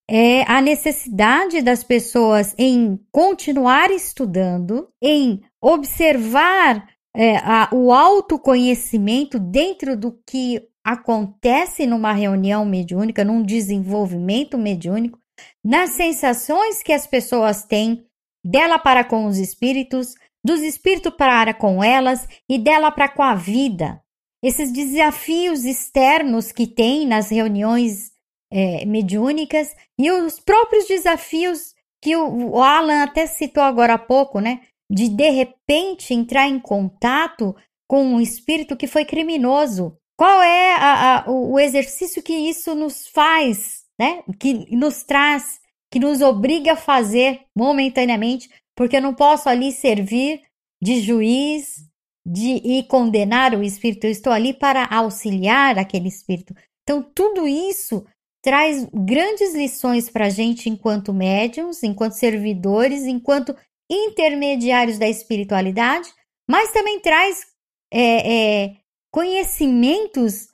é 0.06 0.42
a 0.42 0.60
necessidade 0.60 1.62
das 1.62 1.82
pessoas 1.82 2.54
em 2.58 3.00
continuar 3.10 3.90
estudando, 3.90 4.90
em 5.00 5.40
observar 5.58 6.86
é, 7.16 7.38
a, 7.38 7.70
o 7.72 7.90
autoconhecimento 7.90 9.38
dentro 9.38 9.96
do 9.96 10.12
que 10.26 10.60
acontece 10.84 11.86
numa 11.86 12.12
reunião 12.12 12.66
mediúnica, 12.66 13.24
num 13.24 13.42
desenvolvimento 13.42 14.58
mediúnico, 14.58 15.21
nas 15.64 15.90
sensações 15.90 16.82
que 16.82 16.92
as 16.92 17.06
pessoas 17.06 17.64
têm 17.64 18.04
dela 18.44 18.78
para 18.78 19.04
com 19.04 19.26
os 19.26 19.38
espíritos, 19.38 20.14
dos 20.44 20.60
espíritos 20.60 21.14
para 21.16 21.54
com 21.54 21.82
elas 21.82 22.26
e 22.48 22.58
dela 22.58 22.90
para 22.90 23.08
com 23.08 23.22
a 23.22 23.34
vida. 23.34 24.02
Esses 24.42 24.72
desafios 24.72 25.64
externos 25.64 26.50
que 26.50 26.66
tem 26.66 27.06
nas 27.06 27.30
reuniões 27.30 28.10
é, 28.52 28.84
mediúnicas 28.84 29.74
e 29.98 30.10
os 30.10 30.40
próprios 30.40 30.86
desafios 30.86 31.74
que 32.02 32.16
o, 32.16 32.50
o 32.50 32.62
Alan 32.62 33.04
até 33.04 33.26
citou 33.26 33.62
agora 33.62 33.94
há 33.94 33.98
pouco, 33.98 34.40
né? 34.40 34.62
De 34.90 35.08
de 35.08 35.30
repente 35.30 36.12
entrar 36.12 36.48
em 36.48 36.58
contato 36.58 37.54
com 37.88 38.04
um 38.04 38.20
espírito 38.20 38.76
que 38.76 38.88
foi 38.88 39.04
criminoso. 39.04 39.96
Qual 40.18 40.42
é 40.42 40.74
a, 40.74 41.20
a, 41.20 41.30
o 41.30 41.58
exercício 41.58 42.22
que 42.22 42.32
isso 42.32 42.74
nos 42.74 43.06
faz 43.06 43.81
né? 43.98 44.22
Que 44.38 44.74
nos 44.74 45.02
traz, 45.02 45.60
que 45.90 45.98
nos 45.98 46.20
obriga 46.20 46.72
a 46.72 46.76
fazer 46.76 47.42
momentaneamente, 47.56 48.50
porque 48.76 48.96
eu 48.96 49.02
não 49.02 49.14
posso 49.14 49.48
ali 49.48 49.72
servir 49.72 50.42
de 50.82 51.00
juiz 51.00 51.88
de 52.24 52.60
e 52.64 52.82
condenar 52.84 53.54
o 53.54 53.62
espírito, 53.62 54.04
eu 54.06 54.10
estou 54.10 54.32
ali 54.32 54.54
para 54.54 54.86
auxiliar 54.86 55.78
aquele 55.78 56.08
espírito. 56.08 56.54
Então, 56.82 57.02
tudo 57.14 57.46
isso 57.46 58.04
traz 58.42 58.86
grandes 58.92 59.54
lições 59.54 60.08
para 60.08 60.26
a 60.26 60.30
gente 60.30 60.68
enquanto 60.68 61.12
médiums, 61.12 61.82
enquanto 61.82 62.12
servidores, 62.12 63.04
enquanto 63.04 63.56
intermediários 63.90 64.98
da 64.98 65.08
espiritualidade, 65.08 66.08
mas 66.48 66.72
também 66.72 67.00
traz 67.00 67.46
é, 67.92 68.64
é, 68.64 68.76
conhecimentos 69.12 70.48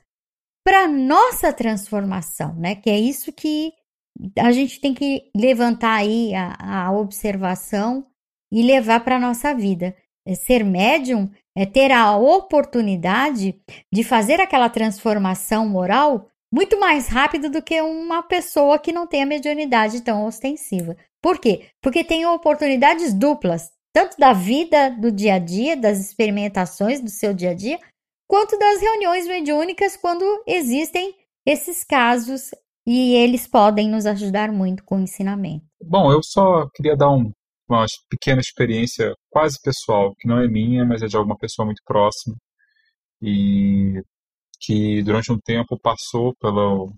para 0.65 0.87
nossa 0.87 1.53
transformação, 1.53 2.55
né? 2.55 2.75
Que 2.75 2.91
é 2.91 2.99
isso 2.99 3.33
que 3.33 3.73
a 4.39 4.51
gente 4.53 4.81
tem 4.81 4.93
que 4.93 5.31
levantar 5.37 5.95
aí 5.95 6.35
a, 6.35 6.87
a 6.87 6.93
observação 6.93 8.07
e 8.53 8.63
levar 8.63 9.01
para 9.01 9.19
nossa 9.19 9.55
vida. 9.55 9.97
É 10.27 10.35
ser 10.35 10.65
médium 10.65 11.31
é 11.59 11.67
ter 11.67 11.91
a 11.91 12.17
oportunidade 12.17 13.61
de 13.93 14.05
fazer 14.05 14.41
aquela 14.41 14.69
transformação 14.69 15.69
moral 15.69 16.29
muito 16.53 16.79
mais 16.79 17.09
rápido 17.09 17.51
do 17.51 17.61
que 17.61 17.81
uma 17.83 18.23
pessoa 18.23 18.79
que 18.79 18.93
não 18.93 19.09
tem 19.09 19.25
a 19.25 19.27
mediunidade 19.27 20.01
tão 20.03 20.25
ostensiva. 20.25 20.97
Por 21.21 21.41
quê? 21.41 21.67
Porque 21.83 22.05
tem 22.05 22.25
oportunidades 22.27 23.13
duplas. 23.13 23.73
tanto 23.93 24.17
da 24.17 24.33
vida 24.33 24.91
do 24.91 25.11
dia 25.11 25.35
a 25.35 25.39
dia, 25.41 25.77
das 25.77 25.99
experimentações 25.99 27.01
do 27.01 27.11
seu 27.11 27.35
dia 27.35 27.51
a 27.51 27.55
dia, 27.55 27.81
quanto 28.29 28.57
das 28.59 28.81
reuniões 28.81 29.27
mediúnicas 29.27 29.97
quando 29.97 30.23
existem 30.47 31.15
esses 31.45 31.83
casos 31.83 32.51
e 32.87 33.15
eles 33.15 33.47
podem 33.47 33.89
nos 33.89 34.07
ajudar 34.07 34.53
muito 34.53 34.85
com 34.85 34.99
o 34.99 35.01
ensinamento. 35.01 35.65
Bom, 35.83 36.13
eu 36.13 36.23
só 36.23 36.69
queria 36.75 36.97
dar 36.97 37.11
um, 37.11 37.33
uma 37.69 37.87
pequena 38.09 38.41
experiência 38.41 39.15
quase 39.31 39.59
pessoal, 39.61 40.15
que 40.19 40.29
não 40.29 40.39
é 40.39 40.47
minha, 40.47 40.85
mas 40.85 41.03
é 41.03 41.07
de 41.07 41.17
alguma 41.17 41.37
pessoa 41.39 41.67
muito 41.67 41.83
próxima 41.85 42.37
e 43.21 44.01
que 44.61 45.03
durante 45.03 45.33
um 45.33 45.39
tempo 45.39 45.79
passou 45.81 46.35
pelo, 46.41 46.93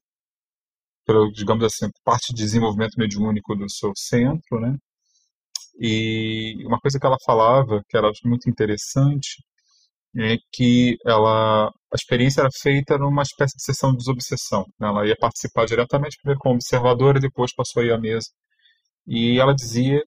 pelo 1.07 1.31
digamos 1.33 1.65
assim, 1.65 1.91
parte 2.05 2.33
de 2.35 2.43
desenvolvimento 2.43 2.97
mediúnico 2.99 3.55
do 3.55 3.71
seu 3.71 3.93
centro, 3.97 4.61
né? 4.61 4.77
E 5.79 6.63
uma 6.67 6.79
coisa 6.79 6.99
que 6.99 7.07
ela 7.07 7.17
falava, 7.25 7.83
que 7.89 7.97
era 7.97 8.11
muito 8.25 8.51
interessante, 8.51 9.43
é 10.17 10.37
que 10.53 10.97
ela 11.07 11.71
a 11.93 11.97
experiência 11.97 12.43
era 12.43 12.51
feita 12.53 12.97
numa 12.99 13.23
espécie 13.23 13.57
de 13.57 13.65
sessão 13.65 13.91
de 13.91 13.99
desobsessão. 13.99 14.65
Né? 14.79 14.89
Ela 14.89 15.07
ia 15.07 15.17
participar 15.17 15.67
diretamente 15.67 16.17
primeiro 16.23 16.39
como 16.41 16.55
observadora 16.55 17.19
e 17.19 17.21
depois 17.21 17.53
passou 17.55 17.83
a 17.83 17.87
ir 17.87 17.93
à 17.93 17.99
mesa. 17.99 18.29
E 19.07 19.41
ela 19.41 19.55
dizia 19.55 20.01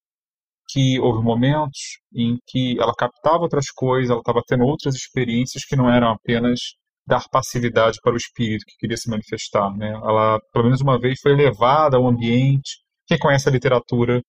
que 0.69 0.99
houve 0.99 1.21
momentos 1.21 1.99
em 2.15 2.37
que 2.47 2.79
ela 2.79 2.93
captava 2.97 3.43
outras 3.43 3.69
coisas, 3.69 4.09
ela 4.09 4.19
estava 4.19 4.41
tendo 4.47 4.63
outras 4.63 4.95
experiências 4.95 5.65
que 5.65 5.75
não 5.75 5.89
eram 5.89 6.11
apenas 6.11 6.59
dar 7.05 7.27
passividade 7.29 7.99
para 8.01 8.13
o 8.13 8.17
espírito 8.17 8.63
que 8.65 8.77
queria 8.79 8.95
se 8.95 9.09
manifestar. 9.09 9.75
Né? 9.75 9.89
Ela, 9.91 10.39
pelo 10.53 10.65
menos 10.65 10.79
uma 10.79 10.97
vez, 10.97 11.19
foi 11.21 11.35
levada 11.35 11.97
ao 11.97 12.07
ambiente. 12.07 12.77
Quem 13.07 13.19
conhece 13.19 13.49
a 13.49 13.51
literatura 13.51 14.21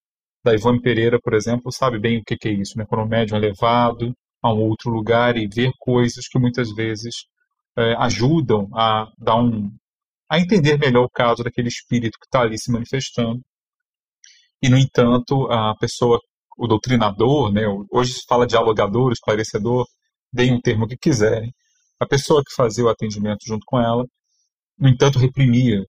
da 0.45 0.55
Ivone 0.55 0.81
Pereira, 0.81 1.19
por 1.23 1.35
exemplo, 1.35 1.73
sabe 1.73 2.01
bem 2.01 2.19
o 2.19 2.25
que, 2.25 2.37
que 2.37 2.49
é 2.49 2.53
isso, 2.53 2.77
né? 2.77 2.85
Quando 2.87 3.05
o 3.05 3.09
médium 3.09 3.37
é 3.37 3.41
levado 3.41 4.13
a 4.45 4.53
um 4.53 4.61
outro 4.61 4.91
lugar 4.91 5.39
e 5.39 5.49
ver 5.49 5.73
coisas 5.79 6.29
que 6.29 6.39
muitas 6.39 6.71
vezes 6.75 7.15
é, 7.79 7.95
ajudam 7.95 8.69
a 8.75 9.11
dar 9.19 9.37
um 9.37 9.71
a 10.29 10.39
entender 10.39 10.79
melhor 10.79 11.05
o 11.05 11.11
caso 11.11 11.43
daquele 11.45 11.69
espírito 11.69 12.19
que 12.19 12.27
está 12.27 12.43
ali 12.43 12.59
se 12.59 12.71
manifestando. 12.71 13.41
E 14.62 14.69
no 14.69 14.77
entanto, 14.79 15.47
a 15.51 15.75
pessoa, 15.77 16.19
o 16.59 16.66
doutrinador, 16.66 17.53
né? 17.53 17.62
Hoje 17.91 18.15
se 18.15 18.25
fala 18.29 18.47
dialogador, 18.47 19.12
esclarecedor, 19.12 19.87
deem 20.33 20.53
um 20.55 20.61
termo 20.61 20.87
que 20.89 20.97
quiserem. 20.97 21.53
A 22.01 22.07
pessoa 22.07 22.43
que 22.45 22.55
fazia 22.55 22.85
o 22.85 22.89
atendimento 22.89 23.45
junto 23.47 23.65
com 23.66 23.79
ela, 23.81 24.05
no 24.79 24.89
entanto, 24.89 25.19
reprimia 25.19 25.85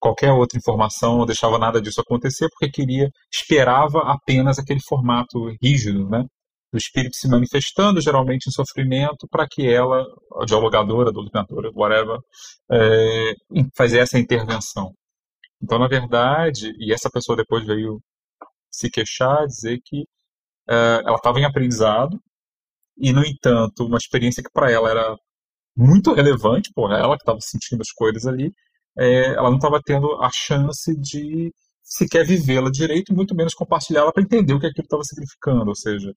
qualquer 0.00 0.32
outra 0.32 0.58
informação, 0.58 1.18
não 1.18 1.26
deixava 1.26 1.58
nada 1.58 1.80
disso 1.80 2.00
acontecer, 2.00 2.48
porque 2.50 2.70
queria, 2.70 3.10
esperava 3.32 4.00
apenas 4.12 4.58
aquele 4.58 4.80
formato 4.80 5.48
rígido, 5.62 6.08
né? 6.08 6.24
Do 6.72 6.78
espírito 6.78 7.16
se 7.16 7.28
manifestando, 7.28 8.00
geralmente 8.00 8.46
em 8.48 8.52
sofrimento, 8.52 9.26
para 9.30 9.46
que 9.48 9.66
ela, 9.66 10.04
a 10.40 10.44
dialogadora, 10.44 11.10
a 11.10 11.12
doutrinadora, 11.12 11.70
whatever, 11.74 12.18
é, 12.70 13.32
fazer 13.76 14.00
essa 14.00 14.18
intervenção. 14.18 14.92
Então, 15.62 15.78
na 15.78 15.88
verdade, 15.88 16.72
e 16.78 16.92
essa 16.92 17.10
pessoa 17.10 17.36
depois 17.36 17.66
veio 17.66 18.00
se 18.70 18.90
queixar, 18.90 19.46
dizer 19.46 19.78
que 19.84 20.04
é, 20.68 21.02
ela 21.06 21.16
estava 21.16 21.40
em 21.40 21.44
aprendizado, 21.44 22.18
e, 22.98 23.12
no 23.12 23.24
entanto, 23.24 23.86
uma 23.86 23.96
experiência 23.96 24.42
que 24.42 24.50
para 24.52 24.70
ela 24.70 24.90
era 24.90 25.16
muito 25.76 26.12
relevante, 26.12 26.70
por 26.74 26.92
ela 26.92 27.16
que 27.16 27.22
estava 27.22 27.38
sentindo 27.40 27.80
as 27.80 27.92
coisas 27.92 28.26
ali, 28.26 28.52
é, 28.98 29.34
ela 29.34 29.50
não 29.50 29.56
estava 29.56 29.80
tendo 29.84 30.12
a 30.22 30.28
chance 30.34 30.94
de 31.00 31.52
sequer 31.82 32.26
vivê-la 32.26 32.70
direito, 32.70 33.14
muito 33.14 33.34
menos 33.34 33.54
compartilhá-la 33.54 34.12
para 34.12 34.22
entender 34.22 34.52
o 34.54 34.60
que 34.60 34.66
aquilo 34.66 34.84
estava 34.84 35.04
significando. 35.04 35.68
Ou 35.68 35.76
seja, 35.76 36.12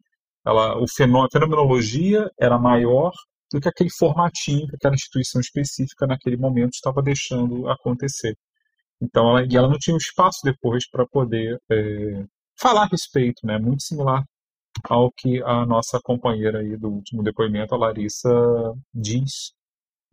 ela, 0.46 0.78
o 0.78 0.86
fenô, 0.88 1.24
a 1.24 1.30
fenomenologia 1.32 2.30
era 2.40 2.58
maior 2.58 3.12
do 3.52 3.60
que 3.60 3.68
aquele 3.70 3.90
formatinho 3.92 4.68
que 4.68 4.76
aquela 4.76 4.96
instituição 4.96 5.42
específica 5.42 6.08
naquele 6.08 6.38
momento 6.38 6.74
estava 6.74 7.02
deixando 7.02 7.70
acontecer. 7.70 8.36
Então, 9.02 9.30
ela, 9.30 9.48
e 9.50 9.58
ela 9.58 9.68
não 9.68 9.78
tinha 9.80 9.96
um 9.96 9.98
espaço 9.98 10.40
depois 10.44 10.88
para 10.90 11.06
poder 11.08 11.60
é, 11.72 12.24
falar 12.60 12.84
a 12.84 12.88
respeito, 12.88 13.46
né? 13.46 13.58
Muito 13.58 13.84
similar 13.84 14.24
ao 14.86 15.12
que 15.12 15.42
a 15.44 15.66
nossa 15.66 16.00
companheira 16.02 16.60
aí 16.60 16.78
do 16.78 16.90
último 16.90 17.24
depoimento, 17.24 17.76
a 17.76 17.78
Larissa, 17.78 18.30
diz. 18.94 19.54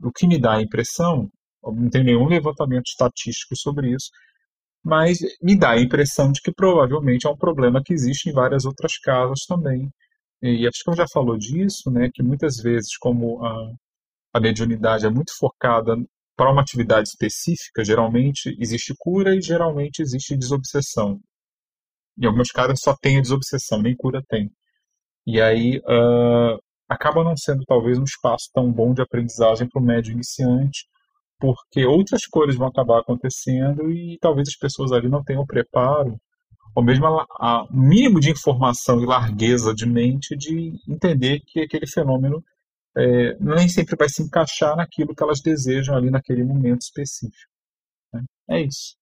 O 0.02 0.12
que 0.12 0.26
me 0.26 0.38
dá 0.38 0.56
a 0.56 0.62
impressão 0.62 1.28
não 1.62 1.90
tem 1.90 2.04
nenhum 2.04 2.26
levantamento 2.26 2.86
estatístico 2.86 3.56
sobre 3.56 3.90
isso, 3.92 4.10
mas 4.84 5.18
me 5.42 5.58
dá 5.58 5.72
a 5.72 5.80
impressão 5.80 6.32
de 6.32 6.40
que 6.40 6.52
provavelmente 6.52 7.26
é 7.26 7.30
um 7.30 7.36
problema 7.36 7.82
que 7.84 7.92
existe 7.92 8.30
em 8.30 8.32
várias 8.32 8.64
outras 8.64 8.98
casas 8.98 9.40
também. 9.46 9.90
E 10.42 10.66
acho 10.66 10.84
que 10.84 10.90
eu 10.90 10.96
já 10.96 11.06
falou 11.12 11.36
disso, 11.36 11.90
né, 11.90 12.10
que 12.12 12.22
muitas 12.22 12.58
vezes, 12.58 12.96
como 12.98 13.44
a, 13.44 13.72
a 14.34 14.40
mediunidade 14.40 15.04
é 15.04 15.10
muito 15.10 15.32
focada 15.36 15.96
para 16.36 16.52
uma 16.52 16.62
atividade 16.62 17.08
específica, 17.08 17.84
geralmente 17.84 18.56
existe 18.60 18.94
cura 18.96 19.34
e 19.34 19.42
geralmente 19.42 20.00
existe 20.00 20.36
desobsessão. 20.36 21.20
Em 22.16 22.26
alguns 22.26 22.50
casos 22.50 22.80
só 22.80 22.96
tem 22.96 23.18
a 23.18 23.20
desobsessão, 23.20 23.82
nem 23.82 23.96
cura 23.96 24.22
tem. 24.28 24.50
E 25.26 25.40
aí 25.40 25.78
uh, 25.78 26.58
acaba 26.88 27.24
não 27.24 27.36
sendo 27.36 27.64
talvez 27.66 27.98
um 27.98 28.04
espaço 28.04 28.48
tão 28.54 28.72
bom 28.72 28.94
de 28.94 29.02
aprendizagem 29.02 29.68
para 29.68 29.82
o 29.82 29.84
médio 29.84 30.12
iniciante, 30.12 30.86
porque 31.38 31.84
outras 31.84 32.26
coisas 32.26 32.56
vão 32.56 32.68
acabar 32.68 33.00
acontecendo 33.00 33.90
e 33.90 34.18
talvez 34.20 34.48
as 34.48 34.56
pessoas 34.56 34.92
ali 34.92 35.08
não 35.08 35.22
tenham 35.22 35.44
preparo, 35.46 36.18
ou 36.74 36.82
mesmo 36.82 37.06
o 37.06 37.66
mínimo 37.70 38.20
de 38.20 38.30
informação 38.30 39.00
e 39.02 39.06
largueza 39.06 39.74
de 39.74 39.86
mente 39.86 40.36
de 40.36 40.72
entender 40.88 41.40
que 41.46 41.60
aquele 41.60 41.86
fenômeno 41.86 42.42
é, 42.96 43.34
nem 43.40 43.68
sempre 43.68 43.96
vai 43.96 44.08
se 44.08 44.22
encaixar 44.22 44.76
naquilo 44.76 45.14
que 45.14 45.22
elas 45.22 45.40
desejam 45.40 45.96
ali 45.96 46.10
naquele 46.10 46.44
momento 46.44 46.82
específico. 46.82 47.50
Né? 48.12 48.22
É 48.50 48.62
isso. 48.62 48.96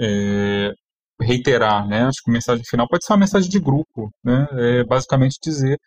É, 0.00 0.72
reiterar, 1.20 1.86
né? 1.88 2.04
Acho 2.04 2.22
que 2.22 2.30
a 2.30 2.32
mensagem 2.32 2.64
final 2.64 2.88
pode 2.88 3.04
ser 3.04 3.12
uma 3.12 3.20
mensagem 3.20 3.50
de 3.50 3.58
grupo, 3.58 4.10
né? 4.24 4.46
É 4.52 4.84
basicamente 4.84 5.38
dizer 5.42 5.78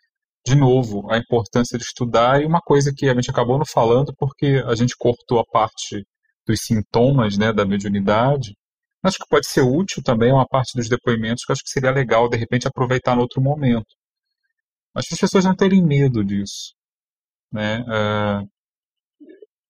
de 0.44 0.56
novo, 0.56 1.10
a 1.10 1.18
importância 1.18 1.78
de 1.78 1.84
estudar 1.84 2.42
e 2.42 2.46
uma 2.46 2.60
coisa 2.60 2.92
que 2.94 3.08
a 3.08 3.14
gente 3.14 3.30
acabou 3.30 3.58
não 3.58 3.66
falando 3.66 4.12
porque 4.18 4.62
a 4.66 4.74
gente 4.74 4.96
cortou 4.96 5.38
a 5.38 5.44
parte 5.44 6.04
dos 6.46 6.60
sintomas 6.62 7.38
né, 7.38 7.52
da 7.52 7.64
mediunidade. 7.64 8.54
Acho 9.02 9.18
que 9.18 9.28
pode 9.28 9.46
ser 9.46 9.62
útil 9.62 10.02
também 10.02 10.32
uma 10.32 10.46
parte 10.46 10.76
dos 10.76 10.88
depoimentos 10.88 11.44
que 11.44 11.52
acho 11.52 11.62
que 11.62 11.70
seria 11.70 11.90
legal, 11.90 12.28
de 12.28 12.36
repente, 12.36 12.68
aproveitar 12.68 13.14
no 13.16 13.22
outro 13.22 13.40
momento. 13.40 13.86
Mas 14.94 15.06
as 15.10 15.18
pessoas 15.18 15.44
não 15.44 15.56
terem 15.56 15.82
medo 15.82 16.24
disso. 16.24 16.74
Né? 17.52 17.80
Uh, 17.80 18.48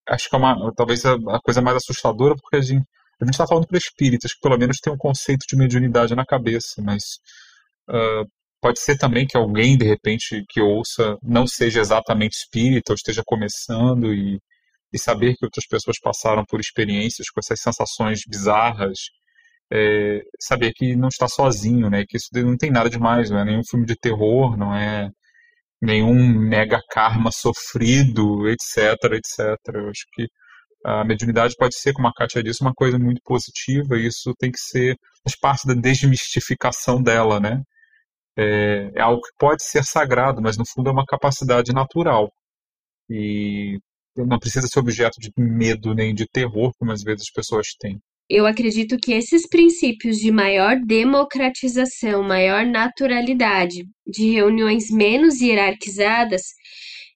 acho 0.08 0.28
que 0.28 0.36
é 0.36 0.38
uma, 0.38 0.72
talvez 0.74 1.04
a, 1.06 1.14
a, 1.14 1.40
coisa 1.40 1.62
mais 1.62 1.76
assustadora, 1.76 2.34
porque 2.36 2.56
a 2.56 2.60
gente 2.60 2.84
a 3.20 3.24
está 3.30 3.46
falando 3.46 3.68
para 3.68 3.78
espíritas, 3.78 4.34
que 4.34 4.40
pelo 4.40 4.58
menos 4.58 4.78
tem 4.78 4.92
um 4.92 4.96
conceito 4.96 5.46
de 5.48 5.56
mediunidade 5.56 6.14
na 6.14 6.26
cabeça, 6.26 6.82
mas 6.82 7.02
uh, 7.88 8.28
Pode 8.62 8.80
ser 8.80 8.96
também 8.96 9.26
que 9.26 9.36
alguém, 9.36 9.76
de 9.76 9.84
repente, 9.84 10.44
que 10.48 10.60
ouça, 10.60 11.16
não 11.20 11.48
seja 11.48 11.80
exatamente 11.80 12.34
espírita 12.36 12.92
ou 12.92 12.94
esteja 12.94 13.20
começando 13.26 14.14
e, 14.14 14.38
e 14.92 14.98
saber 15.00 15.34
que 15.34 15.44
outras 15.44 15.66
pessoas 15.66 15.98
passaram 16.00 16.44
por 16.44 16.60
experiências 16.60 17.28
com 17.28 17.40
essas 17.40 17.60
sensações 17.60 18.20
bizarras, 18.24 18.98
é, 19.72 20.22
saber 20.40 20.72
que 20.74 20.96
não 20.96 21.08
está 21.08 21.28
sozinho, 21.28 21.90
né? 21.90 22.04
Que 22.08 22.16
isso 22.16 22.28
não 22.34 22.56
tem 22.56 22.70
nada 22.70 22.90
demais, 22.90 23.30
não 23.30 23.38
é 23.38 23.44
nenhum 23.44 23.62
filme 23.68 23.86
de 23.86 23.96
terror, 23.96 24.56
não 24.56 24.74
é 24.74 25.10
nenhum 25.80 26.14
mega 26.38 26.80
karma 26.90 27.30
sofrido, 27.32 28.48
etc, 28.48 29.12
etc. 29.14 29.58
Eu 29.74 29.90
acho 29.90 30.06
que 30.14 30.26
a 30.84 31.04
mediunidade 31.04 31.54
pode 31.58 31.76
ser, 31.78 31.92
como 31.94 32.08
a 32.08 32.12
Kátia 32.14 32.42
disse, 32.42 32.62
uma 32.62 32.74
coisa 32.74 32.98
muito 32.98 33.20
positiva 33.24 33.96
e 33.96 34.06
isso 34.06 34.34
tem 34.38 34.50
que 34.50 34.58
ser 34.58 34.96
faz 35.24 35.38
parte 35.38 35.66
da 35.68 35.74
desmistificação 35.74 37.02
dela, 37.02 37.40
né? 37.40 37.62
é, 38.36 38.90
é 38.94 39.00
algo 39.00 39.20
que 39.22 39.32
pode 39.38 39.64
ser 39.64 39.84
sagrado, 39.84 40.40
mas 40.42 40.56
no 40.56 40.64
fundo 40.66 40.88
é 40.90 40.92
uma 40.92 41.06
capacidade 41.06 41.72
natural. 41.72 42.32
E 43.10 43.78
não 44.16 44.38
precisa 44.38 44.66
ser 44.66 44.80
objeto 44.80 45.18
de 45.20 45.30
medo 45.36 45.94
nem 45.94 46.14
de 46.14 46.26
terror, 46.26 46.72
como 46.78 46.92
às 46.92 47.02
vezes 47.02 47.22
as 47.28 47.32
pessoas 47.32 47.68
têm. 47.78 48.00
Eu 48.28 48.46
acredito 48.46 48.96
que 48.96 49.12
esses 49.12 49.46
princípios 49.48 50.16
de 50.16 50.30
maior 50.30 50.78
democratização, 50.80 52.22
maior 52.22 52.64
naturalidade, 52.64 53.84
de 54.06 54.30
reuniões 54.30 54.90
menos 54.90 55.40
hierarquizadas, 55.40 56.42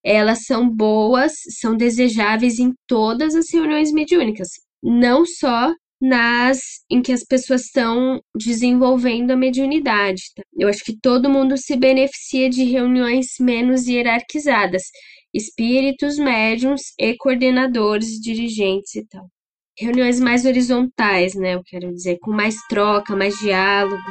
elas 0.04 0.44
são 0.44 0.68
boas, 0.68 1.32
são 1.60 1.76
desejáveis 1.76 2.58
em 2.58 2.72
todas 2.86 3.34
as 3.34 3.46
reuniões 3.52 3.92
mediúnicas, 3.92 4.48
não 4.82 5.24
só 5.26 5.72
nas 6.00 6.58
em 6.90 7.00
que 7.02 7.12
as 7.12 7.24
pessoas 7.24 7.62
estão 7.62 8.20
desenvolvendo 8.36 9.30
a 9.30 9.36
mediunidade. 9.36 10.22
Tá? 10.34 10.42
Eu 10.58 10.68
acho 10.68 10.84
que 10.84 10.98
todo 11.00 11.30
mundo 11.30 11.56
se 11.56 11.76
beneficia 11.76 12.48
de 12.50 12.64
reuniões 12.64 13.26
menos 13.40 13.86
hierarquizadas, 13.86 14.82
espíritos, 15.34 16.18
médiums 16.18 16.82
e 16.98 17.16
coordenadores, 17.16 18.20
dirigentes 18.20 18.94
e 18.94 19.06
tal 19.06 19.26
reuniões 19.78 20.18
mais 20.18 20.46
horizontais, 20.46 21.34
né? 21.34 21.54
Eu 21.54 21.62
quero 21.62 21.92
dizer, 21.92 22.18
com 22.20 22.30
mais 22.30 22.56
troca, 22.68 23.14
mais 23.14 23.36
diálogo. 23.38 24.02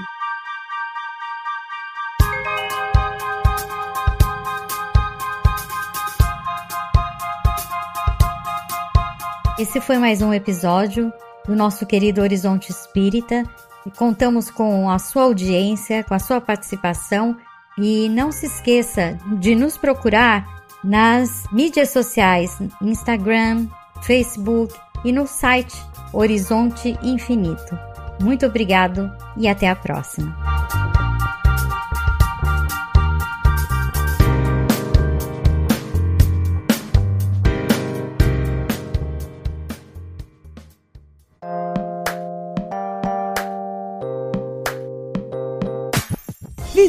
Esse 9.57 9.79
foi 9.79 9.97
mais 9.97 10.21
um 10.21 10.33
episódio 10.33 11.11
do 11.47 11.55
nosso 11.55 11.85
querido 11.85 12.21
Horizonte 12.21 12.71
Espírita 12.71 13.43
e 13.85 13.91
contamos 13.91 14.51
com 14.51 14.89
a 14.89 14.99
sua 14.99 15.23
audiência, 15.23 16.03
com 16.03 16.13
a 16.13 16.19
sua 16.19 16.41
participação 16.41 17.37
e 17.77 18.09
não 18.09 18.31
se 18.31 18.47
esqueça 18.47 19.17
de 19.39 19.55
nos 19.55 19.77
procurar 19.77 20.45
nas 20.83 21.49
mídias 21.51 21.89
sociais, 21.89 22.59
Instagram, 22.81 23.67
Facebook, 24.01 24.75
e 25.05 25.11
no 25.11 25.25
site 25.25 25.77
Horizonte 26.11 26.97
Infinito. 27.01 27.77
Muito 28.19 28.45
obrigado 28.45 29.11
e 29.37 29.47
até 29.47 29.69
a 29.69 29.75
próxima. 29.75 30.35